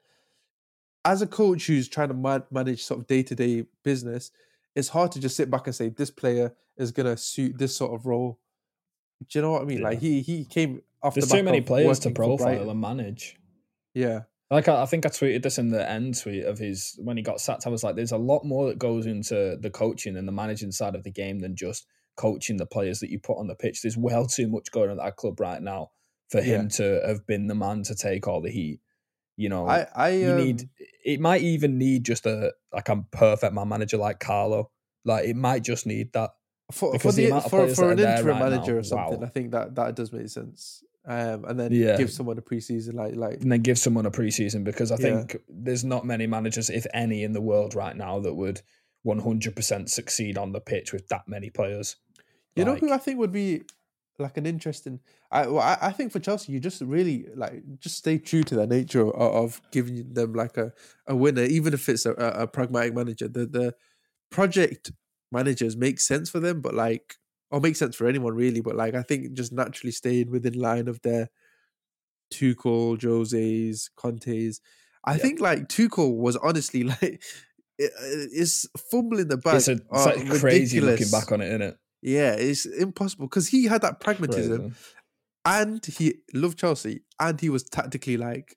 As 1.03 1.21
a 1.21 1.27
coach 1.27 1.67
who's 1.67 1.87
trying 1.87 2.09
to 2.09 2.13
man- 2.13 2.43
manage 2.51 2.83
sort 2.83 2.99
of 3.01 3.07
day-to-day 3.07 3.65
business 3.83 4.31
it's 4.77 4.89
hard 4.89 5.11
to 5.11 5.19
just 5.19 5.35
sit 5.35 5.49
back 5.49 5.65
and 5.65 5.75
say 5.75 5.89
this 5.89 6.11
player 6.11 6.53
is 6.77 6.91
going 6.91 7.07
to 7.07 7.17
suit 7.17 7.57
this 7.57 7.75
sort 7.75 7.95
of 7.99 8.05
role. 8.05 8.39
Do 9.27 9.39
you 9.39 9.41
know 9.41 9.53
what 9.53 9.63
i 9.63 9.65
mean? 9.65 9.81
Like 9.81 9.97
he 9.99 10.21
he 10.21 10.45
came 10.45 10.83
off 11.07 11.15
there's 11.15 11.27
the 11.27 11.37
too 11.37 11.43
many 11.43 11.61
players 11.61 11.99
to 11.99 12.09
working 12.09 12.15
profile 12.15 12.69
and 12.69 12.79
manage. 12.79 13.37
yeah 13.93 14.21
Like 14.51 14.67
I, 14.67 14.83
I 14.83 14.85
think 14.85 15.05
I 15.05 15.09
tweeted 15.09 15.43
this 15.43 15.57
in 15.57 15.69
the 15.69 15.89
end 15.89 16.19
tweet 16.19 16.45
of 16.45 16.57
his 16.57 16.97
when 17.03 17.17
he 17.17 17.23
got 17.23 17.41
sacked. 17.41 17.67
I 17.67 17.69
was 17.69 17.83
like, 17.83 17.95
"There's 17.95 18.13
a 18.13 18.17
lot 18.17 18.45
more 18.45 18.67
that 18.67 18.79
goes 18.79 19.05
into 19.05 19.57
the 19.59 19.69
coaching 19.69 20.15
and 20.15 20.27
the 20.27 20.31
managing 20.31 20.71
side 20.71 20.95
of 20.95 21.03
the 21.03 21.11
game 21.11 21.39
than 21.39 21.55
just 21.55 21.85
coaching 22.17 22.57
the 22.57 22.65
players 22.65 22.99
that 22.99 23.09
you 23.09 23.19
put 23.19 23.37
on 23.37 23.47
the 23.47 23.55
pitch. 23.55 23.81
There's 23.81 23.97
well 23.97 24.25
too 24.25 24.47
much 24.47 24.71
going 24.71 24.89
on 24.89 24.99
at 24.99 25.03
that 25.03 25.15
club 25.15 25.39
right 25.39 25.61
now 25.61 25.91
for 26.29 26.41
him 26.41 26.67
to 26.67 27.01
have 27.05 27.25
been 27.25 27.47
the 27.47 27.55
man 27.55 27.83
to 27.83 27.95
take 27.95 28.27
all 28.27 28.41
the 28.41 28.51
heat. 28.51 28.81
You 29.37 29.49
know, 29.49 29.67
i 29.67 29.85
i 29.95 30.09
you 30.09 30.31
um, 30.31 30.37
need 30.37 30.69
it 31.05 31.19
might 31.19 31.41
even 31.41 31.77
need 31.77 32.03
just 32.03 32.25
a 32.25 32.53
like 32.73 32.89
a 32.89 33.05
perfect 33.11 33.53
man 33.53 33.69
manager 33.69 33.97
like 33.97 34.19
Carlo. 34.19 34.71
Like 35.05 35.25
it 35.25 35.35
might 35.35 35.63
just 35.63 35.85
need 35.85 36.11
that. 36.13 36.31
for, 36.71 36.97
for 36.99 37.11
the 37.11 37.29
the 37.29 37.41
for, 37.41 37.67
for 37.69 37.91
an 37.91 37.99
interim 37.99 38.27
right 38.27 38.39
now, 38.39 38.49
manager 38.49 38.77
or 38.77 38.83
something 38.83 39.21
wow. 39.21 39.25
i 39.25 39.29
think 39.29 39.51
that 39.51 39.73
that 39.75 39.95
does 39.95 40.11
make 40.11 40.27
sense 40.27 40.83
um 41.07 41.45
and 41.45 41.59
then 41.59 41.71
Yeah. 41.71 41.97
give 41.97 42.11
someone 42.11 42.37
a 42.37 42.41
preseason 42.41 42.93
like 42.93 43.15
like 43.15 43.41
and 43.41 43.51
then 43.51 43.61
give 43.61 43.79
someone 43.79 44.05
a 44.05 44.11
preseason 44.11 44.63
because 44.63 44.91
I 44.91 44.97
Yeah. 44.97 45.03
think 45.03 45.37
there's 45.47 45.83
not 45.83 46.05
many 46.05 46.27
managers, 46.27 46.69
if 46.69 46.85
any, 46.93 47.23
in 47.23 47.33
the 47.33 47.41
world 47.41 47.73
right 47.75 47.95
now 47.95 48.19
that 48.19 48.33
would 48.35 48.61
100% 49.05 49.89
succeed 49.89 50.37
on 50.37 50.51
the 50.51 50.59
pitch 50.59 50.91
with 50.91 51.07
that 51.07 51.27
many 51.27 51.49
players. 51.49 51.95
You 52.55 52.65
know 52.65 52.75
who 52.75 52.91
I 52.91 52.97
think 52.97 53.19
would 53.19 53.31
be 53.31 53.63
like 54.19 54.37
an 54.37 54.45
interesting. 54.45 54.99
I 55.31 55.47
well, 55.47 55.77
I, 55.79 55.91
think 55.91 56.11
for 56.11 56.19
Chelsea, 56.19 56.51
you 56.51 56.59
just 56.59 56.81
really 56.81 57.27
like 57.35 57.61
just 57.79 57.97
stay 57.97 58.17
true 58.17 58.43
to 58.43 58.55
their 58.55 58.67
nature 58.67 59.01
of, 59.01 59.13
of 59.13 59.61
giving 59.71 60.13
them 60.13 60.33
like 60.33 60.57
a, 60.57 60.73
a 61.05 61.15
winner, 61.15 61.43
even 61.43 61.73
if 61.73 61.87
it's 61.87 62.05
a, 62.05 62.13
a, 62.13 62.43
a 62.43 62.47
pragmatic 62.47 62.95
manager. 62.95 63.27
The 63.27 63.45
the 63.45 63.75
project 64.31 64.91
managers 65.31 65.77
make 65.77 65.99
sense 65.99 66.29
for 66.29 66.39
them, 66.39 66.61
but 66.61 66.73
like 66.73 67.15
or 67.51 67.59
make 67.59 67.75
sense 67.75 67.95
for 67.95 68.07
anyone 68.07 68.33
really. 68.35 68.61
But 68.61 68.75
like 68.75 68.93
I 68.95 69.01
think 69.03 69.33
just 69.33 69.51
naturally 69.51 69.91
staying 69.91 70.31
within 70.31 70.53
line 70.53 70.87
of 70.87 71.01
their 71.01 71.29
Tuchel, 72.33 72.99
Jose's, 73.01 73.89
Conte's. 73.95 74.61
I 75.05 75.13
Yeah. 75.13 75.17
think 75.19 75.39
like 75.39 75.67
Tuchel 75.69 76.15
was 76.17 76.35
honestly 76.37 76.83
like 77.01 77.23
it, 77.79 77.91
it's 78.33 78.67
fumbling 78.91 79.27
the 79.27 79.37
bag. 79.37 79.57
It's, 79.57 79.67
a, 79.67 79.73
it's 79.73 79.83
uh, 79.91 80.13
like 80.15 80.39
crazy 80.39 80.81
looking 80.81 81.09
back 81.11 81.31
on 81.31 81.41
it, 81.41 81.47
isn't 81.47 81.61
it? 81.61 81.77
Yeah, 82.01 82.33
it's 82.33 82.65
impossible 82.65 83.27
because 83.27 83.47
he 83.47 83.65
had 83.65 83.81
that 83.81 83.99
pragmatism 83.99 84.75
and 85.45 85.83
he 85.85 86.15
loved 86.33 86.59
Chelsea 86.59 87.01
and 87.19 87.39
he 87.39 87.49
was 87.49 87.63
tactically 87.63 88.17
like, 88.17 88.55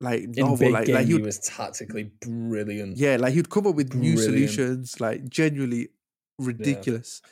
like 0.00 0.28
novel, 0.28 0.70
like 0.70 0.86
game, 0.86 0.94
like 0.96 1.06
he 1.06 1.14
he 1.16 1.20
was 1.22 1.38
tactically 1.38 2.10
brilliant. 2.20 2.96
yeah, 2.96 3.16
like 3.16 3.34
he'd 3.34 3.50
come 3.50 3.66
up 3.66 3.74
with 3.74 3.94
new 3.94 4.16
solutions, 4.16 5.00
like 5.00 5.28
genuinely 5.28 5.88
ridiculous. 6.38 7.22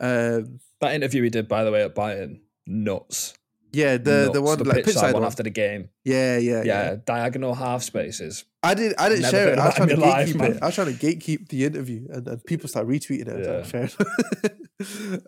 Um, 0.00 0.60
That 0.80 0.94
interview 0.94 1.22
he 1.24 1.30
did, 1.30 1.48
by 1.48 1.64
the 1.64 1.72
way, 1.72 1.82
at 1.82 1.94
Bayern, 1.94 2.40
nuts. 2.66 3.34
yeah, 3.72 3.96
the 3.98 4.30
the 4.32 4.40
one 4.40 4.58
the 4.58 4.64
like 4.64 4.84
pitch 4.84 4.94
side 4.94 5.12
one 5.14 5.22
one. 5.22 5.26
after 5.26 5.42
the 5.42 5.50
game. 5.50 5.88
Yeah, 6.04 6.38
yeah, 6.38 6.62
Yeah, 6.62 6.90
yeah. 6.90 6.96
diagonal 7.04 7.54
half 7.54 7.82
spaces. 7.82 8.44
I 8.62 8.74
did. 8.74 8.94
I 8.98 9.08
didn't 9.08 9.22
Never 9.22 9.36
share 9.36 9.52
it. 9.52 9.58
I 9.58 9.66
was 9.66 9.74
trying 9.74 9.88
to 9.88 9.94
your 9.96 10.06
life, 10.06 10.28
gatekeep 10.28 10.56
it. 10.56 10.62
I 10.62 10.66
was 10.66 10.74
trying 10.74 10.96
to 10.96 11.06
gatekeep 11.06 11.48
the 11.48 11.64
interview, 11.64 12.06
and, 12.10 12.26
and 12.28 12.44
people 12.44 12.68
start 12.68 12.86
retweeting 12.88 13.28
it. 13.28 13.28
I 13.28 13.34
was 13.36 13.46
Yeah. 13.46 13.56
like, 13.56 13.66
fair 13.66 13.88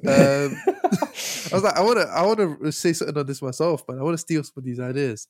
um, 0.07 0.57
I 1.53 1.55
was 1.55 1.62
like, 1.64 1.77
I 1.77 1.81
want 1.83 1.99
to, 1.99 2.07
I 2.09 2.23
want 2.27 2.39
to 2.62 2.73
say 2.73 2.93
something 2.93 3.16
on 3.18 3.27
this 3.27 3.43
myself, 3.43 3.87
but 3.87 3.99
I 3.99 4.03
want 4.03 4.14
to 4.14 4.18
steal 4.18 4.43
some 4.45 4.55
of 4.59 4.64
these 4.64 4.81
ideas. 4.81 5.27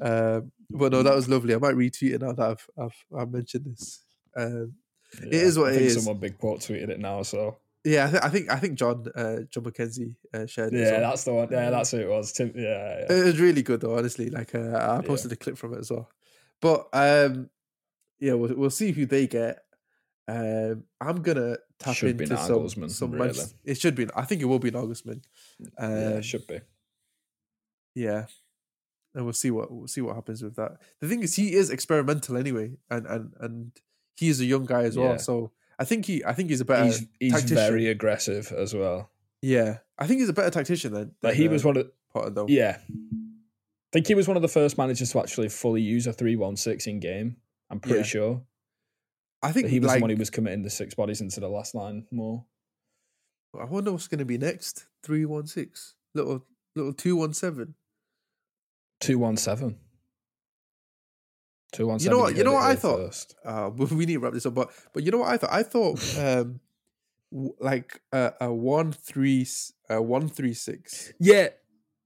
Um, 0.00 0.52
but 0.70 0.92
no, 0.92 1.02
that 1.02 1.14
was 1.14 1.28
lovely. 1.28 1.54
I 1.54 1.58
might 1.58 1.74
retweet 1.74 2.14
it 2.14 2.20
now 2.22 2.32
that 2.32 2.50
I've, 2.50 2.66
I've, 2.78 3.04
I've 3.18 3.30
mentioned 3.32 3.64
this. 3.66 4.04
Um, 4.36 4.74
Yeah, 5.22 5.40
is 5.40 5.58
what 5.58 5.68
I 5.68 5.70
it 5.72 5.74
think 5.76 5.86
is. 5.86 5.94
Someone 6.04 6.20
big 6.20 6.38
quote 6.38 6.60
tweeted 6.60 6.88
it 6.90 7.00
now, 7.00 7.22
so 7.22 7.56
yeah, 7.84 8.06
I, 8.06 8.10
th- 8.10 8.22
I 8.22 8.28
think, 8.28 8.50
I 8.52 8.56
think 8.58 8.78
John, 8.78 9.06
uh, 9.14 9.38
John 9.50 9.64
McKenzie 9.64 10.14
uh, 10.32 10.46
shared 10.46 10.72
it. 10.72 10.80
yeah, 10.80 10.92
well. 10.92 11.10
that's 11.10 11.24
the 11.24 11.34
one. 11.34 11.48
Yeah, 11.50 11.70
that's 11.70 11.90
who 11.90 11.98
it 11.98 12.08
was. 12.08 12.32
Tim, 12.32 12.52
yeah, 12.54 13.04
yeah. 13.08 13.16
It 13.16 13.24
was 13.24 13.40
really 13.40 13.62
good 13.62 13.80
though, 13.80 13.96
honestly. 13.98 14.30
Like 14.30 14.54
uh, 14.54 14.58
I 14.58 14.96
Yeah. 14.96 15.00
posted 15.02 15.32
a 15.32 15.36
clip 15.36 15.56
from 15.58 15.74
it 15.74 15.80
as 15.80 15.90
well. 15.90 16.08
But 16.60 16.88
um, 16.92 17.50
yeah, 18.20 18.34
we'll 18.34 18.54
we'll 18.54 18.70
see 18.70 18.92
who 18.92 19.04
they 19.06 19.26
get. 19.26 19.64
Um, 20.28 20.84
I'm 21.00 21.22
gonna 21.22 21.56
tap 21.80 21.96
Should 21.96 22.20
into 22.20 22.34
Nagelsmann, 22.36 22.70
some 22.70 22.88
some 22.88 23.10
really. 23.12 23.40
It 23.64 23.78
should 23.78 23.96
be. 23.96 24.06
I 24.14 24.24
think 24.24 24.40
it 24.42 24.44
will 24.44 24.60
be 24.60 24.70
Nagelsmann. 24.70 25.22
yeah, 25.58 25.68
Um, 25.84 25.92
it 26.18 26.24
should 26.24 26.46
be. 26.46 26.60
Yeah, 27.94 28.26
and 29.14 29.24
we'll 29.24 29.32
see 29.34 29.50
what 29.50 29.70
we'll 29.72 29.88
see 29.88 30.00
what 30.00 30.14
happens 30.14 30.42
with 30.42 30.54
that. 30.56 30.76
The 31.00 31.08
thing 31.08 31.22
is, 31.22 31.34
he 31.34 31.52
is 31.54 31.68
experimental 31.70 32.36
anyway, 32.36 32.72
and 32.88 33.06
and 33.06 33.32
and 33.40 33.72
he 34.16 34.28
is 34.28 34.40
a 34.40 34.44
young 34.44 34.64
guy 34.66 34.84
as 34.84 34.96
Yeah. 34.96 35.02
well. 35.02 35.18
So 35.18 35.52
I 35.78 35.84
think 35.84 36.06
he 36.06 36.24
I 36.24 36.32
think 36.32 36.50
he's 36.50 36.60
a 36.60 36.64
better 36.64 36.84
He's 36.84 37.06
he's 37.20 37.32
tactician. 37.32 37.56
very 37.56 37.88
aggressive 37.88 38.52
as 38.52 38.74
well. 38.74 39.10
yeah. 39.40 39.78
I 39.98 40.06
think 40.06 40.20
he's 40.20 40.28
a 40.28 40.32
better 40.32 40.50
tactician 40.50 40.92
than, 40.92 41.14
Like 41.22 41.34
than, 41.34 41.42
he 41.42 41.48
was 41.48 41.64
uh, 41.64 41.68
one 41.68 41.76
of 41.76 41.90
Potter 42.12 42.30
though. 42.30 42.46
yeah. 42.48 42.78
I 42.90 43.90
think 43.92 44.06
he 44.06 44.14
was 44.14 44.26
one 44.26 44.36
of 44.36 44.42
the 44.42 44.48
first 44.48 44.78
managers 44.78 45.12
to 45.12 45.18
actually 45.20 45.48
fully 45.48 45.82
use 45.82 46.06
a 46.06 46.12
three 46.12 46.34
one 46.36 46.56
six 46.56 46.86
in 46.86 46.98
game. 47.00 47.36
I'm 47.70 47.78
pretty 47.80 47.98
Yeah. 47.98 48.04
sure 48.04 48.42
I 49.42 49.52
think 49.52 49.66
that 49.66 49.70
he 49.70 49.80
was 49.80 49.88
like, 49.88 49.98
the 49.98 50.02
one 50.02 50.10
who 50.10 50.16
was 50.16 50.30
committing 50.30 50.62
the 50.62 50.70
six 50.70 50.94
bodies 50.94 51.20
into 51.20 51.40
the 51.40 51.48
last 51.48 51.74
line 51.74 52.06
more. 52.10 52.44
I 53.60 53.64
wonder 53.64 53.90
what's 53.92 54.08
going 54.08 54.20
to 54.20 54.24
be 54.24 54.38
next. 54.38 54.86
Three 55.02 55.24
one 55.24 55.46
six, 55.46 55.94
little 56.14 56.46
little 56.76 56.92
two 56.92 57.16
one 57.16 57.34
seven. 57.34 57.74
Two 59.00 59.18
one 59.18 59.36
seven. 59.36 59.78
Two 61.72 61.86
one 61.86 61.98
You 62.00 62.10
know 62.10 62.18
what- 62.18 62.36
you 62.36 62.44
know 62.44 62.52
what 62.52 62.64
I 62.64 62.74
thought? 62.76 63.26
Uh, 63.44 63.70
we 63.76 64.06
need 64.06 64.14
to 64.14 64.18
wrap 64.20 64.32
this 64.34 64.46
up, 64.46 64.54
but 64.54 64.70
but 64.92 65.02
you 65.02 65.10
know 65.10 65.18
what 65.18 65.28
I 65.30 65.36
thought? 65.38 65.52
I 65.52 65.62
thought 65.62 66.18
um, 66.18 66.60
w- 67.32 67.54
like 67.60 68.00
a, 68.12 68.32
a 68.42 68.52
one 68.52 68.92
three 68.92 69.46
a 69.88 70.00
one 70.02 70.28
three 70.28 70.54
six. 70.54 71.12
Yeah, 71.18 71.48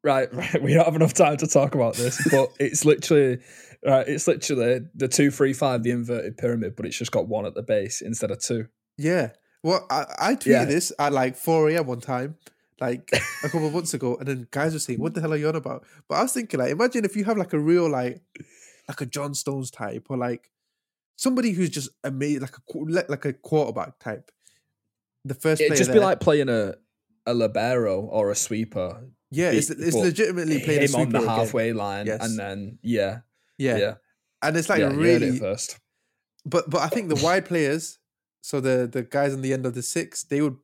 right, 0.04 0.32
right. 0.40 0.62
We 0.62 0.74
don't 0.74 0.84
have 0.84 0.94
enough 0.96 1.14
time 1.14 1.36
to 1.38 1.46
talk 1.46 1.74
about 1.74 1.94
this, 1.94 2.26
but 2.30 2.50
it's 2.60 2.84
literally 2.84 3.38
right. 3.84 4.06
It's 4.06 4.26
literally 4.28 4.80
the 4.94 5.08
two 5.08 5.30
three 5.30 5.52
five, 5.52 5.82
the 5.82 5.90
inverted 5.90 6.36
pyramid, 6.36 6.74
but 6.76 6.86
it's 6.86 6.96
just 6.98 7.10
got 7.12 7.26
one 7.28 7.44
at 7.46 7.54
the 7.54 7.62
base 7.62 8.00
instead 8.02 8.30
of 8.30 8.40
two. 8.40 8.68
Yeah. 8.96 9.30
Well, 9.62 9.84
I, 9.90 10.04
I 10.18 10.34
tweeted 10.36 10.46
Yeah. 10.46 10.64
this 10.64 10.92
at 10.96 11.12
like 11.12 11.34
4 11.36 11.70
a.m. 11.70 11.86
one 11.88 12.00
time, 12.00 12.36
like 12.80 13.10
a 13.42 13.48
couple 13.48 13.66
of 13.66 13.74
months 13.74 13.94
ago, 13.94 14.14
and 14.16 14.28
then 14.28 14.46
guys 14.52 14.74
were 14.74 14.78
saying, 14.78 15.00
What 15.00 15.14
the 15.14 15.20
hell 15.20 15.32
are 15.32 15.36
you 15.36 15.48
on 15.48 15.56
about? 15.56 15.84
But 16.08 16.16
I 16.16 16.22
was 16.22 16.32
thinking, 16.34 16.60
like, 16.60 16.70
imagine 16.70 17.04
if 17.04 17.16
you 17.16 17.24
have 17.24 17.36
like 17.36 17.52
a 17.52 17.58
real, 17.58 17.90
like, 17.90 18.20
like 18.88 19.00
a 19.00 19.06
John 19.06 19.34
Stones 19.34 19.70
type, 19.70 20.06
or 20.10 20.16
like 20.16 20.50
somebody 21.16 21.52
who's 21.52 21.70
just 21.70 21.90
amazing, 22.04 22.42
like 22.42 22.56
a 22.56 22.78
like 23.10 23.24
a 23.24 23.32
quarterback 23.32 23.98
type. 23.98 24.30
The 25.24 25.34
first 25.34 25.60
It'd 25.60 25.76
just 25.76 25.92
be 25.92 25.98
like 25.98 26.20
playing 26.20 26.48
a 26.48 26.74
a 27.26 27.34
libero 27.34 28.00
or 28.02 28.30
a 28.30 28.36
sweeper. 28.36 29.08
yeah, 29.32 29.50
it's, 29.50 29.70
it's 29.70 29.96
but 29.96 30.02
legitimately 30.04 30.60
playing 30.60 30.82
a 30.84 30.86
him 30.86 30.94
on 30.94 31.08
the 31.10 31.18
again. 31.18 31.28
halfway 31.28 31.72
line, 31.72 32.06
Yes. 32.06 32.24
and 32.24 32.38
then 32.38 32.78
yeah, 32.82 33.20
Yeah. 33.58 33.76
yeah, 33.76 33.94
and 34.42 34.56
it's 34.56 34.68
like 34.68 34.78
yeah, 34.80 34.94
really, 34.94 35.38
first. 35.38 35.78
but 36.44 36.70
but 36.70 36.82
I 36.82 36.88
think 36.88 37.08
the 37.08 37.16
wide 37.24 37.44
players, 37.46 37.98
so 38.42 38.60
the 38.60 38.86
the 38.86 39.02
guys 39.02 39.34
on 39.34 39.42
the 39.42 39.52
end 39.52 39.66
of 39.66 39.74
the 39.74 39.82
six, 39.82 40.22
they 40.22 40.40
would 40.40 40.56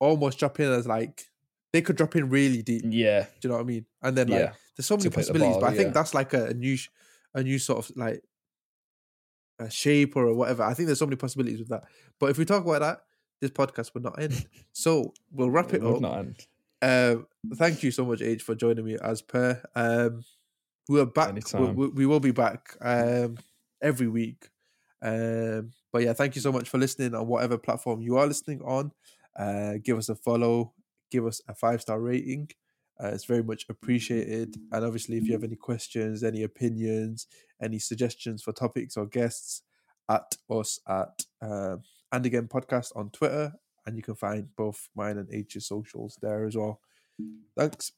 almost 0.00 0.38
drop 0.40 0.58
in 0.58 0.72
as 0.72 0.88
like 0.88 1.26
they 1.72 1.80
could 1.82 1.94
drop 1.94 2.16
in 2.16 2.28
really 2.28 2.62
deep. 2.62 2.82
Yeah, 2.84 3.26
Do 3.40 3.46
you 3.46 3.50
know 3.50 3.54
what 3.58 3.62
I 3.62 3.66
mean? 3.66 3.86
And 4.02 4.18
then 4.18 4.26
like 4.26 4.40
yeah, 4.40 4.52
there's 4.76 4.86
so 4.86 4.96
many 4.96 5.04
To 5.04 5.10
pick 5.10 5.26
the 5.26 5.32
possibilities, 5.32 5.54
but 5.58 5.60
ball, 5.60 5.70
I 5.70 5.76
think 5.76 5.94
that's 5.94 6.14
like 6.14 6.34
a, 6.34 6.46
a 6.46 6.54
new, 6.54 6.76
a 7.34 7.42
new 7.42 7.58
sort 7.58 7.78
of 7.78 7.96
like 7.96 8.22
a 9.58 9.70
shape 9.70 10.16
or 10.16 10.32
whatever. 10.34 10.62
I 10.62 10.74
think 10.74 10.86
there's 10.86 10.98
so 10.98 11.06
many 11.06 11.16
possibilities 11.16 11.58
with 11.60 11.68
that. 11.68 11.84
But 12.18 12.30
if 12.30 12.38
we 12.38 12.44
talk 12.44 12.64
about 12.64 12.80
that, 12.80 13.02
this 13.40 13.50
podcast 13.50 13.94
would 13.94 14.02
not 14.02 14.20
end. 14.20 14.46
So 14.72 15.12
we'll 15.32 15.50
wrap 15.50 15.74
it 15.74 15.82
would 15.82 15.96
up. 15.96 16.00
not 16.00 16.18
end. 16.18 16.46
Um, 16.82 17.26
thank 17.54 17.82
you 17.82 17.90
so 17.90 18.04
much, 18.04 18.22
H, 18.22 18.42
for 18.42 18.54
joining 18.54 18.84
me 18.84 18.96
as 19.02 19.20
per. 19.20 19.60
Um, 19.74 20.24
we 20.88 21.00
are 21.00 21.06
back. 21.06 21.30
Anytime. 21.30 21.74
we, 21.74 21.88
we 21.88 22.06
will 22.06 22.20
be 22.20 22.30
back 22.30 22.76
um, 22.80 23.36
every 23.82 24.08
week. 24.08 24.48
Um, 25.02 25.72
but 25.92 26.02
yeah, 26.02 26.12
thank 26.12 26.34
you 26.36 26.40
so 26.40 26.52
much 26.52 26.68
for 26.68 26.78
listening 26.78 27.14
on 27.14 27.26
whatever 27.26 27.58
platform 27.58 28.00
you 28.00 28.16
are 28.16 28.26
listening 28.26 28.62
on. 28.62 28.92
Uh, 29.36 29.74
give 29.82 29.98
us 29.98 30.08
a 30.08 30.14
follow, 30.14 30.72
give 31.10 31.26
us 31.26 31.40
a 31.48 31.54
five 31.54 31.80
star 31.80 32.00
rating. 32.00 32.50
Uh, 33.02 33.08
it's 33.08 33.24
very 33.24 33.42
much 33.42 33.66
appreciated. 33.68 34.56
And 34.72 34.84
obviously, 34.84 35.16
if 35.16 35.24
you 35.24 35.32
have 35.32 35.44
any 35.44 35.56
questions, 35.56 36.22
any 36.22 36.42
opinions, 36.42 37.26
any 37.62 37.78
suggestions 37.78 38.42
for 38.42 38.52
topics 38.52 38.96
or 38.96 39.06
guests, 39.06 39.62
at 40.10 40.36
us 40.50 40.80
at 40.88 41.24
um, 41.40 41.82
and 42.12 42.26
again 42.26 42.48
podcast 42.48 42.94
on 42.96 43.10
Twitter, 43.10 43.52
and 43.86 43.96
you 43.96 44.02
can 44.02 44.16
find 44.16 44.48
both 44.56 44.88
mine 44.94 45.18
and 45.18 45.32
H's 45.32 45.66
socials 45.66 46.18
there 46.20 46.44
as 46.44 46.56
well. 46.56 46.80
Thanks. 47.56 47.92